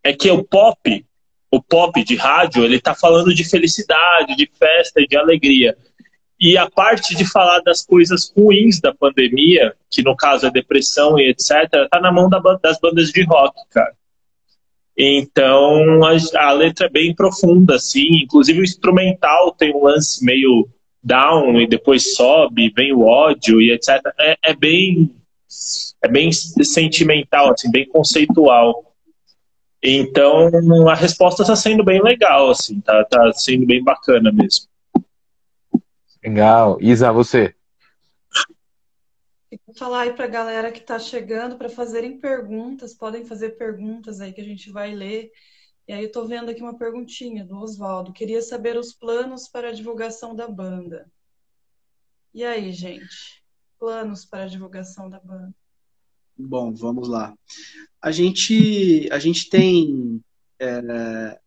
é 0.05 0.13
que 0.13 0.31
o 0.31 0.45
pop, 0.45 1.05
o 1.51 1.61
pop 1.61 2.05
de 2.05 2.15
rádio, 2.15 2.65
ele 2.65 2.77
está 2.77 2.95
falando 2.95 3.35
de 3.35 3.45
felicidade, 3.45 4.37
de 4.37 4.49
festa, 4.57 5.05
de 5.05 5.17
alegria. 5.17 5.77
E 6.43 6.59
a 6.59 6.69
parte 6.69 7.15
de 7.15 7.25
falar 7.25 7.61
das 7.61 7.87
coisas 7.87 8.33
ruins 8.37 8.81
da 8.81 8.93
pandemia, 8.93 9.77
que 9.89 10.03
no 10.03 10.17
caso 10.17 10.45
é 10.45 10.51
depressão 10.51 11.17
e 11.17 11.31
etc., 11.31 11.89
tá 11.89 12.01
na 12.01 12.11
mão 12.11 12.29
da, 12.29 12.41
das 12.61 12.81
bandas 12.81 13.13
de 13.13 13.23
rock, 13.23 13.57
cara. 13.71 13.95
Então 14.99 16.03
a, 16.05 16.17
a, 16.49 16.53
letra 16.53 16.87
é 16.87 16.91
bem 16.91 17.15
profunda, 17.15 17.77
assim. 17.77 18.25
Inclusive 18.25 18.59
o 18.59 18.65
instrumental 18.65 19.53
tem 19.53 19.73
um 19.73 19.85
lance 19.85 20.25
meio 20.25 20.69
down 21.01 21.61
e 21.61 21.67
depois 21.69 22.17
sobe, 22.17 22.73
vem 22.75 22.93
o 22.93 23.03
ódio 23.03 23.61
e 23.61 23.71
etc. 23.71 24.01
É, 24.19 24.37
é 24.43 24.53
bem 24.53 25.15
é 26.03 26.09
bem 26.09 26.33
sentimental, 26.33 27.53
assim, 27.53 27.71
bem 27.71 27.87
conceitual. 27.87 28.93
Então 29.81 30.51
a 30.89 30.95
resposta 30.97 31.43
está 31.43 31.55
sendo 31.55 31.85
bem 31.85 32.03
legal, 32.03 32.51
assim, 32.51 32.81
tá, 32.81 33.05
tá 33.05 33.33
sendo 33.33 33.65
bem 33.65 33.81
bacana 33.81 34.33
mesmo. 34.33 34.72
Legal. 36.23 36.79
Isa, 36.81 37.13
você? 37.13 37.55
Vou 39.67 39.75
falar 39.77 40.03
aí 40.03 40.13
para 40.13 40.25
a 40.25 40.29
galera 40.29 40.73
que 40.73 40.81
está 40.81 40.99
chegando 40.99 41.57
para 41.57 41.69
fazerem 41.69 42.19
perguntas. 42.19 42.95
Podem 42.95 43.25
fazer 43.25 43.57
perguntas 43.57 44.21
aí 44.21 44.33
que 44.33 44.41
a 44.41 44.45
gente 44.45 44.71
vai 44.71 44.95
ler. 44.95 45.33
E 45.89 45.93
aí 45.93 46.03
eu 46.03 46.07
estou 46.07 46.27
vendo 46.27 46.51
aqui 46.51 46.63
uma 46.63 46.79
perguntinha 46.79 47.45
do 47.45 47.57
Oswaldo. 47.59 48.13
Queria 48.13 48.41
saber 48.41 48.77
os 48.77 48.93
planos 48.93 49.49
para 49.49 49.69
a 49.69 49.73
divulgação 49.73 50.35
da 50.35 50.47
banda. 50.47 51.11
E 52.33 52.45
aí, 52.45 52.73
gente? 52.73 53.43
Planos 53.79 54.25
para 54.25 54.45
a 54.45 54.49
divulgação 54.49 55.11
da 55.11 55.19
banda? 55.19 55.53
Bom, 56.39 56.73
vamos 56.73 57.09
lá. 57.09 57.35
A 58.01 58.11
gente, 58.11 59.09
a 59.11 59.19
gente 59.19 59.51
tem 59.51 60.23
é, 60.59 61.41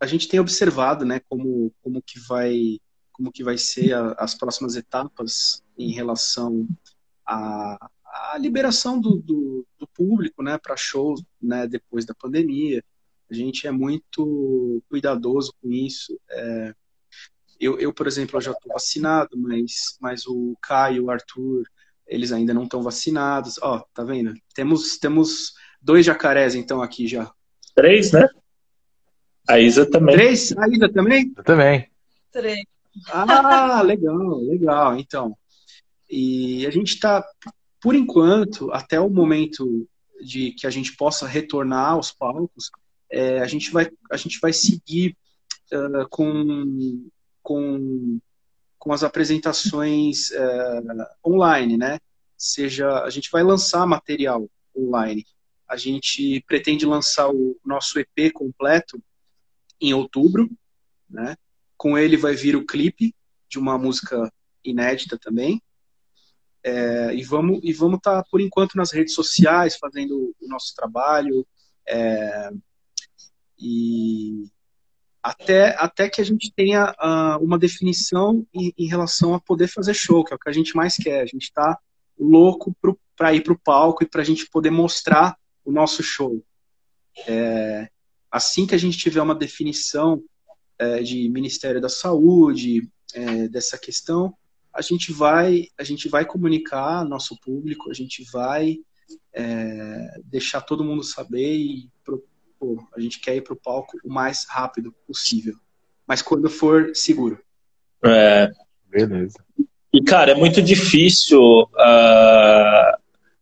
a 0.00 0.06
gente 0.06 0.28
tem 0.28 0.40
observado, 0.40 1.04
né, 1.04 1.20
como, 1.28 1.72
como 1.82 2.02
que 2.02 2.18
vai 2.20 2.78
como 3.18 3.32
que 3.32 3.42
vai 3.42 3.58
ser 3.58 3.92
a, 3.92 4.12
as 4.12 4.34
próximas 4.34 4.76
etapas 4.76 5.62
em 5.76 5.90
relação 5.90 6.66
à, 7.26 7.90
à 8.04 8.38
liberação 8.38 8.98
do, 9.00 9.16
do, 9.16 9.66
do 9.76 9.88
público, 9.88 10.42
né, 10.42 10.56
para 10.56 10.76
shows, 10.76 11.22
né, 11.42 11.66
depois 11.66 12.06
da 12.06 12.14
pandemia. 12.14 12.82
A 13.28 13.34
gente 13.34 13.66
é 13.66 13.72
muito 13.72 14.82
cuidadoso 14.88 15.52
com 15.60 15.70
isso. 15.70 16.18
É, 16.30 16.74
eu, 17.60 17.78
eu, 17.78 17.92
por 17.92 18.06
exemplo, 18.06 18.36
eu 18.36 18.40
já 18.40 18.52
estou 18.52 18.72
vacinado, 18.72 19.36
mas, 19.36 19.98
mas 20.00 20.26
o 20.26 20.56
Caio, 20.62 21.04
o 21.04 21.10
Arthur, 21.10 21.64
eles 22.06 22.32
ainda 22.32 22.54
não 22.54 22.62
estão 22.62 22.80
vacinados. 22.82 23.58
Ó, 23.60 23.80
tá 23.92 24.04
vendo? 24.04 24.32
Temos, 24.54 24.96
temos 24.96 25.52
dois 25.82 26.06
jacarés, 26.06 26.54
então, 26.54 26.80
aqui 26.80 27.06
já. 27.06 27.30
Três, 27.74 28.12
né? 28.12 28.26
A 29.46 29.58
Isa 29.58 29.84
também. 29.90 30.14
Três? 30.14 30.56
A 30.56 30.68
Isa 30.68 30.88
também? 30.88 31.32
Eu 31.36 31.44
também. 31.44 31.90
Três. 32.30 32.77
Ah, 33.06 33.82
legal, 33.82 34.40
legal. 34.40 34.98
Então, 34.98 35.36
e 36.10 36.66
a 36.66 36.70
gente 36.70 36.94
está, 36.94 37.24
por 37.80 37.94
enquanto, 37.94 38.72
até 38.72 38.98
o 39.00 39.10
momento 39.10 39.86
de 40.20 40.52
que 40.52 40.66
a 40.66 40.70
gente 40.70 40.96
possa 40.96 41.26
retornar 41.26 41.92
aos 41.92 42.10
palcos, 42.10 42.70
é, 43.10 43.40
a 43.40 43.46
gente 43.46 43.70
vai, 43.70 43.90
a 44.10 44.16
gente 44.16 44.38
vai 44.40 44.52
seguir 44.52 45.16
uh, 45.72 46.08
com, 46.10 47.08
com, 47.42 48.18
com 48.78 48.92
as 48.92 49.02
apresentações 49.02 50.30
uh, 50.30 51.06
online, 51.26 51.76
né? 51.76 51.98
Seja, 52.36 53.02
a 53.02 53.10
gente 53.10 53.30
vai 53.30 53.42
lançar 53.42 53.86
material 53.86 54.48
online. 54.76 55.26
A 55.68 55.76
gente 55.76 56.42
pretende 56.46 56.86
lançar 56.86 57.28
o 57.28 57.58
nosso 57.64 57.98
EP 57.98 58.32
completo 58.32 59.02
em 59.80 59.92
outubro, 59.92 60.48
né? 61.08 61.36
Com 61.78 61.96
ele 61.96 62.16
vai 62.16 62.34
vir 62.34 62.56
o 62.56 62.66
clipe 62.66 63.14
de 63.48 63.58
uma 63.58 63.78
música 63.78 64.30
inédita 64.64 65.18
também. 65.18 65.62
É, 66.62 67.14
e 67.14 67.22
vamos 67.22 67.60
e 67.62 67.72
vamos 67.72 67.98
estar 67.98 68.22
tá, 68.22 68.28
por 68.28 68.40
enquanto 68.40 68.74
nas 68.74 68.90
redes 68.90 69.14
sociais 69.14 69.76
fazendo 69.76 70.34
o 70.40 70.48
nosso 70.48 70.74
trabalho 70.74 71.46
é, 71.88 72.50
e 73.56 74.50
até 75.22 75.76
até 75.78 76.10
que 76.10 76.20
a 76.20 76.24
gente 76.24 76.52
tenha 76.54 76.92
uh, 77.00 77.42
uma 77.42 77.58
definição 77.58 78.44
em, 78.52 78.72
em, 78.76 78.88
relação 78.88 79.34
a 79.34 79.40
poder 79.40 79.68
fazer 79.68 79.94
show 79.94 80.24
que 80.24 80.32
é 80.32 80.36
o 80.36 80.38
que 80.38 80.48
a 80.48 80.52
gente 80.52 80.74
mais 80.74 80.96
quer 80.96 81.20
a 81.20 81.26
gente 81.26 81.44
está 81.44 81.78
louco 82.18 82.76
para 83.16 83.32
ir 83.32 83.42
para 83.42 83.52
o 83.52 83.58
palco 83.58 84.02
e 84.02 84.08
para 84.08 84.22
a 84.22 84.24
gente 84.24 84.50
poder 84.50 84.70
mostrar 84.70 85.38
o 85.64 85.70
nosso 85.70 86.02
show 86.02 86.44
é, 87.26 87.88
assim 88.30 88.66
que 88.66 88.74
a 88.74 88.78
gente 88.78 88.98
tiver 88.98 89.22
uma 89.22 89.34
definição 89.34 90.22
é, 90.78 91.02
de 91.02 91.28
Ministério 91.28 91.80
da 91.80 91.88
Saúde 91.88 92.88
é, 93.14 93.48
dessa 93.48 93.78
questão, 93.78 94.34
a 94.72 94.82
gente 94.82 95.12
vai 95.12 95.66
a 95.78 95.82
gente 95.82 96.08
vai 96.08 96.24
comunicar 96.24 97.04
nosso 97.04 97.38
público, 97.40 97.90
a 97.90 97.94
gente 97.94 98.24
vai 98.30 98.76
é, 99.32 100.20
deixar 100.24 100.60
todo 100.60 100.84
mundo 100.84 101.02
saber 101.02 101.56
e 101.56 101.90
pro, 102.04 102.24
pô, 102.58 102.82
a 102.96 103.00
gente 103.00 103.20
quer 103.20 103.36
ir 103.36 103.42
para 103.42 103.54
o 103.54 103.60
palco 103.60 103.98
o 104.04 104.12
mais 104.12 104.46
rápido 104.48 104.94
possível, 105.06 105.54
mas 106.06 106.22
quando 106.22 106.48
for 106.48 106.90
seguro. 106.94 107.40
É, 108.04 108.50
beleza. 108.88 109.44
E 109.92 110.02
cara, 110.02 110.32
é 110.32 110.34
muito 110.34 110.62
difícil 110.62 111.40
uh, 111.62 112.98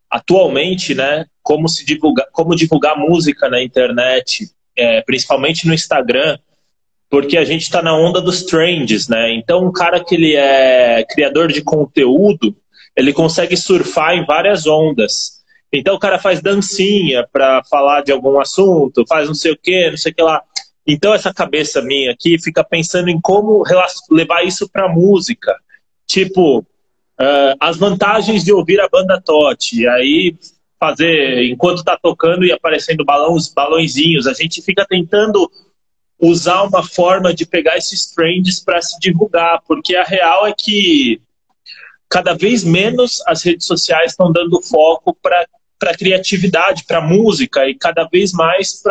atualmente, 0.09 0.95
né? 0.95 1.25
Como 1.43 1.67
se 1.67 1.85
divulgar, 1.85 2.27
como 2.31 2.55
divulgar 2.55 2.97
música 2.97 3.49
na 3.49 3.61
internet 3.61 4.49
é, 4.77 5.01
principalmente 5.01 5.67
no 5.67 5.73
Instagram, 5.73 6.37
porque 7.09 7.37
a 7.37 7.43
gente 7.43 7.63
está 7.63 7.81
na 7.81 7.95
onda 7.95 8.21
dos 8.21 8.43
trends, 8.43 9.07
né? 9.07 9.33
Então, 9.33 9.65
um 9.65 9.71
cara 9.71 10.03
que 10.03 10.15
ele 10.15 10.35
é 10.35 11.05
criador 11.09 11.51
de 11.51 11.61
conteúdo, 11.61 12.55
ele 12.95 13.13
consegue 13.13 13.55
surfar 13.55 14.15
em 14.15 14.25
várias 14.25 14.67
ondas. 14.67 15.37
Então, 15.71 15.95
o 15.95 15.99
cara 15.99 16.19
faz 16.19 16.41
dancinha 16.41 17.27
para 17.31 17.63
falar 17.69 18.01
de 18.01 18.11
algum 18.11 18.39
assunto, 18.39 19.05
faz 19.07 19.27
não 19.27 19.35
sei 19.35 19.51
o 19.51 19.57
que, 19.57 19.89
não 19.89 19.97
sei 19.97 20.11
o 20.11 20.15
que 20.15 20.21
lá. 20.21 20.41
Então, 20.85 21.13
essa 21.13 21.33
cabeça 21.33 21.81
minha 21.81 22.11
aqui 22.11 22.41
fica 22.41 22.63
pensando 22.63 23.09
em 23.09 23.19
como 23.19 23.63
levar 24.09 24.45
isso 24.45 24.69
para 24.69 24.87
música. 24.87 25.53
Tipo, 26.05 26.59
uh, 26.59 27.55
as 27.59 27.77
vantagens 27.77 28.43
de 28.43 28.53
ouvir 28.53 28.79
a 28.79 28.87
banda 28.87 29.21
Totti. 29.21 29.87
Aí 29.87 30.35
fazer 30.79 31.43
enquanto 31.45 31.79
está 31.79 31.97
tocando 31.97 32.45
e 32.45 32.51
aparecendo 32.51 33.03
balões, 33.03 33.51
balãozinhos. 33.53 34.27
A 34.27 34.33
gente 34.33 34.61
fica 34.61 34.85
tentando 34.87 35.49
usar 36.19 36.63
uma 36.63 36.83
forma 36.83 37.33
de 37.33 37.45
pegar 37.45 37.77
esses 37.77 38.07
trends 38.07 38.59
para 38.59 38.81
se 38.81 38.99
divulgar, 38.99 39.61
porque 39.67 39.95
a 39.95 40.03
real 40.03 40.47
é 40.47 40.53
que 40.53 41.21
cada 42.09 42.33
vez 42.33 42.63
menos 42.63 43.21
as 43.27 43.43
redes 43.43 43.67
sociais 43.67 44.11
estão 44.11 44.31
dando 44.31 44.61
foco 44.61 45.15
para 45.21 45.45
para 45.79 45.95
criatividade, 45.95 46.85
para 46.85 47.01
música 47.01 47.67
e 47.67 47.75
cada 47.75 48.05
vez 48.05 48.31
mais 48.31 48.81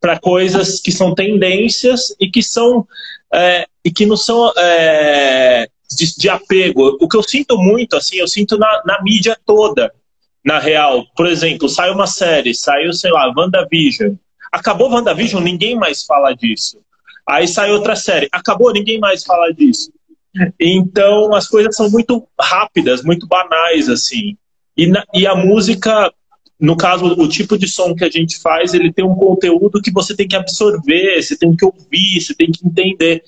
para 0.00 0.18
coisas 0.20 0.80
que 0.80 0.92
são 0.92 1.14
tendências 1.14 2.14
e 2.20 2.30
que 2.30 2.42
são 2.42 2.86
é, 3.34 3.66
e 3.84 3.90
que 3.90 4.06
não 4.06 4.16
são 4.16 4.52
é, 4.56 5.68
de, 5.90 6.16
de, 6.16 6.28
apego. 6.28 6.96
O 7.00 7.08
que 7.08 7.16
eu 7.16 7.22
sinto 7.22 7.58
muito, 7.58 7.96
assim, 7.96 8.16
eu 8.16 8.28
sinto 8.28 8.56
na, 8.56 8.82
na 8.86 9.02
mídia 9.02 9.36
toda 9.44 9.92
na 10.44 10.58
real. 10.58 11.04
Por 11.16 11.26
exemplo, 11.26 11.68
sai 11.68 11.90
uma 11.90 12.06
série, 12.06 12.54
saiu, 12.54 12.92
sei 12.92 13.10
lá, 13.10 13.32
WandaVision. 13.36 14.14
Acabou 14.52 14.90
WandaVision, 14.90 15.42
ninguém 15.42 15.76
mais 15.76 16.04
fala 16.04 16.34
disso. 16.34 16.78
Aí 17.28 17.46
sai 17.46 17.70
outra 17.70 17.94
série, 17.94 18.28
acabou, 18.32 18.72
ninguém 18.72 18.98
mais 18.98 19.22
fala 19.24 19.52
disso. 19.52 19.92
Então 20.58 21.34
as 21.34 21.46
coisas 21.48 21.76
são 21.76 21.90
muito 21.90 22.26
rápidas, 22.40 23.02
muito 23.02 23.26
banais, 23.26 23.88
assim. 23.88 24.36
E, 24.76 24.86
na, 24.86 25.04
e 25.12 25.26
a 25.26 25.34
música, 25.34 26.12
no 26.60 26.76
caso, 26.76 27.06
o 27.06 27.28
tipo 27.28 27.56
de 27.56 27.68
som 27.68 27.94
que 27.94 28.04
a 28.04 28.10
gente 28.10 28.38
faz, 28.38 28.74
ele 28.74 28.92
tem 28.92 29.04
um 29.04 29.14
conteúdo 29.14 29.80
que 29.80 29.92
você 29.92 30.16
tem 30.16 30.26
que 30.26 30.34
absorver, 30.34 31.22
você 31.22 31.36
tem 31.36 31.54
que 31.54 31.64
ouvir, 31.64 32.20
você 32.20 32.34
tem 32.34 32.50
que 32.50 32.66
entender. 32.66 33.22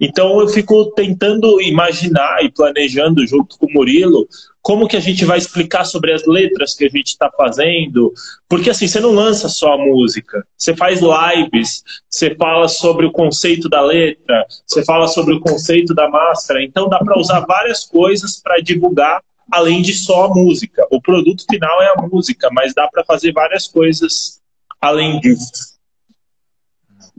Então 0.00 0.40
eu 0.40 0.48
fico 0.48 0.86
tentando 0.96 1.60
imaginar 1.60 2.44
e 2.44 2.50
planejando 2.50 3.24
junto 3.24 3.56
com 3.56 3.66
o 3.66 3.72
Murilo 3.72 4.26
como 4.60 4.88
que 4.88 4.96
a 4.96 5.00
gente 5.00 5.24
vai 5.24 5.38
explicar 5.38 5.84
sobre 5.84 6.12
as 6.12 6.26
letras 6.26 6.74
que 6.74 6.84
a 6.84 6.88
gente 6.88 7.08
está 7.08 7.30
fazendo, 7.30 8.12
porque 8.48 8.70
assim, 8.70 8.88
você 8.88 8.98
não 8.98 9.12
lança 9.12 9.48
só 9.48 9.74
a 9.74 9.78
música, 9.78 10.44
você 10.56 10.74
faz 10.74 11.00
lives, 11.00 11.82
você 12.08 12.34
fala 12.34 12.68
sobre 12.68 13.06
o 13.06 13.12
conceito 13.12 13.68
da 13.68 13.80
letra, 13.80 14.44
você 14.66 14.84
fala 14.84 15.06
sobre 15.06 15.34
o 15.34 15.40
conceito 15.40 15.94
da 15.94 16.08
máscara, 16.08 16.62
então 16.62 16.88
dá 16.88 16.98
para 16.98 17.18
usar 17.18 17.40
várias 17.40 17.84
coisas 17.84 18.40
para 18.40 18.60
divulgar 18.60 19.20
além 19.52 19.82
de 19.82 19.92
só 19.92 20.24
a 20.24 20.28
música. 20.28 20.86
O 20.90 21.00
produto 21.00 21.44
final 21.48 21.82
é 21.82 21.92
a 21.94 22.08
música, 22.08 22.48
mas 22.50 22.72
dá 22.72 22.88
para 22.88 23.04
fazer 23.04 23.32
várias 23.32 23.68
coisas 23.68 24.40
além 24.80 25.20
disso. 25.20 25.78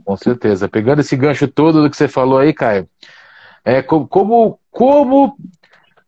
Com 0.04 0.16
certeza. 0.16 0.68
Pegando 0.68 1.00
esse 1.00 1.16
gancho 1.16 1.46
todo 1.46 1.80
do 1.80 1.88
que 1.88 1.96
você 1.96 2.08
falou 2.08 2.38
aí, 2.38 2.52
Caio, 2.52 2.88
é, 3.64 3.80
como, 3.80 4.58
como 4.68 5.38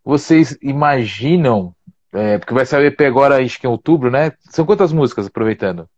vocês 0.04 0.58
imaginam, 0.60 1.72
é, 2.12 2.38
porque 2.38 2.52
vai 2.52 2.66
sair 2.66 2.86
EP 2.86 3.00
agora, 3.02 3.42
acho 3.42 3.60
que 3.60 3.66
em 3.66 3.70
outubro, 3.70 4.10
né? 4.10 4.32
São 4.50 4.66
quantas 4.66 4.92
músicas, 4.92 5.26
aproveitando? 5.26 5.88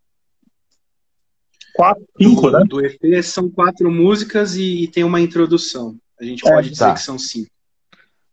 Quatro, 1.75 2.05
cinco, 2.21 2.51
né? 2.51 2.65
Do 2.69 2.85
EP 2.85 3.23
são 3.25 3.49
quatro 3.49 3.91
músicas 3.91 4.57
e, 4.57 4.85
e 4.85 4.89
tem 4.89 5.05
uma 5.05 5.21
introdução. 5.21 5.97
A 6.21 6.25
gente 6.25 6.47
é, 6.47 6.53
pode 6.53 6.71
dizer 6.71 6.85
tá. 6.85 6.95
que 6.95 7.01
são 7.01 7.19
cinco. 7.19 7.51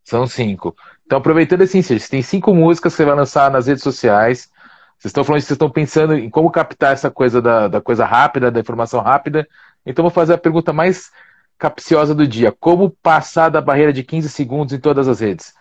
São 0.03 0.27
cinco. 0.27 0.75
Então, 1.05 1.19
aproveitando 1.19 1.61
assim, 1.61 1.81
vocês 1.81 2.09
têm 2.09 2.21
cinco 2.21 2.53
músicas 2.53 2.93
que 2.93 2.97
você 2.97 3.05
vai 3.05 3.15
lançar 3.15 3.51
nas 3.51 3.67
redes 3.67 3.83
sociais. 3.83 4.49
Vocês 4.97 5.09
estão 5.09 5.23
falando 5.23 5.41
que 5.41 5.47
vocês 5.47 5.55
estão 5.55 5.69
pensando 5.69 6.15
em 6.15 6.29
como 6.29 6.49
captar 6.49 6.93
essa 6.93 7.11
coisa 7.11 7.41
da, 7.41 7.67
da 7.67 7.81
coisa 7.81 8.05
rápida, 8.05 8.49
da 8.49 8.59
informação 8.59 9.01
rápida. 9.01 9.47
Então, 9.85 10.03
vou 10.03 10.11
fazer 10.11 10.33
a 10.33 10.37
pergunta 10.37 10.73
mais 10.73 11.11
capciosa 11.57 12.15
do 12.15 12.27
dia. 12.27 12.51
Como 12.51 12.89
passar 12.89 13.49
da 13.49 13.61
barreira 13.61 13.93
de 13.93 14.03
15 14.03 14.29
segundos 14.29 14.73
em 14.73 14.79
todas 14.79 15.07
as 15.07 15.19
redes? 15.19 15.53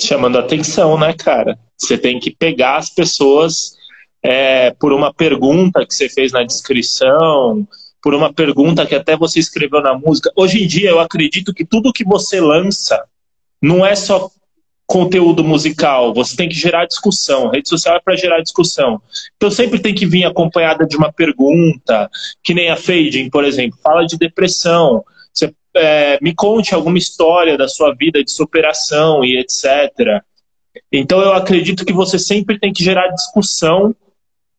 chamando 0.00 0.38
atenção, 0.38 0.98
né, 0.98 1.12
cara? 1.12 1.58
Você 1.76 1.96
tem 1.96 2.18
que 2.18 2.30
pegar 2.30 2.76
as 2.76 2.90
pessoas 2.90 3.74
é, 4.22 4.72
por 4.72 4.92
uma 4.92 5.12
pergunta 5.12 5.84
que 5.86 5.94
você 5.94 6.08
fez 6.08 6.32
na 6.32 6.42
descrição, 6.42 7.66
por 8.02 8.14
uma 8.14 8.32
pergunta 8.32 8.86
que 8.86 8.94
até 8.94 9.16
você 9.16 9.38
escreveu 9.38 9.80
na 9.80 9.96
música. 9.96 10.30
Hoje 10.36 10.62
em 10.62 10.66
dia, 10.66 10.90
eu 10.90 11.00
acredito 11.00 11.54
que 11.54 11.64
tudo 11.64 11.92
que 11.92 12.04
você 12.04 12.40
lança 12.40 13.02
não 13.62 13.86
é 13.86 13.94
só 13.94 14.28
conteúdo 14.92 15.42
musical, 15.42 16.12
você 16.12 16.36
tem 16.36 16.48
que 16.48 16.54
gerar 16.54 16.84
discussão. 16.84 17.48
A 17.48 17.52
rede 17.52 17.68
social 17.68 17.96
é 17.96 18.00
para 18.00 18.16
gerar 18.16 18.42
discussão. 18.42 19.00
Então 19.36 19.50
sempre 19.50 19.78
tem 19.78 19.94
que 19.94 20.04
vir 20.04 20.24
acompanhada 20.24 20.86
de 20.86 20.96
uma 20.96 21.10
pergunta, 21.10 22.10
que 22.42 22.52
nem 22.52 22.68
a 22.68 22.76
Fading, 22.76 23.30
por 23.30 23.44
exemplo, 23.44 23.78
fala 23.82 24.04
de 24.04 24.18
depressão. 24.18 25.02
Você 25.32 25.54
é, 25.74 26.18
me 26.20 26.34
conte 26.34 26.74
alguma 26.74 26.98
história 26.98 27.56
da 27.56 27.68
sua 27.68 27.94
vida 27.94 28.22
de 28.22 28.30
superação 28.30 29.24
e 29.24 29.38
etc. 29.38 30.22
Então 30.92 31.22
eu 31.22 31.32
acredito 31.32 31.86
que 31.86 31.92
você 31.92 32.18
sempre 32.18 32.58
tem 32.58 32.72
que 32.72 32.84
gerar 32.84 33.08
discussão 33.08 33.94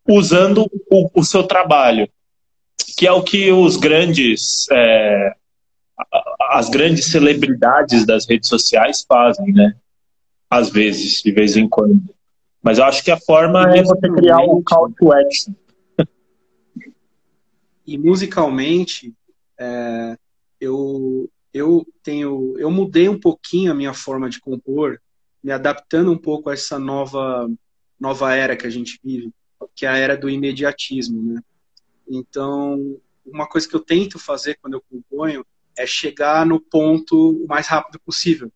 usando 0.08 0.66
o, 0.90 1.10
o 1.14 1.24
seu 1.24 1.44
trabalho, 1.44 2.10
que 2.98 3.06
é 3.06 3.12
o 3.12 3.22
que 3.22 3.52
os 3.52 3.78
grandes 3.78 4.66
é, 4.72 5.34
as 6.50 6.70
grandes 6.70 7.06
celebridades 7.06 8.06
das 8.06 8.28
redes 8.28 8.50
sociais 8.50 9.06
fazem, 9.08 9.54
né? 9.54 9.76
Às 10.50 10.70
vezes, 10.70 11.22
de 11.22 11.32
vez 11.32 11.56
em 11.56 11.68
quando. 11.68 12.02
Mas 12.62 12.78
eu 12.78 12.86
acho 12.86 13.04
que 13.04 13.12
a 13.12 13.20
forma 13.20 13.76
é 13.76 13.84
você 13.84 14.10
criar 14.10 14.40
um 14.40 14.64
call 14.64 14.92
to 14.92 15.12
action. 15.12 15.54
E 17.86 17.98
musicalmente, 17.98 19.14
é, 19.60 20.18
eu, 20.58 21.30
eu 21.54 21.86
tenho, 22.02 22.58
eu 22.58 22.72
mudei 22.72 23.10
um 23.10 23.20
pouquinho 23.20 23.74
a 23.74 23.76
minha 23.76 23.94
forma 23.94 24.30
de 24.30 24.40
compor, 24.40 25.02
me 25.44 25.52
adaptando 25.52 26.10
um 26.10 26.18
pouco 26.18 26.50
a 26.50 26.54
essa 26.54 26.80
nova, 26.80 27.52
nova 28.00 28.34
era 28.34 28.56
que 28.56 28.66
a 28.66 28.70
gente 28.70 28.98
vive, 29.04 29.34
que 29.76 29.86
é 29.86 29.90
a 29.90 29.98
era 29.98 30.16
do 30.16 30.30
imediatismo, 30.30 31.22
né? 31.22 31.42
Então, 32.08 32.98
uma 33.26 33.50
coisa 33.50 33.68
que 33.68 33.76
eu 33.76 33.82
tento 33.82 34.18
fazer 34.18 34.58
quando 34.62 34.76
eu 34.76 34.84
componho 34.90 35.46
é 35.78 35.86
chegar 35.86 36.46
no 36.46 36.60
ponto 36.60 37.44
o 37.44 37.48
mais 37.48 37.68
rápido 37.68 38.00
possível, 38.00 38.52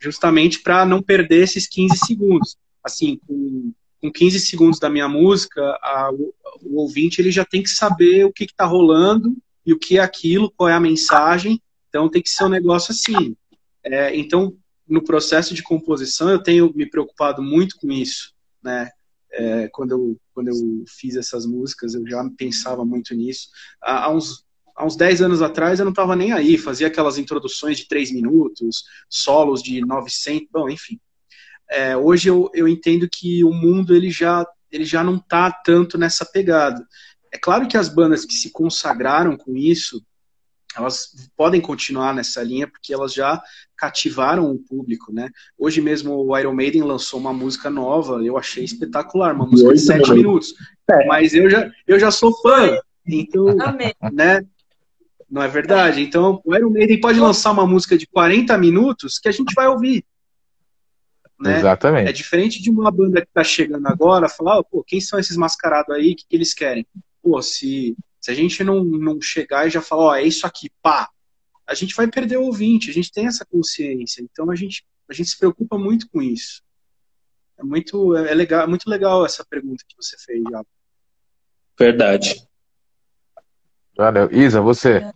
justamente 0.00 0.62
para 0.62 0.84
não 0.84 1.02
perder 1.02 1.44
esses 1.44 1.68
15 1.68 1.98
segundos. 1.98 2.56
Assim, 2.82 3.18
com, 3.26 3.72
com 4.00 4.12
15 4.12 4.40
segundos 4.40 4.78
da 4.78 4.88
minha 4.88 5.08
música, 5.08 5.60
a, 5.82 6.10
o, 6.12 6.32
o, 6.62 6.80
ouvinte 6.80 7.20
ele 7.20 7.30
já 7.30 7.44
tem 7.44 7.62
que 7.62 7.70
saber 7.70 8.24
o 8.24 8.32
que 8.32 8.44
está 8.44 8.64
rolando 8.64 9.36
e 9.64 9.72
o 9.72 9.78
que 9.78 9.98
é 9.98 10.00
aquilo, 10.00 10.52
qual 10.56 10.68
é 10.68 10.74
a 10.74 10.80
mensagem. 10.80 11.60
Então 11.88 12.08
tem 12.08 12.22
que 12.22 12.30
ser 12.30 12.44
um 12.44 12.48
negócio 12.48 12.92
assim. 12.92 13.36
É, 13.82 14.16
então, 14.16 14.56
no 14.86 15.02
processo 15.02 15.54
de 15.54 15.62
composição, 15.62 16.30
eu 16.30 16.42
tenho 16.42 16.72
me 16.74 16.86
preocupado 16.86 17.42
muito 17.42 17.76
com 17.76 17.90
isso, 17.90 18.32
né? 18.62 18.90
É, 19.32 19.68
quando, 19.68 19.90
eu, 19.90 20.20
quando 20.32 20.48
eu 20.48 20.84
fiz 20.88 21.14
essas 21.14 21.44
músicas, 21.44 21.94
eu 21.94 22.06
já 22.06 22.24
pensava 22.38 22.84
muito 22.84 23.14
nisso. 23.14 23.50
Há, 23.82 24.04
há 24.04 24.10
uns 24.10 24.45
há 24.76 24.84
uns 24.84 24.94
10 24.94 25.22
anos 25.22 25.42
atrás 25.42 25.78
eu 25.78 25.84
não 25.84 25.92
estava 25.92 26.14
nem 26.14 26.32
aí, 26.32 26.58
fazia 26.58 26.86
aquelas 26.86 27.16
introduções 27.16 27.78
de 27.78 27.88
3 27.88 28.12
minutos, 28.12 28.84
solos 29.08 29.62
de 29.62 29.80
900, 29.80 30.48
bom, 30.52 30.68
enfim. 30.68 31.00
É, 31.68 31.96
hoje 31.96 32.28
eu, 32.28 32.50
eu 32.54 32.68
entendo 32.68 33.08
que 33.10 33.42
o 33.42 33.52
mundo 33.52 33.94
ele 33.94 34.10
já, 34.10 34.46
ele 34.70 34.84
já 34.84 35.02
não 35.02 35.16
está 35.16 35.50
tanto 35.50 35.98
nessa 35.98 36.24
pegada. 36.24 36.86
É 37.32 37.38
claro 37.38 37.66
que 37.66 37.76
as 37.76 37.88
bandas 37.88 38.24
que 38.24 38.34
se 38.34 38.50
consagraram 38.50 39.36
com 39.36 39.56
isso, 39.56 40.04
elas 40.76 41.08
podem 41.36 41.60
continuar 41.60 42.14
nessa 42.14 42.42
linha 42.42 42.68
porque 42.68 42.92
elas 42.92 43.12
já 43.12 43.42
cativaram 43.76 44.50
o 44.50 44.58
público, 44.58 45.12
né? 45.12 45.30
Hoje 45.58 45.80
mesmo 45.80 46.14
o 46.14 46.38
Iron 46.38 46.54
Maiden 46.54 46.82
lançou 46.82 47.18
uma 47.18 47.32
música 47.32 47.68
nova, 47.70 48.22
eu 48.24 48.38
achei 48.38 48.62
espetacular, 48.62 49.34
uma 49.34 49.46
música 49.46 49.72
de 49.72 49.80
sete 49.80 50.12
minutos. 50.12 50.54
É. 50.88 51.06
Mas 51.06 51.34
eu 51.34 51.48
já, 51.50 51.68
eu 51.86 51.98
já 51.98 52.10
sou 52.10 52.32
fã, 52.40 52.78
então, 53.06 53.48
Amém. 53.60 53.94
né? 54.12 54.42
Não 55.28 55.42
é 55.42 55.48
verdade? 55.48 56.00
Então, 56.00 56.40
o 56.44 56.54
Iron 56.54 56.70
Maiden 56.70 57.00
pode 57.00 57.18
lançar 57.18 57.50
uma 57.50 57.66
música 57.66 57.98
de 57.98 58.06
40 58.06 58.56
minutos 58.58 59.18
que 59.18 59.28
a 59.28 59.32
gente 59.32 59.52
vai 59.54 59.66
ouvir. 59.66 60.04
Né? 61.38 61.58
Exatamente. 61.58 62.08
É 62.08 62.12
diferente 62.12 62.62
de 62.62 62.70
uma 62.70 62.90
banda 62.90 63.20
que 63.20 63.28
está 63.28 63.44
chegando 63.44 63.86
agora, 63.86 64.28
falar, 64.28 64.58
oh, 64.58 64.64
pô, 64.64 64.84
quem 64.84 65.00
são 65.00 65.18
esses 65.18 65.36
mascarados 65.36 65.94
aí, 65.94 66.12
o 66.12 66.16
que, 66.16 66.26
que 66.26 66.36
eles 66.36 66.54
querem? 66.54 66.86
Pô, 67.22 67.42
se, 67.42 67.96
se 68.20 68.30
a 68.30 68.34
gente 68.34 68.64
não, 68.64 68.82
não 68.84 69.20
chegar 69.20 69.66
e 69.66 69.70
já 69.70 69.82
falar, 69.82 70.02
ó, 70.02 70.10
oh, 70.10 70.14
é 70.14 70.22
isso 70.22 70.46
aqui, 70.46 70.70
pá, 70.80 71.10
a 71.66 71.74
gente 71.74 71.94
vai 71.94 72.08
perder 72.08 72.38
o 72.38 72.44
ouvinte, 72.44 72.88
a 72.88 72.94
gente 72.94 73.12
tem 73.12 73.26
essa 73.26 73.44
consciência, 73.44 74.22
então 74.22 74.50
a 74.50 74.54
gente, 74.54 74.86
a 75.08 75.12
gente 75.12 75.28
se 75.28 75.36
preocupa 75.38 75.76
muito 75.76 76.08
com 76.08 76.22
isso. 76.22 76.62
É 77.58 77.62
muito, 77.62 78.14
é 78.16 78.34
legal, 78.34 78.62
é 78.62 78.66
muito 78.66 78.88
legal 78.88 79.24
essa 79.24 79.44
pergunta 79.44 79.84
que 79.86 79.96
você 79.96 80.16
fez, 80.18 80.42
já. 80.50 80.64
Verdade. 81.78 82.46
Valeu. 83.96 84.30
Isa, 84.30 84.60
você. 84.60 84.98
É 84.98 85.12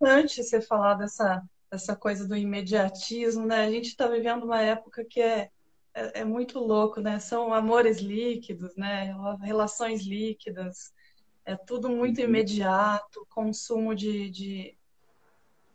interessante 0.00 0.42
você 0.42 0.60
falar 0.60 0.94
dessa, 0.94 1.42
dessa 1.70 1.96
coisa 1.96 2.26
do 2.26 2.36
imediatismo, 2.36 3.46
né? 3.46 3.64
A 3.64 3.70
gente 3.70 3.88
está 3.88 4.06
vivendo 4.06 4.44
uma 4.44 4.60
época 4.60 5.04
que 5.04 5.20
é, 5.20 5.50
é, 5.94 6.20
é, 6.20 6.24
muito 6.24 6.58
louco, 6.58 7.00
né? 7.00 7.18
São 7.18 7.52
amores 7.52 7.98
líquidos, 7.98 8.76
né? 8.76 9.14
Relações 9.42 10.02
líquidas, 10.02 10.92
é 11.44 11.56
tudo 11.56 11.88
muito 11.88 12.18
uhum. 12.18 12.24
imediato, 12.24 13.26
consumo 13.28 13.94
de, 13.94 14.30
de, 14.30 14.76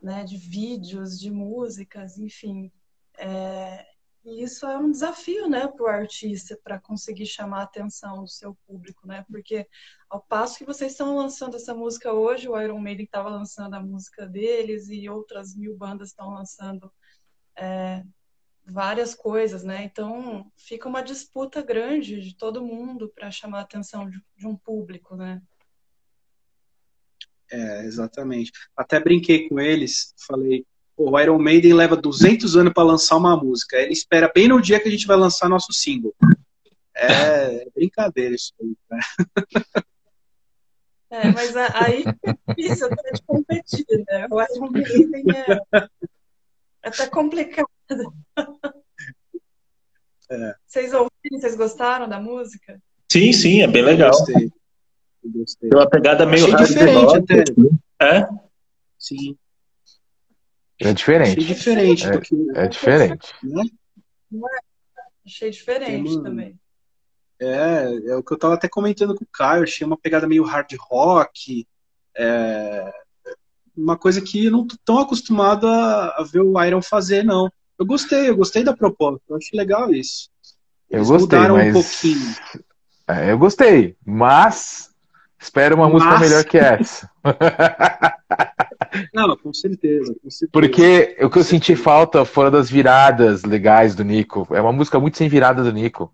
né, 0.02 0.24
de 0.24 0.38
vídeos, 0.38 1.20
de 1.20 1.30
músicas, 1.30 2.18
enfim. 2.18 2.72
É, 3.18 3.86
e 4.28 4.44
isso 4.44 4.66
é 4.66 4.78
um 4.78 4.92
desafio, 4.92 5.48
né, 5.48 5.68
para 5.70 5.84
o 5.84 5.88
artista, 5.88 6.60
para 6.62 6.78
conseguir 6.78 7.26
chamar 7.26 7.62
a 7.62 7.64
atenção 7.64 8.24
do 8.24 8.28
seu 8.28 8.58
público, 8.68 9.08
né? 9.08 9.26
Porque 9.32 9.66
ao 10.10 10.22
passo 10.22 10.58
que 10.58 10.66
vocês 10.66 10.92
estão 10.92 11.16
lançando 11.16 11.56
essa 11.56 11.74
música 11.74 12.12
hoje, 12.12 12.50
o 12.50 12.62
Iron 12.62 12.78
Maiden 12.78 13.06
estava 13.06 13.30
lançando 13.30 13.76
a 13.76 13.80
música 13.82 14.26
deles 14.28 14.90
e 14.90 15.08
outras 15.08 15.56
mil 15.56 15.78
bandas 15.78 16.10
estão 16.10 16.34
lançando 16.34 16.92
é, 17.58 18.04
várias 18.66 19.16
coisas, 19.16 19.64
né? 19.64 19.86
Então 19.86 20.52
fica 20.58 20.90
uma 20.90 21.02
disputa 21.02 21.62
grande 21.62 22.20
de 22.20 22.36
todo 22.36 22.66
mundo 22.66 23.10
para 23.16 23.32
chamar 23.32 23.60
a 23.60 23.62
atenção 23.62 24.10
de, 24.10 24.22
de 24.36 24.46
um 24.46 24.58
público, 24.58 25.16
né? 25.16 25.42
É, 27.50 27.86
exatamente. 27.86 28.52
Até 28.76 29.00
brinquei 29.00 29.48
com 29.48 29.58
eles, 29.58 30.14
falei, 30.28 30.66
o 30.98 31.20
Iron 31.20 31.38
Maiden 31.38 31.74
leva 31.74 31.96
200 31.96 32.58
anos 32.58 32.74
para 32.74 32.84
lançar 32.84 33.18
uma 33.18 33.38
música. 33.38 33.78
Ele 33.78 33.94
espera 33.94 34.32
bem 34.34 34.48
no 34.48 34.60
dia 34.60 34.80
que 34.80 34.88
a 34.88 34.92
gente 34.92 35.06
vai 35.06 35.16
lançar 35.16 35.48
nosso 35.48 35.72
single. 35.72 36.14
É, 36.96 37.64
é 37.64 37.70
brincadeira 37.76 38.34
isso 38.34 38.52
aí, 38.60 38.76
né? 38.90 39.00
É, 41.10 41.32
mas 41.32 41.56
aí 41.56 42.04
é 42.26 42.54
difícil 42.54 42.88
até 42.88 43.12
de 43.12 43.22
competir, 43.22 43.86
né? 44.10 44.28
O 44.30 44.42
Iron 44.42 44.72
Maiden 44.72 45.24
é, 45.32 45.88
até 46.84 47.08
complicado. 47.08 47.70
É. 50.30 50.56
Vocês 50.66 50.92
ouviram? 50.94 51.40
Vocês 51.40 51.56
gostaram 51.56 52.10
da 52.10 52.20
música? 52.20 52.82
Sim, 53.10 53.32
sim, 53.32 53.62
é 53.62 53.68
bem 53.68 53.84
legal. 53.84 54.12
Eu 54.12 54.18
gostei. 54.18 54.52
Eu 55.24 55.32
gostei. 55.32 55.70
Tem 55.70 55.80
uma 55.80 55.90
pegada 55.90 56.26
meio 56.26 56.54
Achei 56.54 56.66
diferente 56.66 57.16
até. 57.16 57.44
É? 58.02 58.28
Sim. 59.00 59.38
É 60.80 60.94
diferente. 60.94 61.40
Achei 61.40 61.56
diferente 61.56 62.08
é, 62.08 62.12
do 62.12 62.22
que. 62.22 62.36
É 62.56 62.68
diferente. 62.68 63.34
Né? 63.44 63.64
Achei 65.26 65.50
diferente 65.50 66.14
uma... 66.14 66.24
também. 66.24 66.60
É, 67.40 67.94
é 68.08 68.16
o 68.16 68.24
que 68.24 68.34
eu 68.34 68.38
tava 68.38 68.56
até 68.56 68.68
comentando 68.68 69.14
com 69.14 69.24
o 69.24 69.28
Caio, 69.32 69.64
achei 69.64 69.86
uma 69.86 69.98
pegada 69.98 70.28
meio 70.28 70.44
hard 70.44 70.74
rock, 70.80 71.68
é, 72.18 72.92
uma 73.76 73.96
coisa 73.96 74.20
que 74.22 74.46
eu 74.46 74.52
não 74.52 74.66
tô 74.66 74.76
tão 74.84 74.98
acostumado 75.00 75.68
a, 75.68 76.16
a, 76.18 76.24
ver 76.24 76.42
o 76.42 76.64
Iron 76.64 76.82
fazer, 76.82 77.24
não. 77.24 77.52
Eu 77.78 77.86
gostei, 77.86 78.30
eu 78.30 78.36
gostei 78.36 78.64
da 78.64 78.76
proposta, 78.76 79.22
eu 79.30 79.38
achei 79.38 79.58
legal 79.58 79.94
isso. 79.94 80.30
Eles 80.90 81.10
eu 81.10 81.18
gostei, 81.18 81.40
mas... 81.40 81.70
um 81.70 81.74
pouquinho. 81.74 82.36
É, 83.08 83.32
eu 83.32 83.38
gostei, 83.38 83.96
mas 84.04 84.90
espero 85.40 85.76
uma 85.76 85.88
mas... 85.88 85.94
música 85.94 86.20
melhor 86.20 86.44
que 86.44 86.58
essa. 86.58 87.10
Não, 89.14 89.36
com 89.38 89.54
certeza, 89.54 90.14
com 90.22 90.30
certeza. 90.30 90.52
Porque 90.52 91.18
o 91.22 91.30
que 91.30 91.40
eu 91.40 91.44
senti 91.44 91.76
falta 91.76 92.26
foram 92.26 92.52
das 92.52 92.70
viradas 92.70 93.44
legais 93.44 93.96
do 93.96 94.04
Nico. 94.04 94.48
É 94.52 94.62
uma 94.62 94.74
música 94.74 95.00
muito 95.00 95.18
sem 95.18 95.28
virada 95.28 95.64
do 95.64 95.72
Nico. 95.72 96.12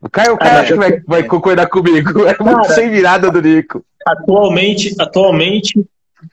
O 0.00 0.10
Caio, 0.10 0.34
o 0.34 0.38
Caio 0.38 0.58
é, 0.58 0.60
acho 0.60 0.72
que 0.72 0.78
vai, 0.78 1.00
vai 1.00 1.24
concordar 1.24 1.66
comigo. 1.68 2.24
É 2.28 2.36
muito 2.42 2.72
sem 2.72 2.90
virada 2.90 3.30
do 3.30 3.40
Nico. 3.40 3.84
Atualmente, 4.06 4.94
atualmente, 4.98 5.82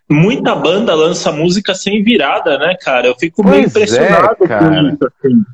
muita 0.10 0.54
banda 0.56 0.93
lança 0.93 1.32
música 1.32 1.74
sem 1.74 2.04
virada, 2.04 2.58
né, 2.58 2.76
cara? 2.76 3.08
Eu 3.08 3.16
fico 3.18 3.41
pois 3.41 3.56
meio 3.56 3.68
impressionado 3.68 4.43
é, 4.43 4.60
com 4.60 4.74
isso. 4.74 5.08
Assim. 5.08 5.45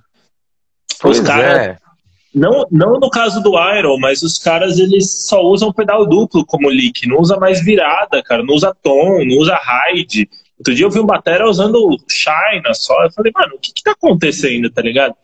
Os 1.04 1.20
caras. 1.20 1.58
É. 1.60 1.87
Não, 2.34 2.68
não 2.72 3.00
no 3.00 3.10
caso 3.10 3.42
do 3.42 3.54
Iron, 3.78 3.98
mas 4.00 4.22
os 4.22 4.38
caras 4.38 4.78
eles 4.78 5.26
só 5.26 5.42
usam 5.42 5.74
pedal 5.74 6.06
duplo 6.06 6.46
como 6.46 6.70
lick, 6.70 7.08
não 7.08 7.20
usa 7.20 7.38
mais 7.38 7.64
virada, 7.64 8.22
cara, 8.22 8.44
não 8.44 8.54
usa 8.54 8.76
tom, 8.84 9.26
não 9.26 9.38
usa 9.38 9.58
ride. 9.58 10.30
Outro 10.58 10.76
dia 10.76 10.86
eu 10.86 10.92
vi 10.92 11.00
um 11.00 11.06
batera 11.06 11.50
usando 11.50 11.98
China 12.10 12.74
só, 12.74 13.04
eu 13.04 13.12
falei, 13.12 13.32
mano, 13.34 13.56
o 13.56 13.60
que 13.60 13.74
que 13.74 13.84
tá 13.84 13.92
acontecendo, 13.92 14.70
tá 14.70 14.82
ligado? 14.82 15.16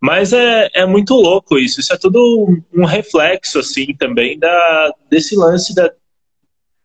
Mas 0.00 0.32
é, 0.32 0.68
é 0.74 0.86
muito 0.86 1.14
louco 1.14 1.58
isso, 1.58 1.80
isso 1.80 1.92
é 1.92 1.96
tudo 1.96 2.62
um 2.74 2.84
reflexo, 2.84 3.58
assim, 3.58 3.94
também 3.94 4.38
da, 4.38 4.94
desse 5.10 5.36
lance 5.36 5.74
da, 5.74 5.90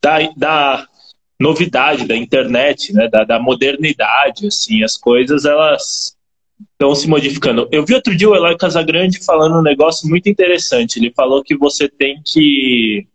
da, 0.02 0.18
da 0.36 0.88
novidade 1.40 2.06
da 2.06 2.16
internet, 2.16 2.94
né, 2.94 3.08
da, 3.08 3.24
da 3.24 3.40
modernidade, 3.40 4.48
assim, 4.48 4.84
as 4.84 4.96
coisas, 4.98 5.46
elas 5.46 6.16
estão 6.74 6.96
se 6.96 7.08
modificando. 7.08 7.68
Eu 7.72 7.86
vi 7.86 7.94
outro 7.94 8.16
dia 8.16 8.30
o 8.30 8.36
Eloy 8.36 8.58
Casagrande 8.58 9.24
falando 9.24 9.58
um 9.58 9.62
negócio 9.62 10.10
muito 10.10 10.30
interessante. 10.30 10.98
Ele 10.98 11.12
falou 11.12 11.44
que 11.44 11.56
você 11.56 11.88
tem 11.88 12.22
que 12.26 13.08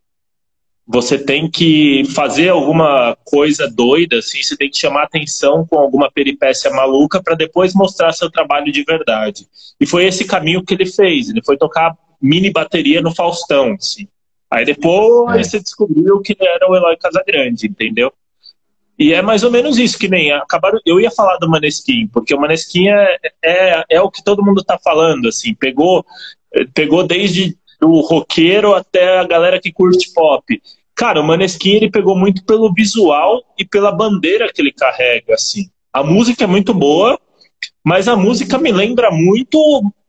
você 0.86 1.18
tem 1.18 1.50
que 1.50 2.04
fazer 2.14 2.50
alguma 2.50 3.16
coisa 3.24 3.68
doida, 3.68 4.18
assim, 4.18 4.40
você 4.40 4.56
tem 4.56 4.70
que 4.70 4.78
chamar 4.78 5.02
atenção 5.02 5.66
com 5.66 5.76
alguma 5.78 6.08
peripécia 6.08 6.70
maluca 6.70 7.20
para 7.20 7.34
depois 7.34 7.74
mostrar 7.74 8.12
seu 8.12 8.30
trabalho 8.30 8.70
de 8.70 8.84
verdade. 8.84 9.48
E 9.80 9.86
foi 9.86 10.04
esse 10.04 10.24
caminho 10.24 10.62
que 10.62 10.74
ele 10.74 10.86
fez. 10.86 11.28
Ele 11.28 11.42
foi 11.44 11.56
tocar 11.56 11.92
mini 12.22 12.52
bateria 12.52 13.02
no 13.02 13.12
Faustão, 13.12 13.72
assim. 13.72 14.06
Aí 14.48 14.64
depois 14.64 15.40
é. 15.40 15.42
você 15.42 15.60
descobriu 15.60 16.20
que 16.20 16.36
era 16.40 16.70
o 16.70 16.76
Eloy 16.76 16.96
Casagrande, 16.96 17.66
entendeu? 17.66 18.12
E 18.98 19.12
é 19.12 19.20
mais 19.20 19.42
ou 19.42 19.50
menos 19.50 19.78
isso, 19.78 19.98
que 19.98 20.08
nem 20.08 20.32
acabaram. 20.32 20.80
Eu 20.84 21.00
ia 21.00 21.10
falar 21.10 21.36
do 21.36 21.48
Maneskin, 21.48 22.06
porque 22.08 22.34
o 22.34 22.40
Maneskin 22.40 22.88
é, 22.88 23.18
é, 23.44 23.84
é 23.90 24.00
o 24.00 24.10
que 24.10 24.24
todo 24.24 24.44
mundo 24.44 24.64
tá 24.64 24.78
falando, 24.82 25.28
assim, 25.28 25.54
pegou, 25.54 26.04
pegou 26.74 27.06
desde 27.06 27.56
do 27.80 28.00
roqueiro 28.00 28.74
até 28.74 29.18
a 29.18 29.24
galera 29.24 29.60
que 29.60 29.72
curte 29.72 30.12
pop. 30.14 30.62
Cara, 30.94 31.20
o 31.20 31.24
Maneskin 31.24 31.72
ele 31.72 31.90
pegou 31.90 32.16
muito 32.16 32.42
pelo 32.44 32.72
visual 32.72 33.42
e 33.58 33.66
pela 33.66 33.92
bandeira 33.92 34.50
que 34.52 34.62
ele 34.62 34.72
carrega, 34.72 35.34
assim. 35.34 35.68
A 35.92 36.02
música 36.02 36.44
é 36.44 36.46
muito 36.46 36.72
boa, 36.72 37.18
mas 37.84 38.08
a 38.08 38.16
música 38.16 38.58
me 38.58 38.72
lembra 38.72 39.10
muito 39.10 39.58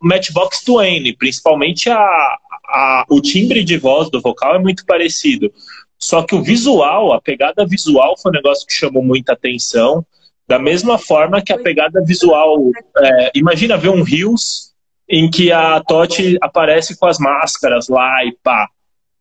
Matchbox 0.01 0.63
Twain, 0.63 1.13
principalmente 1.17 1.89
a, 1.89 1.99
a, 1.99 3.05
o 3.09 3.21
timbre 3.21 3.63
de 3.63 3.77
voz 3.77 4.09
do 4.09 4.21
vocal 4.21 4.55
é 4.55 4.59
muito 4.59 4.85
parecido. 4.85 5.51
Só 5.99 6.23
que 6.23 6.35
o 6.35 6.43
visual, 6.43 7.13
a 7.13 7.21
pegada 7.21 7.65
visual 7.65 8.15
foi 8.17 8.31
um 8.31 8.35
negócio 8.35 8.65
que 8.67 8.73
chamou 8.73 9.03
muita 9.03 9.33
atenção. 9.33 10.05
Da 10.47 10.59
mesma 10.59 10.97
forma 10.97 11.41
que 11.41 11.51
a 11.51 11.59
pegada 11.59 12.01
visual. 12.03 12.71
É, 12.97 13.31
imagina 13.35 13.77
ver 13.77 13.89
um 13.89 14.03
Rios 14.03 14.73
em 15.09 15.29
que 15.29 15.51
a 15.51 15.81
Totti 15.81 16.37
aparece 16.41 16.97
com 16.97 17.07
as 17.07 17.17
máscaras 17.17 17.87
lá 17.87 18.23
e 18.25 18.35
pá. 18.43 18.69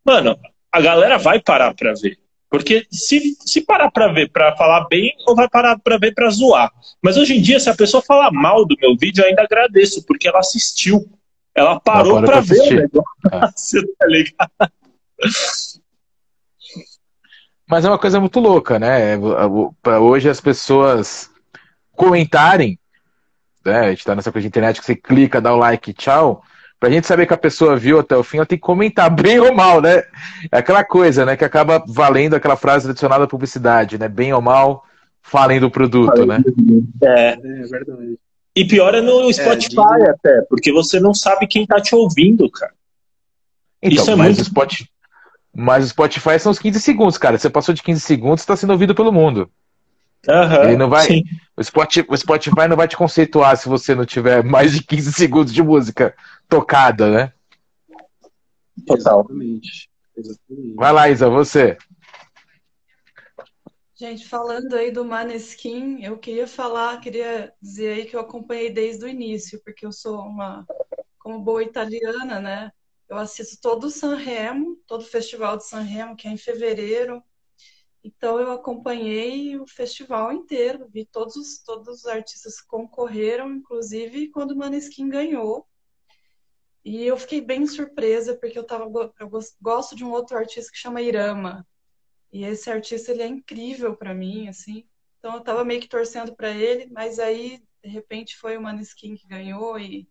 Mano, 0.05 0.37
a 0.71 0.79
galera 0.79 1.17
vai 1.17 1.41
parar 1.41 1.73
pra 1.73 1.93
ver. 1.93 2.17
Porque 2.49 2.85
se, 2.89 3.35
se 3.45 3.61
parar 3.61 3.91
pra 3.91 4.07
ver 4.07 4.31
pra 4.31 4.55
falar 4.55 4.87
bem, 4.87 5.13
ou 5.27 5.35
vai 5.35 5.49
parar 5.49 5.77
pra 5.79 5.97
ver 5.97 6.13
pra 6.13 6.29
zoar. 6.29 6.71
Mas 7.01 7.17
hoje 7.17 7.35
em 7.35 7.41
dia, 7.41 7.59
se 7.59 7.69
a 7.69 7.75
pessoa 7.75 8.01
falar 8.01 8.31
mal 8.31 8.65
do 8.65 8.75
meu 8.79 8.95
vídeo, 8.97 9.21
eu 9.21 9.27
ainda 9.27 9.43
agradeço, 9.43 10.05
porque 10.05 10.27
ela 10.27 10.39
assistiu. 10.39 11.05
Ela 11.53 11.79
parou 11.79 12.19
pra, 12.19 12.27
pra 12.27 12.39
ver 12.39 12.59
o 12.59 12.75
negócio. 12.75 13.03
Ah. 13.29 13.51
tá 13.99 14.07
ligado? 14.07 14.71
Mas 17.69 17.83
é 17.83 17.89
uma 17.89 17.99
coisa 17.99 18.19
muito 18.19 18.39
louca, 18.39 18.79
né? 18.79 19.17
Para 19.81 19.99
hoje 19.99 20.29
as 20.29 20.39
pessoas 20.39 21.29
comentarem, 21.93 22.79
né? 23.65 23.79
A 23.81 23.89
gente 23.89 24.05
tá 24.05 24.15
nessa 24.15 24.31
coisa 24.31 24.43
de 24.43 24.47
internet 24.47 24.79
que 24.79 24.85
você 24.85 24.95
clica, 24.95 25.41
dá 25.41 25.53
o 25.53 25.57
like, 25.57 25.93
tchau. 25.93 26.41
Pra 26.79 26.89
gente 26.89 27.07
saber 27.07 27.25
que 27.25 27.33
a 27.33 27.37
pessoa 27.37 27.75
viu 27.75 27.99
até 27.99 28.15
o 28.15 28.23
fim, 28.23 28.37
ela 28.37 28.45
tem 28.45 28.57
que 28.57 28.63
comentar 28.63 29.09
bem 29.13 29.39
ou 29.39 29.53
mal, 29.53 29.81
né? 29.81 30.03
É 30.51 30.59
aquela 30.59 30.83
coisa, 30.83 31.25
né? 31.25 31.35
Que 31.35 31.43
acaba 31.43 31.83
valendo 31.85 32.35
aquela 32.35 32.55
frase 32.55 32.89
adicionada 32.89 33.25
à 33.25 33.27
publicidade, 33.27 33.97
né? 33.97 34.07
Bem 34.07 34.31
ou 34.31 34.41
mal, 34.41 34.85
falem 35.21 35.59
do 35.59 35.69
produto, 35.69 36.25
né? 36.25 36.41
É, 37.03 37.33
é 37.33 37.35
verdade. 37.35 38.17
E 38.55 38.65
pior 38.65 38.95
é 38.95 39.01
no 39.01 39.29
é, 39.29 39.33
Spotify 39.33 40.01
é, 40.01 40.09
até, 40.09 40.41
porque 40.49 40.71
você 40.71 40.99
não 40.99 41.13
sabe 41.13 41.45
quem 41.47 41.65
tá 41.65 41.81
te 41.81 41.93
ouvindo, 41.93 42.49
cara. 42.49 42.73
Então, 43.81 44.01
Isso 44.03 44.09
é 44.09 44.15
mas 44.15 44.27
muito... 44.37 44.41
o 44.41 44.45
Spotify 44.45 44.89
mas 45.59 45.85
o 45.85 45.89
Spotify 45.89 46.39
são 46.39 46.51
os 46.51 46.59
15 46.59 46.79
segundos, 46.79 47.17
cara. 47.17 47.35
Você 47.35 47.49
passou 47.49 47.73
de 47.73 47.81
15 47.81 47.99
segundos, 47.99 48.41
está 48.41 48.55
sendo 48.55 48.73
ouvido 48.73 48.93
pelo 48.93 49.11
mundo. 49.11 49.49
Uhum, 50.27 50.63
Ele 50.65 50.77
não 50.77 50.87
vai. 50.87 51.23
O 51.55 51.63
Spotify, 51.63 52.05
o 52.07 52.15
Spotify 52.15 52.67
não 52.69 52.77
vai 52.77 52.87
te 52.87 52.95
conceituar 52.95 53.57
se 53.57 53.67
você 53.67 53.95
não 53.95 54.05
tiver 54.05 54.43
mais 54.43 54.71
de 54.71 54.83
15 54.83 55.13
segundos 55.13 55.51
de 55.51 55.63
música 55.63 56.15
tocada, 56.47 57.09
né? 57.09 57.33
Total. 58.85 59.21
Exatamente. 59.21 59.89
Exatamente. 60.15 60.75
Vai 60.75 60.93
lá, 60.93 61.09
Isa, 61.09 61.27
você. 61.27 61.75
Gente, 63.95 64.27
falando 64.27 64.75
aí 64.75 64.91
do 64.91 65.03
Maneskin, 65.03 66.03
eu 66.03 66.19
queria 66.19 66.45
falar, 66.45 66.99
queria 66.99 67.51
dizer 67.59 67.93
aí 67.93 68.05
que 68.05 68.15
eu 68.15 68.19
acompanhei 68.19 68.69
desde 68.69 69.03
o 69.03 69.07
início, 69.07 69.59
porque 69.65 69.87
eu 69.87 69.91
sou 69.91 70.19
uma, 70.19 70.67
como 71.17 71.39
boa 71.39 71.63
italiana, 71.63 72.39
né? 72.39 72.71
Eu 73.09 73.17
assisto 73.17 73.59
todo 73.61 73.85
o 73.85 73.89
Sanremo, 73.89 74.75
todo 74.85 75.01
o 75.01 75.05
Festival 75.05 75.57
de 75.57 75.65
Sanremo, 75.65 76.15
que 76.15 76.27
é 76.27 76.31
em 76.31 76.37
fevereiro. 76.37 77.23
Então 78.03 78.39
eu 78.39 78.51
acompanhei 78.51 79.57
o 79.57 79.67
festival 79.67 80.31
inteiro, 80.31 80.87
vi 80.89 81.05
todos 81.05 81.35
os, 81.35 81.59
todos 81.59 81.99
os 81.99 82.05
artistas 82.05 82.61
que 82.61 82.67
concorreram, 82.67 83.51
inclusive 83.53 84.29
quando 84.29 84.51
o 84.51 84.57
Maneskin 84.57 85.09
ganhou. 85.09 85.67
E 86.83 87.03
eu 87.03 87.17
fiquei 87.17 87.41
bem 87.41 87.65
surpresa, 87.67 88.37
porque 88.37 88.57
eu, 88.57 88.63
tava, 88.63 88.85
eu 89.19 89.29
gosto 89.61 89.95
de 89.95 90.05
um 90.05 90.11
outro 90.11 90.37
artista 90.37 90.71
que 90.71 90.77
chama 90.77 91.01
Irama. 91.01 91.67
E 92.31 92.45
esse 92.45 92.69
artista 92.69 93.11
ele 93.11 93.23
é 93.23 93.27
incrível 93.27 93.95
para 93.95 94.13
mim, 94.13 94.47
assim. 94.47 94.87
Então 95.19 95.35
eu 95.35 95.41
tava 95.41 95.65
meio 95.65 95.81
que 95.81 95.87
torcendo 95.89 96.35
para 96.35 96.49
ele, 96.51 96.87
mas 96.91 97.19
aí 97.19 97.61
de 97.83 97.89
repente 97.89 98.37
foi 98.37 98.57
o 98.57 98.61
Maneskin 98.61 99.15
que 99.15 99.27
ganhou 99.27 99.79
e 99.79 100.09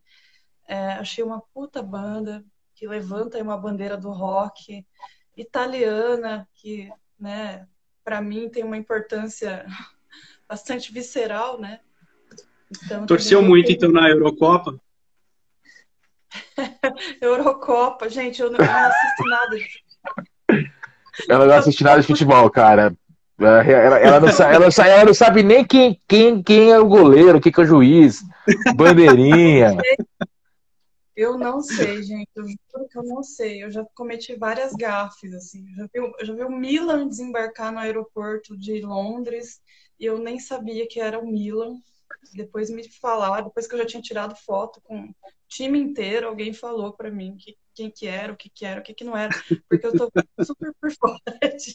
é, 0.66 0.92
achei 0.92 1.22
uma 1.24 1.40
puta 1.40 1.82
banda, 1.82 2.44
que 2.76 2.86
levanta 2.86 3.42
uma 3.42 3.56
bandeira 3.56 3.96
do 3.96 4.12
rock, 4.12 4.86
italiana, 5.34 6.46
que, 6.54 6.92
né, 7.18 7.66
para 8.04 8.20
mim 8.20 8.50
tem 8.50 8.62
uma 8.62 8.76
importância 8.76 9.64
bastante 10.46 10.92
visceral, 10.92 11.58
né? 11.58 11.80
Então, 12.84 13.06
Torceu 13.06 13.42
muito, 13.42 13.72
então, 13.72 13.90
na 13.90 14.10
Eurocopa? 14.10 14.78
Eurocopa, 17.20 18.08
gente, 18.10 18.42
eu 18.42 18.50
não, 18.50 18.58
eu 18.58 18.66
não 18.66 18.86
assisto 18.86 19.24
nada 19.24 19.56
de 19.56 20.72
Ela 21.28 21.46
não 21.46 21.54
assiste 21.54 21.82
nada 21.82 22.00
de 22.00 22.06
futebol, 22.06 22.50
cara. 22.50 22.94
Ela, 23.38 23.64
ela, 23.64 23.98
ela, 23.98 24.20
não, 24.20 24.32
sabe, 24.32 24.54
ela, 24.54 24.66
ela, 24.66 25.04
não 25.04 25.14
sabe 25.14 25.42
nem 25.42 25.64
quem, 25.64 26.00
quem, 26.08 26.42
quem 26.42 26.72
é 26.72 26.78
o 26.78 26.86
goleiro, 26.86 27.40
quem 27.40 27.52
que 27.52 27.60
é 27.60 27.64
o 27.64 27.66
juiz, 27.66 28.22
bandeirinha. 28.74 29.76
Eu 31.16 31.38
não 31.38 31.62
sei, 31.62 32.02
gente. 32.02 32.28
Eu 32.36 32.44
juro 32.46 32.88
que 32.90 32.98
eu 32.98 33.02
não 33.02 33.22
sei. 33.22 33.64
Eu 33.64 33.70
já 33.70 33.84
cometi 33.94 34.36
várias 34.36 34.72
gafes, 34.74 35.32
assim. 35.32 35.66
Eu 35.70 35.74
já 35.76 35.84
vi, 35.84 36.14
eu 36.20 36.26
já 36.26 36.34
vi 36.34 36.42
o 36.44 36.50
Milan 36.50 37.08
desembarcar 37.08 37.72
no 37.72 37.78
aeroporto 37.78 38.56
de 38.56 38.82
Londres 38.82 39.60
e 39.98 40.04
eu 40.04 40.18
nem 40.18 40.38
sabia 40.38 40.86
que 40.86 41.00
era 41.00 41.18
o 41.18 41.26
Milan. 41.26 41.80
Depois 42.34 42.70
me 42.70 42.86
falaram, 43.00 43.46
depois 43.46 43.66
que 43.66 43.74
eu 43.74 43.78
já 43.78 43.86
tinha 43.86 44.02
tirado 44.02 44.36
foto 44.36 44.80
com 44.82 45.10
time 45.48 45.78
inteiro, 45.78 46.28
alguém 46.28 46.52
falou 46.52 46.92
para 46.92 47.10
mim 47.10 47.36
que 47.36 47.56
quem 47.74 47.90
que 47.90 48.06
era, 48.06 48.32
o 48.32 48.36
que 48.36 48.48
que 48.48 48.64
era, 48.64 48.80
o 48.80 48.82
que 48.82 48.94
que 48.94 49.04
não 49.04 49.14
era, 49.14 49.30
porque 49.68 49.86
eu 49.86 49.92
tô 49.92 50.10
super 50.42 50.72
por 50.80 50.90
fora. 50.98 51.20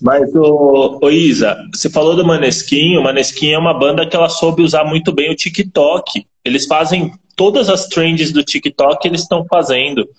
Mas, 0.01 0.33
ô, 0.33 0.99
ô, 0.99 1.09
Isa, 1.11 1.55
você 1.71 1.91
falou 1.91 2.15
do 2.15 2.25
Maneskin, 2.25 2.97
o 2.97 3.03
Maneskin 3.03 3.51
é 3.51 3.57
uma 3.57 3.77
banda 3.77 4.07
que 4.07 4.15
ela 4.15 4.27
soube 4.27 4.63
usar 4.63 4.83
muito 4.83 5.13
bem 5.13 5.31
o 5.31 5.35
TikTok. 5.35 6.25
Eles 6.43 6.65
fazem 6.65 7.13
todas 7.35 7.69
as 7.69 7.87
trends 7.87 8.31
do 8.31 8.43
TikTok, 8.43 9.07
eles 9.07 9.21
estão 9.21 9.45
fazendo. 9.45 10.09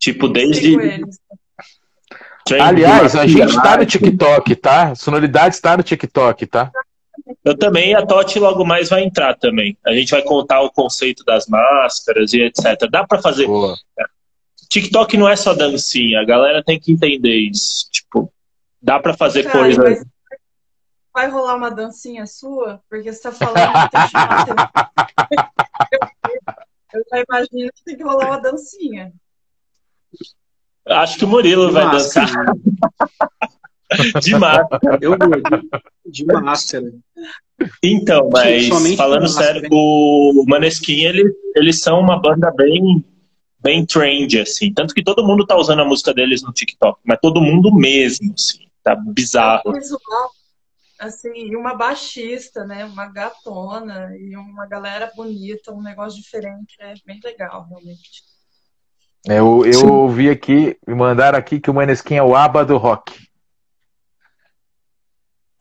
Tipo, 0.00 0.28
desde... 0.28 0.76
Aliás, 2.60 3.14
a 3.14 3.26
gente 3.26 3.54
tá 3.62 3.78
no 3.78 3.86
TikTok, 3.86 4.56
tá? 4.56 4.94
Sonoridade 4.96 5.54
está 5.54 5.76
no 5.76 5.82
TikTok, 5.82 6.44
tá? 6.46 6.72
Eu 7.44 7.56
também, 7.56 7.94
a 7.94 8.04
Totti 8.04 8.38
logo 8.38 8.64
mais 8.64 8.88
vai 8.88 9.04
entrar 9.04 9.34
também. 9.34 9.76
A 9.84 9.94
gente 9.94 10.10
vai 10.10 10.22
contar 10.22 10.60
o 10.62 10.70
conceito 10.70 11.24
das 11.24 11.46
máscaras 11.46 12.32
e 12.32 12.42
etc. 12.42 12.88
Dá 12.90 13.06
para 13.06 13.20
fazer. 13.20 13.46
Boa. 13.46 13.76
TikTok 14.68 15.16
não 15.16 15.28
é 15.28 15.36
só 15.36 15.54
dancinha, 15.54 16.20
a 16.20 16.24
galera 16.24 16.62
tem 16.64 16.80
que 16.80 16.92
entender 16.92 17.36
isso. 17.36 17.88
Tipo, 17.90 18.32
dá 18.82 18.98
para 18.98 19.14
fazer 19.14 19.44
Cara, 19.44 19.58
coisa. 19.58 20.06
Vai 21.12 21.28
rolar 21.30 21.54
uma 21.56 21.70
dancinha 21.70 22.26
sua? 22.26 22.82
Porque 22.90 23.12
você 23.12 23.22
tá 23.22 23.30
falando 23.30 23.54
que 23.56 23.90
tem 23.90 24.00
Eu 26.94 27.02
já 27.10 27.24
imagino 27.28 27.72
que 27.74 27.84
tem 27.84 27.96
que 27.96 28.04
rolar 28.04 28.26
uma 28.26 28.40
dancinha. 28.40 29.12
Acho 30.86 31.18
que 31.18 31.24
o 31.24 31.28
Murilo 31.28 31.72
vai 31.72 31.90
dançar. 31.90 32.28
De 34.20 34.36
máscara. 34.36 34.98
Eu 35.00 35.16
vou, 35.18 35.28
de, 36.06 36.24
máscara. 36.24 36.92
Então, 37.82 38.28
mas 38.32 38.68
falando 38.96 39.28
sério, 39.28 39.68
o 39.70 40.44
Maneskin, 40.46 41.04
ele, 41.04 41.32
eles 41.54 41.80
são 41.80 42.00
uma 42.00 42.20
banda 42.20 42.50
bem 42.50 43.04
bem 43.60 43.86
trend, 43.86 44.40
assim. 44.40 44.72
Tanto 44.72 44.94
que 44.94 45.02
todo 45.02 45.26
mundo 45.26 45.46
tá 45.46 45.56
usando 45.56 45.80
a 45.80 45.84
música 45.86 46.12
deles 46.12 46.42
no 46.42 46.52
TikTok, 46.52 47.00
mas 47.02 47.18
todo 47.20 47.40
mundo 47.40 47.74
mesmo, 47.74 48.34
assim. 48.34 48.64
Tá 48.82 48.94
bizarro. 48.94 49.72
Assim, 51.00 51.32
e 51.34 51.56
uma 51.56 51.74
baixista, 51.74 52.64
né? 52.64 52.84
Uma 52.84 53.06
gatona 53.06 54.14
e 54.16 54.36
uma 54.36 54.66
galera 54.66 55.10
bonita, 55.16 55.72
um 55.72 55.82
negócio 55.82 56.20
diferente. 56.20 56.76
É 56.78 56.94
bem 57.06 57.18
legal, 57.24 57.66
realmente. 57.68 58.22
É, 59.26 59.38
eu, 59.38 59.64
eu 59.64 59.92
ouvi 59.92 60.28
aqui, 60.28 60.76
me 60.86 60.94
mandaram 60.94 61.38
aqui 61.38 61.58
que 61.58 61.70
o 61.70 61.74
Maneskin 61.74 62.16
é 62.16 62.22
o 62.22 62.36
aba 62.36 62.64
do 62.64 62.76
rock. 62.76 63.23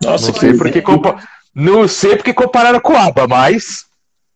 Nossa, 0.03 0.31
não 0.31 0.39
sei 0.39 0.53
porque 0.57 0.81
compa... 0.81 1.21
não 1.53 1.87
sei 1.87 2.15
porque 2.15 2.33
compararam 2.33 2.79
com 2.79 2.93
o 2.93 2.97
aba, 2.97 3.27
mas 3.27 3.85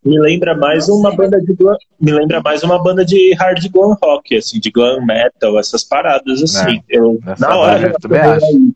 me 0.04 0.18
lembra 0.18 0.56
mais 0.56 0.88
uma 0.88 1.14
banda 1.14 1.40
de 1.40 1.52
glam, 1.54 1.76
me 2.00 2.12
lembra 2.12 2.40
mais 2.40 2.62
uma 2.62 2.82
banda 2.82 3.04
de 3.04 3.34
hard 3.34 3.68
glam 3.68 3.96
rock, 4.00 4.36
assim, 4.36 4.60
de 4.60 4.70
glam 4.70 5.04
metal, 5.04 5.58
essas 5.58 5.82
paradas 5.82 6.42
assim. 6.42 6.78
É, 6.88 6.98
eu 6.98 7.18
na 7.38 7.56
hora 7.56 7.88
eu 7.88 8.00
também 8.00 8.20
acho. 8.20 8.72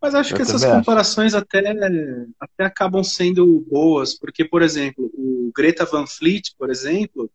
Mas 0.00 0.14
acho 0.14 0.32
eu 0.32 0.36
que 0.36 0.42
essas 0.42 0.64
comparações 0.64 1.34
até, 1.34 1.62
até 2.40 2.64
acabam 2.64 3.04
sendo 3.04 3.64
boas, 3.70 4.18
porque, 4.18 4.44
por 4.44 4.62
exemplo, 4.62 5.10
o 5.14 5.52
Greta 5.54 5.84
Van 5.84 6.06
Fleet, 6.06 6.54
por 6.58 6.70
exemplo, 6.70 7.30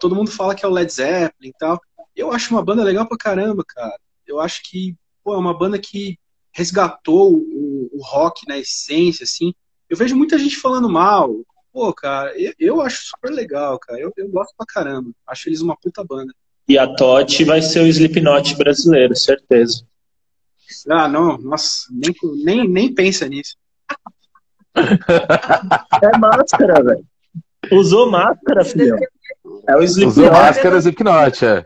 todo 0.00 0.16
mundo 0.16 0.30
fala 0.30 0.54
que 0.54 0.64
é 0.64 0.68
o 0.68 0.72
Led 0.72 0.92
Zeppelin 0.92 1.50
e 1.50 1.54
tal. 1.56 1.80
Eu 2.16 2.32
acho 2.32 2.52
uma 2.52 2.64
banda 2.64 2.82
legal 2.82 3.06
pra 3.06 3.16
caramba, 3.16 3.62
cara. 3.66 3.96
Eu 4.26 4.40
acho 4.40 4.60
que 4.64 4.96
pô, 5.22 5.34
é 5.34 5.38
uma 5.38 5.56
banda 5.56 5.78
que 5.78 6.18
resgatou 6.52 7.32
o, 7.34 7.90
o 7.92 8.02
rock 8.02 8.46
na 8.48 8.58
essência, 8.58 9.24
assim. 9.24 9.54
Eu 9.88 9.96
vejo 9.96 10.16
muita 10.16 10.38
gente 10.38 10.56
falando 10.56 10.88
mal. 10.88 11.34
Pô, 11.72 11.92
cara, 11.92 12.36
eu, 12.38 12.52
eu 12.58 12.80
acho 12.80 13.08
super 13.08 13.30
legal, 13.30 13.78
cara. 13.78 14.00
Eu, 14.00 14.12
eu 14.16 14.28
gosto 14.28 14.54
pra 14.56 14.66
caramba. 14.66 15.10
Acho 15.26 15.48
eles 15.48 15.60
uma 15.60 15.76
puta 15.76 16.04
banda. 16.04 16.32
E 16.68 16.78
a 16.78 16.86
Totti 16.94 17.44
vai 17.44 17.62
ser 17.62 17.80
o 17.80 17.86
Slipknot 17.86 18.56
brasileiro, 18.56 19.16
certeza. 19.16 19.84
Ah, 20.88 21.08
não, 21.08 21.36
nossa, 21.38 21.88
nem, 21.90 22.14
nem, 22.44 22.68
nem 22.68 22.94
pensa 22.94 23.28
nisso. 23.28 23.56
é 24.76 26.16
máscara, 26.18 26.82
velho. 26.82 27.04
Usou 27.72 28.10
máscara, 28.10 28.64
filho. 28.64 28.96
É 29.68 29.76
o 29.76 29.82
Slipknot. 29.82 30.20
Usou 30.20 30.32
máscara, 30.32 30.78
Slipknot, 30.78 31.44
é. 31.44 31.64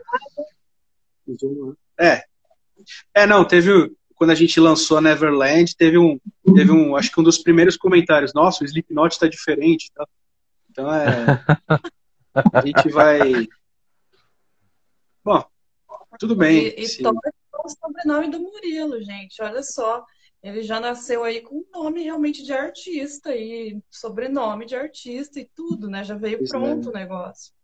É. 2.00 2.22
É, 3.14 3.26
não, 3.26 3.44
teve. 3.44 3.92
Quando 4.14 4.30
a 4.30 4.34
gente 4.34 4.60
lançou 4.60 4.98
a 4.98 5.00
Neverland, 5.00 5.74
teve 5.76 5.98
um. 5.98 6.18
Teve 6.54 6.70
um. 6.70 6.96
Acho 6.96 7.10
que 7.10 7.20
um 7.20 7.24
dos 7.24 7.38
primeiros 7.38 7.76
comentários. 7.76 8.32
Nossa, 8.32 8.62
o 8.62 8.66
Slipknot 8.66 9.18
tá 9.18 9.28
diferente. 9.28 9.90
Tá? 9.92 10.06
Então 10.70 10.92
é. 10.92 11.44
A 12.52 12.60
gente 12.64 12.88
vai. 12.90 13.48
Bom, 15.24 15.44
tudo 16.18 16.36
bem. 16.36 16.68
E, 16.76 16.84
e 16.84 17.02
toma 17.02 17.20
o 17.64 17.68
sobrenome 17.68 18.30
do 18.30 18.40
Murilo, 18.40 19.00
gente. 19.02 19.42
Olha 19.42 19.62
só. 19.62 20.04
Ele 20.42 20.62
já 20.62 20.78
nasceu 20.78 21.24
aí 21.24 21.40
com 21.40 21.64
nome 21.72 22.02
realmente 22.02 22.42
de 22.42 22.52
artista 22.52 23.34
e 23.34 23.80
sobrenome 23.90 24.66
de 24.66 24.76
artista 24.76 25.40
e 25.40 25.48
tudo, 25.54 25.88
né? 25.88 26.04
Já 26.04 26.16
veio 26.16 26.36
pois 26.36 26.50
pronto 26.50 26.88
é. 26.88 26.90
o 26.90 26.92
negócio. 26.92 27.54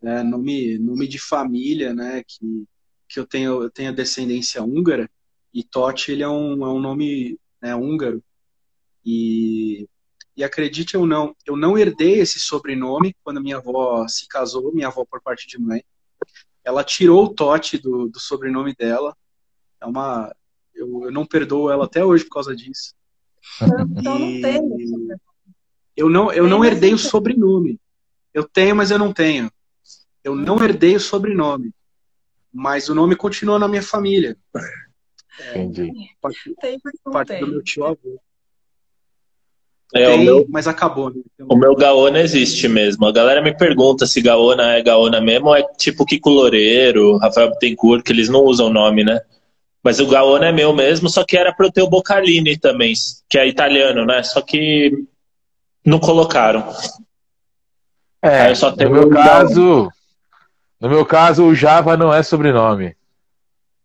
É, 0.00 0.22
nome, 0.22 0.78
nome 0.78 1.08
de 1.08 1.18
família, 1.18 1.92
né? 1.92 2.22
Que, 2.24 2.64
que 3.08 3.20
eu 3.20 3.26
tenho, 3.26 3.62
eu 3.62 3.70
tenho 3.70 3.94
descendência 3.94 4.62
húngara 4.62 5.10
e 5.52 5.62
Totti 5.62 6.12
ele 6.12 6.22
é 6.22 6.28
um, 6.28 6.64
é 6.64 6.68
um 6.68 6.80
nome 6.80 7.38
né, 7.60 7.74
húngaro. 7.74 8.22
E, 9.04 9.88
e 10.36 10.42
acredite 10.42 10.96
ou 10.96 11.06
não, 11.06 11.36
eu 11.46 11.56
não 11.56 11.78
herdei 11.78 12.20
esse 12.20 12.40
sobrenome 12.40 13.14
quando 13.22 13.42
minha 13.42 13.58
avó 13.58 14.08
se 14.08 14.26
casou, 14.26 14.72
minha 14.72 14.88
avó 14.88 15.04
por 15.04 15.20
parte 15.20 15.46
de 15.46 15.58
mãe 15.58 15.84
ela 16.64 16.82
tirou 16.82 17.24
o 17.24 17.28
Totti 17.28 17.76
do, 17.76 18.08
do 18.08 18.18
sobrenome 18.18 18.74
dela. 18.74 19.14
É 19.80 19.86
uma. 19.86 20.34
Eu, 20.74 21.04
eu, 21.04 21.12
não 21.12 21.26
perdoo 21.26 21.70
ela 21.70 21.84
até 21.84 22.04
hoje 22.04 22.24
por 22.24 22.34
causa 22.34 22.56
disso. 22.56 22.94
Então 23.62 24.18
não 24.18 24.40
tem. 24.40 24.60
Eu 25.96 26.08
não, 26.08 26.32
eu 26.32 26.48
não 26.48 26.64
herdei 26.64 26.94
o 26.94 26.98
sobrenome. 26.98 27.78
Eu 28.32 28.42
tenho, 28.42 28.74
mas 28.74 28.90
eu 28.90 28.98
não 28.98 29.12
tenho. 29.12 29.52
Eu 30.24 30.34
não 30.34 30.62
herdei 30.64 30.96
o 30.96 31.00
sobrenome. 31.00 31.72
Mas 32.54 32.88
o 32.88 32.94
nome 32.94 33.16
continua 33.16 33.58
na 33.58 33.66
minha 33.66 33.82
família. 33.82 34.36
Entendi. 35.50 35.90
Parte, 36.20 36.54
parte 37.12 37.40
do 37.40 37.48
meu 37.48 37.62
tio 37.62 37.84
avô. 37.84 38.20
É, 39.92 40.06
Tem, 40.06 40.20
o 40.20 40.24
meu, 40.24 40.46
mas 40.48 40.66
acabou. 40.66 41.10
Né? 41.10 41.22
O 41.48 41.56
meu 41.56 41.74
Gaona 41.74 42.20
existe 42.20 42.68
mesmo. 42.68 43.06
A 43.06 43.12
galera 43.12 43.42
me 43.42 43.56
pergunta 43.56 44.06
se 44.06 44.20
Gaona 44.20 44.72
é 44.72 44.82
Gaona 44.82 45.20
mesmo 45.20 45.48
ou 45.48 45.56
é 45.56 45.62
tipo 45.76 46.06
Kiko 46.06 46.30
Loureiro, 46.30 47.16
Rafael 47.18 47.50
Bittencourt, 47.50 48.04
que 48.04 48.12
eles 48.12 48.28
não 48.28 48.44
usam 48.44 48.66
o 48.66 48.72
nome, 48.72 49.04
né? 49.04 49.20
Mas 49.82 50.00
o 50.00 50.06
Gaona 50.06 50.46
é 50.46 50.52
meu 50.52 50.72
mesmo, 50.72 51.08
só 51.08 51.24
que 51.24 51.36
era 51.36 51.52
para 51.52 51.66
eu 51.66 51.72
ter 51.72 51.82
o 51.82 51.90
Bocalini 51.90 52.56
também, 52.56 52.94
que 53.28 53.38
é 53.38 53.46
italiano, 53.46 54.06
né? 54.06 54.22
Só 54.22 54.40
que 54.40 55.04
não 55.84 55.98
colocaram. 55.98 56.66
É, 58.22 58.52
no 58.84 58.90
meu 58.90 59.10
caso, 59.10 59.90
no 60.84 60.90
meu 60.90 61.06
caso, 61.06 61.46
o 61.46 61.54
Java 61.54 61.96
não 61.96 62.12
é 62.12 62.22
sobrenome. 62.22 62.94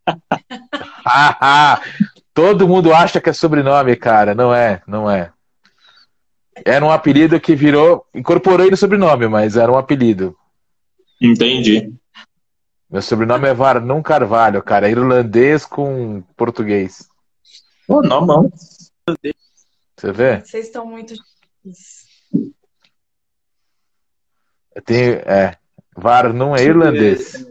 Todo 2.34 2.68
mundo 2.68 2.94
acha 2.94 3.22
que 3.22 3.30
é 3.30 3.34
sobrenome, 3.34 3.96
cara. 3.96 4.36
Não 4.36 4.54
é, 4.54 4.82
não 4.86 5.10
é. 5.10 5.32
Era 6.66 6.84
um 6.86 6.92
apelido 6.92 7.40
que 7.40 7.56
virou. 7.56 8.06
Incorporei 8.14 8.70
no 8.70 8.76
sobrenome, 8.76 9.30
mas 9.30 9.56
era 9.56 9.72
um 9.72 9.78
apelido. 9.78 10.38
Entendi. 11.22 11.94
Meu 12.90 13.02
sobrenome 13.02 13.48
é 13.48 13.54
Varnum 13.54 14.02
Carvalho, 14.02 14.62
cara. 14.62 14.90
É 14.90 14.92
irlandês 14.92 15.66
com 15.66 16.22
português. 16.36 17.08
Oh, 17.88 18.02
normal. 18.02 18.52
Você 19.98 20.12
vê? 20.12 20.42
Vocês 20.42 20.66
estão 20.66 20.86
muito. 20.86 21.14
Tem, 24.86 25.14
é. 25.26 25.58
Varnum 26.00 26.56
é 26.56 26.64
irlandês. 26.64 27.46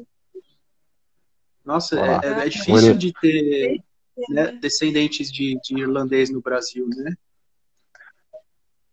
Nossa, 1.65 2.01
é, 2.01 2.21
é, 2.23 2.29
é, 2.47 2.49
difícil 2.49 2.95
de 2.95 3.13
ter 3.21 3.83
né, 4.31 4.53
descendentes 4.53 5.31
de, 5.31 5.61
de 5.63 5.79
irlandês 5.79 6.31
no 6.31 6.41
Brasil, 6.41 6.89
né? 6.89 7.13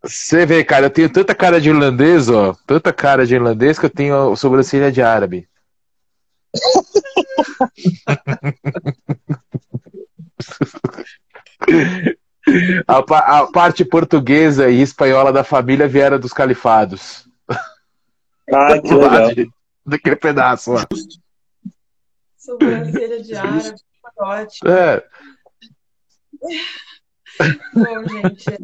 Você 0.04 0.46
vê, 0.46 0.64
cara, 0.64 0.86
eu 0.86 0.92
tenho 0.92 1.10
tanta 1.10 1.34
cara 1.34 1.60
de 1.60 1.70
irlandês, 1.70 2.30
ó. 2.30 2.56
Tanta 2.68 2.94
cara 2.94 3.26
de 3.26 3.34
irlandês 3.34 3.80
que 3.80 3.88
eu 3.88 3.90
tenho 3.90 4.36
sobrancelha 4.36 4.92
de 4.92 5.02
árabe. 5.02 5.50
a, 12.88 13.40
a, 13.40 13.52
parte 13.52 13.84
portuguesa 13.84 14.70
e 14.70 14.82
espanhola 14.82 15.34
da 15.34 15.44
família 15.44 15.88
vieram 15.88 16.20
dos 16.20 16.34
califados. 16.34 17.28
Ah, 18.52 18.80
que 18.82 18.94
legal. 18.94 19.30
Daquele 19.86 20.16
pedaço 20.16 20.72
lá. 20.72 20.88
Sobrancelha 22.38 23.22
de 23.22 23.36
árabe, 23.36 23.80
ótimo. 24.18 24.70
É. 24.70 25.08
Bom, 27.74 28.08
gente, 28.08 28.50
é 28.50 28.58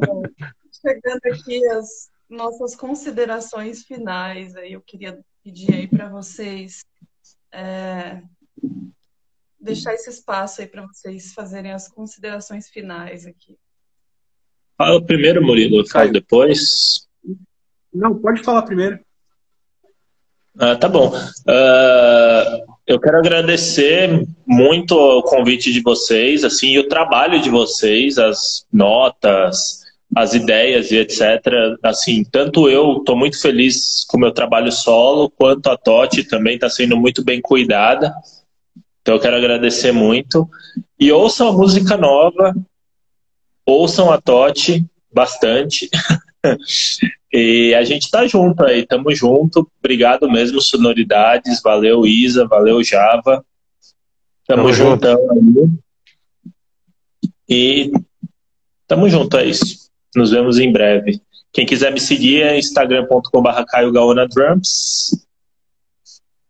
chegando 0.81 1.21
aqui 1.25 1.67
as 1.67 2.09
nossas 2.29 2.75
considerações 2.75 3.83
finais. 3.83 4.55
Aí 4.55 4.73
eu 4.73 4.81
queria 4.81 5.19
pedir 5.43 5.73
aí 5.73 5.87
para 5.87 6.09
vocês 6.09 6.85
é, 7.51 8.21
deixar 9.59 9.93
esse 9.93 10.09
espaço 10.09 10.61
aí 10.61 10.67
para 10.67 10.85
vocês 10.87 11.33
fazerem 11.33 11.71
as 11.71 11.87
considerações 11.87 12.69
finais 12.69 13.25
aqui. 13.25 13.57
Fala 14.77 15.03
primeiro, 15.05 15.43
Murilo, 15.43 15.87
falo 15.87 16.11
depois. 16.11 17.07
Não, 17.93 18.17
pode 18.19 18.43
falar 18.43 18.63
primeiro. 18.63 18.99
Ah, 20.59 20.75
tá 20.75 20.87
bom. 20.89 21.07
Uh, 21.09 22.71
eu 22.85 22.99
quero 22.99 23.17
agradecer 23.17 24.27
muito 24.45 24.95
o 24.95 25.23
convite 25.23 25.71
de 25.71 25.81
vocês, 25.81 26.43
assim, 26.43 26.77
o 26.77 26.87
trabalho 26.87 27.41
de 27.41 27.49
vocês, 27.49 28.17
as 28.17 28.65
notas, 28.71 29.81
as 30.15 30.33
ideias 30.33 30.91
e 30.91 30.97
etc. 30.97 31.21
Assim, 31.81 32.23
tanto 32.23 32.69
eu 32.69 32.97
estou 32.97 33.15
muito 33.15 33.39
feliz 33.39 34.03
com 34.05 34.17
o 34.17 34.19
meu 34.19 34.31
trabalho 34.31 34.71
solo, 34.71 35.29
quanto 35.29 35.67
a 35.67 35.77
Totti 35.77 36.23
também 36.23 36.55
está 36.55 36.69
sendo 36.69 36.97
muito 36.97 37.23
bem 37.23 37.39
cuidada. 37.41 38.13
Então 39.01 39.15
eu 39.15 39.21
quero 39.21 39.37
agradecer 39.37 39.91
muito. 39.91 40.49
E 40.99 41.11
ouçam 41.11 41.47
a 41.47 41.53
música 41.53 41.95
nova, 41.95 42.53
ouçam 43.65 44.11
a 44.11 44.19
Totti 44.19 44.85
bastante. 45.13 45.89
e 47.31 47.73
a 47.75 47.83
gente 47.83 48.09
tá 48.11 48.27
junto 48.27 48.63
aí, 48.63 48.85
tamo 48.85 49.13
junto. 49.15 49.69
Obrigado 49.79 50.29
mesmo, 50.29 50.61
Sonoridades. 50.61 51.61
Valeu, 51.61 52.05
Isa. 52.05 52.45
Valeu, 52.45 52.83
Java. 52.83 53.45
Tamo, 54.45 54.63
tamo 54.63 54.73
juntão 54.73 55.17
aí. 55.31 55.69
E 57.47 57.91
tamo 58.87 59.09
junto, 59.09 59.37
é 59.37 59.45
isso. 59.45 59.89
Nos 60.15 60.31
vemos 60.31 60.59
em 60.59 60.71
breve. 60.71 61.21
Quem 61.53 61.65
quiser 61.65 61.91
me 61.91 61.99
seguir 61.99 62.43
é 62.43 62.57
instagram.com.br 62.57 63.63
caiogaonadrums 63.67 65.11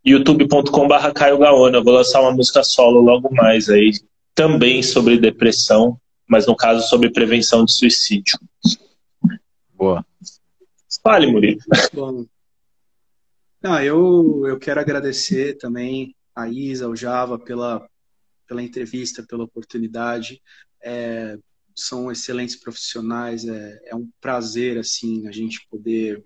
youtube.com.br 0.06 1.12
caiogaona. 1.14 1.82
Vou 1.82 1.94
lançar 1.94 2.22
uma 2.22 2.32
música 2.32 2.64
solo 2.64 3.02
logo 3.02 3.34
mais 3.34 3.70
aí, 3.70 3.92
também 4.34 4.82
sobre 4.82 5.18
depressão, 5.18 5.98
mas 6.28 6.48
no 6.48 6.56
caso 6.56 6.88
sobre 6.88 7.12
prevenção 7.12 7.66
de 7.66 7.74
suicídio. 7.74 8.40
Boa. 9.76 10.06
Fale, 11.04 11.28
Murilo. 11.28 11.60
Bom. 11.94 12.26
Não, 13.62 13.82
eu, 13.82 14.48
eu 14.48 14.60
quero 14.60 14.80
agradecer 14.80 15.58
também 15.58 16.16
a 16.36 16.48
Isa, 16.48 16.86
ao 16.86 16.96
Java, 16.96 17.38
pela, 17.38 17.88
pela 18.48 18.62
entrevista, 18.64 19.26
pela 19.28 19.44
oportunidade. 19.44 20.42
É, 20.84 21.38
são 21.76 22.12
excelentes 22.12 22.56
profissionais. 22.56 23.46
É, 23.46 23.82
é 23.86 23.96
um 23.96 24.10
prazer 24.20 24.78
assim 24.78 25.28
a 25.28 25.32
gente 25.32 25.68
poder 25.70 26.24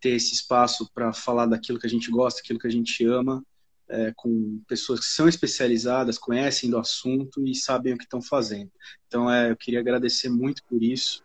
ter 0.00 0.10
esse 0.10 0.32
espaço 0.34 0.88
para 0.92 1.12
falar 1.12 1.46
daquilo 1.46 1.78
que 1.78 1.86
a 1.86 1.90
gente 1.90 2.10
gosta, 2.10 2.40
daquilo 2.40 2.58
que 2.58 2.68
a 2.68 2.70
gente 2.70 3.04
ama. 3.04 3.42
é, 3.88 4.12
com 4.16 4.62
pessoas 4.68 5.00
que 5.00 5.06
são 5.06 5.28
especializadas, 5.28 6.18
conhecem 6.18 6.70
do 6.70 6.78
assunto 6.78 7.46
e 7.46 7.54
sabem 7.54 7.94
o 7.94 7.98
que 7.98 8.04
estão 8.04 8.20
fazendo. 8.20 8.70
Então, 9.06 9.30
é, 9.30 9.50
eu 9.50 9.56
queria 9.56 9.80
agradecer 9.80 10.28
muito 10.28 10.62
por 10.68 10.82
isso. 10.82 11.24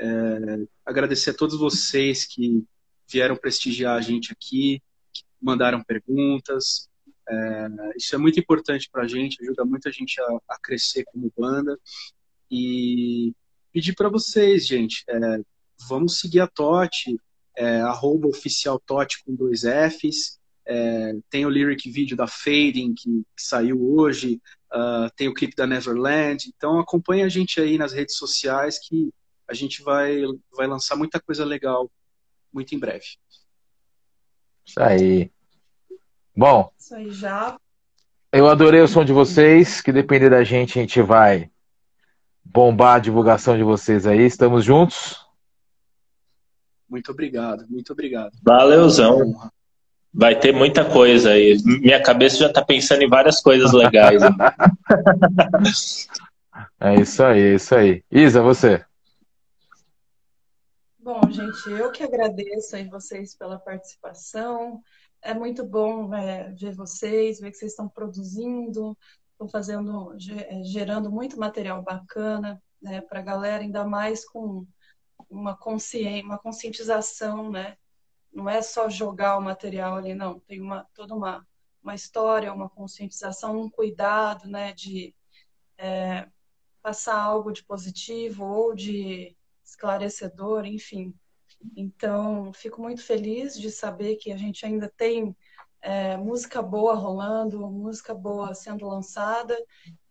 É, 0.00 0.66
agradecer 0.84 1.30
a 1.30 1.34
todos 1.34 1.58
vocês 1.58 2.24
que 2.24 2.64
vieram 3.06 3.36
prestigiar 3.36 3.98
a 3.98 4.00
gente 4.00 4.32
aqui, 4.32 4.82
que 5.12 5.22
mandaram 5.40 5.84
perguntas. 5.84 6.88
É, 7.28 7.68
isso 7.96 8.14
é 8.14 8.18
muito 8.18 8.40
importante 8.40 8.88
para 8.90 9.02
a 9.02 9.06
gente, 9.06 9.42
ajuda 9.42 9.64
muito 9.64 9.86
a 9.88 9.92
gente 9.92 10.18
a, 10.20 10.38
a 10.48 10.58
crescer 10.58 11.04
como 11.04 11.32
banda. 11.36 11.78
E 12.50 13.34
pedir 13.72 13.94
para 13.94 14.08
vocês, 14.08 14.66
gente, 14.66 15.04
é, 15.08 15.40
vamos 15.88 16.18
seguir 16.18 16.40
a 16.40 16.46
Tote, 16.46 17.16
é, 17.56 17.80
arroba 17.82 18.26
oficial 18.26 18.80
Tote 18.80 19.22
com 19.22 19.34
dois 19.34 19.62
Fs. 19.62 20.40
É, 20.66 21.14
tem 21.28 21.44
o 21.44 21.50
lyric 21.50 21.90
vídeo 21.90 22.16
da 22.16 22.26
Fading, 22.26 22.94
que, 22.94 23.22
que 23.36 23.42
saiu 23.42 23.82
hoje, 23.82 24.40
uh, 24.72 25.10
tem 25.16 25.28
o 25.28 25.34
clipe 25.34 25.56
da 25.56 25.66
Neverland. 25.66 26.48
Então 26.56 26.78
acompanhe 26.78 27.22
a 27.22 27.28
gente 27.28 27.60
aí 27.60 27.76
nas 27.76 27.92
redes 27.92 28.16
sociais 28.16 28.78
que 28.78 29.10
a 29.50 29.54
gente 29.54 29.82
vai, 29.82 30.22
vai 30.56 30.66
lançar 30.68 30.94
muita 30.94 31.20
coisa 31.20 31.44
legal 31.44 31.90
muito 32.52 32.72
em 32.74 32.78
breve. 32.78 33.04
Isso 34.64 34.80
aí. 34.80 35.30
Bom. 36.36 36.70
Isso 36.78 36.94
aí 36.94 37.10
já. 37.10 37.58
Eu 38.32 38.48
adorei 38.48 38.80
o 38.80 38.86
som 38.86 39.04
de 39.04 39.12
vocês. 39.12 39.80
Que 39.80 39.90
depender 39.90 40.30
da 40.30 40.44
gente, 40.44 40.78
a 40.78 40.82
gente 40.82 41.02
vai 41.02 41.50
bombar 42.44 42.96
a 42.96 43.00
divulgação 43.00 43.56
de 43.56 43.64
vocês 43.64 44.06
aí. 44.06 44.24
Estamos 44.24 44.64
juntos. 44.64 45.26
Muito 46.88 47.10
obrigado, 47.10 47.66
muito 47.68 47.92
obrigado. 47.92 48.32
Valeuzão. 48.42 49.50
Vai 50.12 50.38
ter 50.38 50.52
muita 50.52 50.84
coisa 50.84 51.30
aí. 51.30 51.56
Minha 51.64 52.02
cabeça 52.02 52.36
já 52.36 52.46
está 52.46 52.64
pensando 52.64 53.02
em 53.02 53.08
várias 53.08 53.40
coisas 53.40 53.72
legais. 53.72 54.20
é 56.80 56.94
isso 57.00 57.22
aí, 57.22 57.40
é 57.40 57.54
isso 57.54 57.74
aí. 57.74 58.04
Isa, 58.10 58.42
você. 58.42 58.84
Bom, 61.12 61.28
gente, 61.28 61.68
eu 61.68 61.90
que 61.90 62.04
agradeço 62.04 62.76
aí 62.76 62.88
vocês 62.88 63.34
pela 63.34 63.58
participação. 63.58 64.80
É 65.20 65.34
muito 65.34 65.66
bom 65.66 66.14
é, 66.14 66.52
ver 66.52 66.72
vocês, 66.72 67.40
ver 67.40 67.50
que 67.50 67.56
vocês 67.56 67.72
estão 67.72 67.88
produzindo, 67.88 68.96
estão 69.32 69.48
fazendo, 69.48 70.14
é, 70.30 70.62
gerando 70.62 71.10
muito 71.10 71.36
material 71.36 71.82
bacana 71.82 72.62
né, 72.80 73.00
para 73.00 73.18
a 73.18 73.22
galera, 73.22 73.60
ainda 73.60 73.84
mais 73.84 74.24
com 74.24 74.64
uma, 75.28 75.56
consciência, 75.56 76.24
uma 76.24 76.38
conscientização, 76.38 77.50
né? 77.50 77.76
não 78.32 78.48
é 78.48 78.62
só 78.62 78.88
jogar 78.88 79.36
o 79.36 79.42
material 79.42 79.96
ali, 79.96 80.14
não. 80.14 80.38
Tem 80.38 80.60
uma, 80.60 80.86
toda 80.94 81.12
uma, 81.12 81.44
uma 81.82 81.94
história, 81.96 82.54
uma 82.54 82.70
conscientização, 82.70 83.60
um 83.60 83.68
cuidado, 83.68 84.48
né, 84.48 84.72
de 84.74 85.12
é, 85.76 86.28
passar 86.80 87.20
algo 87.20 87.50
de 87.50 87.64
positivo 87.64 88.44
ou 88.44 88.76
de 88.76 89.36
esclarecedor, 89.70 90.66
enfim. 90.66 91.14
Então, 91.76 92.52
fico 92.52 92.80
muito 92.80 93.02
feliz 93.02 93.58
de 93.58 93.70
saber 93.70 94.16
que 94.16 94.32
a 94.32 94.36
gente 94.36 94.64
ainda 94.66 94.92
tem 94.96 95.36
é, 95.80 96.16
música 96.16 96.60
boa 96.60 96.94
rolando, 96.94 97.70
música 97.70 98.14
boa 98.14 98.54
sendo 98.54 98.86
lançada. 98.86 99.56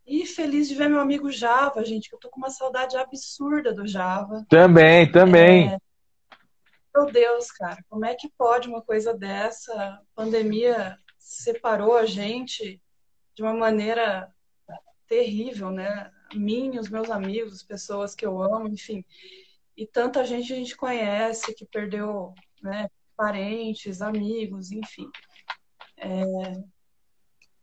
E 0.06 0.26
feliz 0.26 0.68
de 0.68 0.76
ver 0.76 0.90
meu 0.90 1.00
amigo 1.00 1.32
Java, 1.32 1.84
gente, 1.84 2.10
que 2.10 2.16
eu 2.16 2.20
tô 2.20 2.30
com 2.30 2.40
uma 2.40 2.50
saudade 2.50 2.98
absurda 2.98 3.74
do 3.74 3.86
Java. 3.86 4.46
Também, 4.50 5.12
também. 5.12 5.74
É, 5.74 5.78
meu 6.96 7.06
Deus, 7.12 7.52
cara, 7.52 7.84
como 7.90 8.06
é 8.06 8.16
que 8.16 8.32
pode 8.38 8.68
uma 8.68 8.82
coisa 8.82 9.14
dessa? 9.14 9.74
A 9.74 10.02
pandemia 10.16 10.98
separou 11.18 11.96
a 11.96 12.06
gente 12.06 12.82
de 13.36 13.44
uma 13.44 13.54
maneira 13.54 14.34
terrível, 15.08 15.70
né? 15.70 16.12
Mim, 16.34 16.78
os 16.78 16.90
meus 16.90 17.10
amigos, 17.10 17.54
as 17.54 17.64
pessoas 17.64 18.16
que 18.16 18.26
eu 18.26 18.42
amo, 18.42 18.68
enfim. 18.68 19.04
E 19.80 19.88
tanta 19.88 20.26
gente 20.26 20.52
a 20.52 20.56
gente 20.58 20.76
conhece 20.76 21.54
que 21.54 21.66
perdeu, 21.66 22.34
né? 22.62 22.90
Parentes, 23.16 24.02
amigos, 24.02 24.72
enfim. 24.72 25.10
É... 25.98 26.24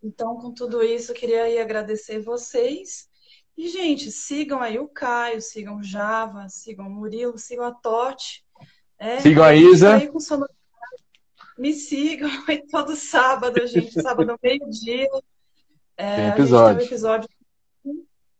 Então, 0.03 0.37
com 0.37 0.53
tudo 0.53 0.83
isso, 0.83 1.13
eu 1.13 1.17
queria 1.17 1.45
aí 1.45 1.59
agradecer 1.59 2.21
vocês. 2.21 3.09
E, 3.57 3.69
gente, 3.69 4.11
sigam 4.11 4.61
aí 4.61 4.79
o 4.79 4.89
Caio, 4.89 5.43
sigam 5.43 5.77
o 5.77 5.83
Java, 5.83 6.49
sigam 6.49 6.87
o 6.87 6.91
Murilo, 6.91 7.39
sigam 7.39 7.67
a 7.67 7.73
Tote 7.73 8.47
é, 8.99 9.21
sigam 9.21 9.45
a 9.45 9.55
Isa. 9.55 9.99
Me 11.59 11.73
sigam 11.75 12.31
aí 12.49 12.67
todo 12.67 12.97
sábado, 12.97 13.67
gente. 13.67 14.01
Sábado, 14.01 14.39
meio-dia. 14.43 15.09
É, 15.97 16.17
tem 16.17 16.29
episódio. 16.29 16.79
A 16.79 16.81
gente 16.81 16.89
tem 16.89 17.09
um 17.09 17.15
episódio 17.15 17.29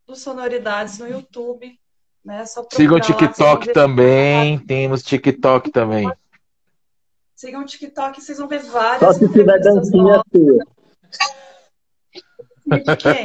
do 0.07 0.17
Sonoridades 0.17 0.99
no 0.99 1.09
YouTube. 1.09 1.79
Né? 2.27 2.45
sigam 2.73 2.97
o 2.97 3.01
TikTok 3.01 3.73
também. 3.73 4.59
Temos 4.59 5.05
TikTok 5.05 5.71
também. 5.71 6.11
Sigam 7.37 7.63
o 7.63 7.65
TikTok, 7.65 8.21
vocês 8.21 8.39
vão 8.39 8.49
ver 8.49 8.65
várias. 8.65 8.99
Só 8.99 9.13
se 9.13 9.29
tiver 9.33 9.61
dancinha 9.61 10.21
sua. 10.33 10.67
De 12.67 12.97
quem? 12.97 13.23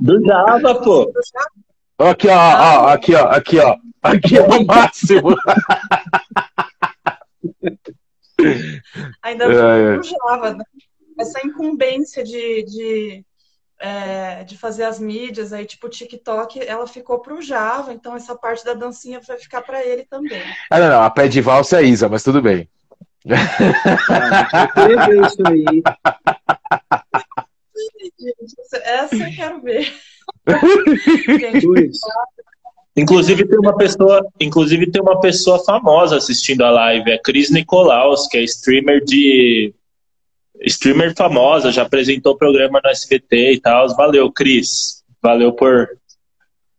Do 0.00 0.20
Java, 0.26 0.74
pô. 0.82 1.12
Aqui, 1.98 2.26
ó, 2.26 2.34
ó, 2.34 2.88
aqui, 2.88 3.14
ó, 3.14 3.28
aqui, 3.28 3.60
ó. 3.60 3.76
Aqui 4.02 4.38
é 4.38 4.42
o 4.42 4.66
máximo. 4.66 5.36
Ainda 9.22 9.44
é, 9.54 9.98
é. 9.98 10.02
Java, 10.02 10.54
né? 10.54 10.64
essa 11.16 11.46
incumbência 11.46 12.24
de, 12.24 12.64
de, 12.64 13.24
é, 13.82 14.44
de 14.44 14.56
fazer 14.56 14.84
as 14.84 15.00
mídias 15.00 15.52
aí, 15.52 15.66
tipo 15.66 15.88
o 15.88 15.90
TikTok, 15.90 16.60
ela 16.60 16.86
ficou 16.86 17.18
pro 17.18 17.42
Java, 17.42 17.92
então 17.92 18.14
essa 18.14 18.36
parte 18.36 18.64
da 18.64 18.74
dancinha 18.74 19.20
vai 19.26 19.36
ficar 19.36 19.60
para 19.60 19.84
ele 19.84 20.04
também. 20.04 20.40
Ah, 20.70 20.78
não, 20.78 20.88
não, 20.88 21.02
a 21.02 21.10
pé 21.10 21.26
de 21.26 21.40
valsa 21.40 21.80
é 21.80 21.84
Isa, 21.84 22.08
mas 22.08 22.22
tudo 22.22 22.40
bem. 22.40 22.68
Ah, 24.08 24.88
eu 24.88 25.06
ver 25.06 25.26
isso 25.26 25.42
aí. 25.46 25.82
essa 28.84 29.16
eu 29.16 29.34
quero 29.34 29.60
ver. 29.60 29.92
Inclusive 32.96 33.48
tem 33.48 33.58
uma 33.58 33.76
pessoa, 33.76 34.24
inclusive 34.38 34.90
tem 34.90 35.02
uma 35.02 35.18
pessoa 35.20 35.64
famosa 35.64 36.16
assistindo 36.18 36.62
a 36.62 36.70
live, 36.70 37.10
é 37.10 37.18
Cris 37.18 37.50
Nicolaus, 37.50 38.28
que 38.28 38.38
é 38.38 38.42
streamer 38.42 39.02
de 39.04 39.74
streamer 40.66 41.14
famosa, 41.14 41.72
já 41.72 41.82
apresentou 41.82 42.36
programa 42.36 42.80
no 42.82 42.90
SBT 42.90 43.54
e 43.54 43.60
tal. 43.60 43.88
Valeu, 43.96 44.30
Cris. 44.32 45.02
Valeu 45.22 45.52
por 45.52 45.88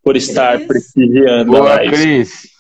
por 0.04 0.18
estar 0.18 0.58
Cris. 0.58 0.68
prestigiando 0.68 1.52
Boa, 1.52 1.72
a 1.72 1.76
live. 1.76 1.96
Cris. 1.96 2.54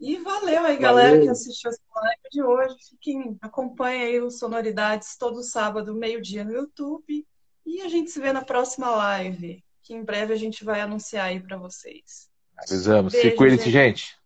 E 0.00 0.16
valeu 0.18 0.64
aí, 0.64 0.76
galera, 0.78 1.10
valeu. 1.10 1.24
que 1.24 1.28
assistiu 1.28 1.70
essa 1.70 1.80
live 1.94 2.22
de 2.32 2.42
hoje. 2.42 2.74
Fiquem, 2.90 3.36
acompanhem 3.42 4.02
aí 4.02 4.20
os 4.20 4.38
Sonoridades 4.38 5.16
todo 5.18 5.42
sábado, 5.42 5.94
meio-dia 5.94 6.44
no 6.44 6.52
YouTube. 6.52 7.26
E 7.66 7.82
a 7.82 7.88
gente 7.88 8.10
se 8.10 8.20
vê 8.20 8.32
na 8.32 8.42
próxima 8.42 8.88
live 8.90 9.62
que 9.82 9.94
em 9.94 10.04
breve 10.04 10.34
a 10.34 10.36
gente 10.36 10.64
vai 10.64 10.80
anunciar 10.80 11.26
aí 11.26 11.40
para 11.40 11.56
vocês. 11.56 12.28
Avisamos. 12.58 13.12
Beijo, 13.12 13.30
Se 13.30 13.36
cuide, 13.36 13.56
gente. 13.56 13.70
gente. 13.70 14.18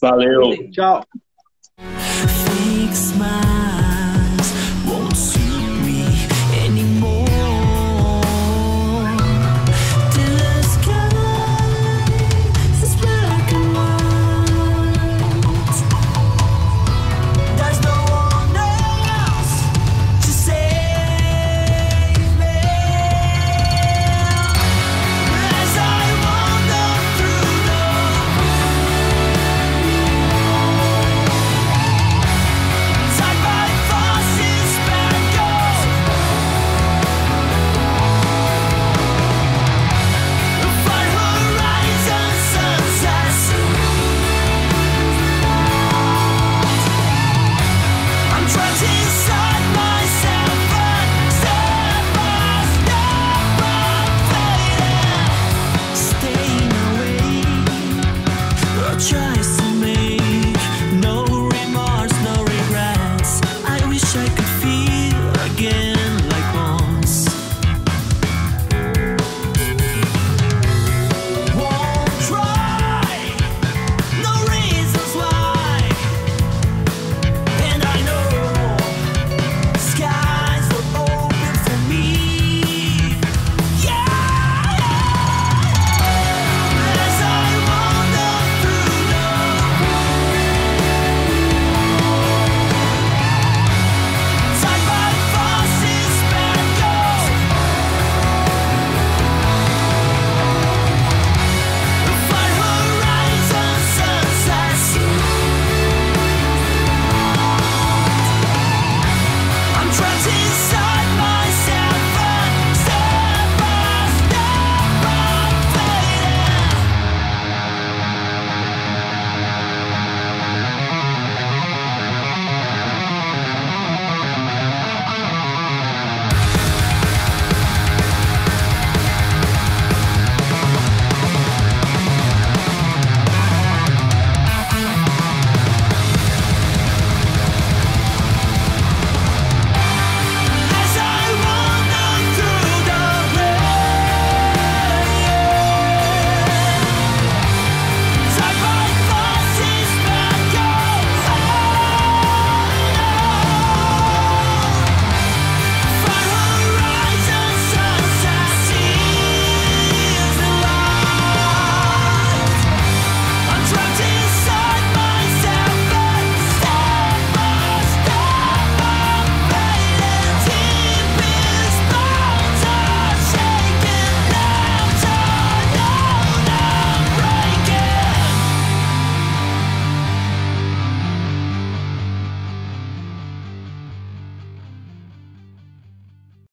Valeu. 0.00 0.70
Tchau. 0.70 1.02
try 59.14 59.63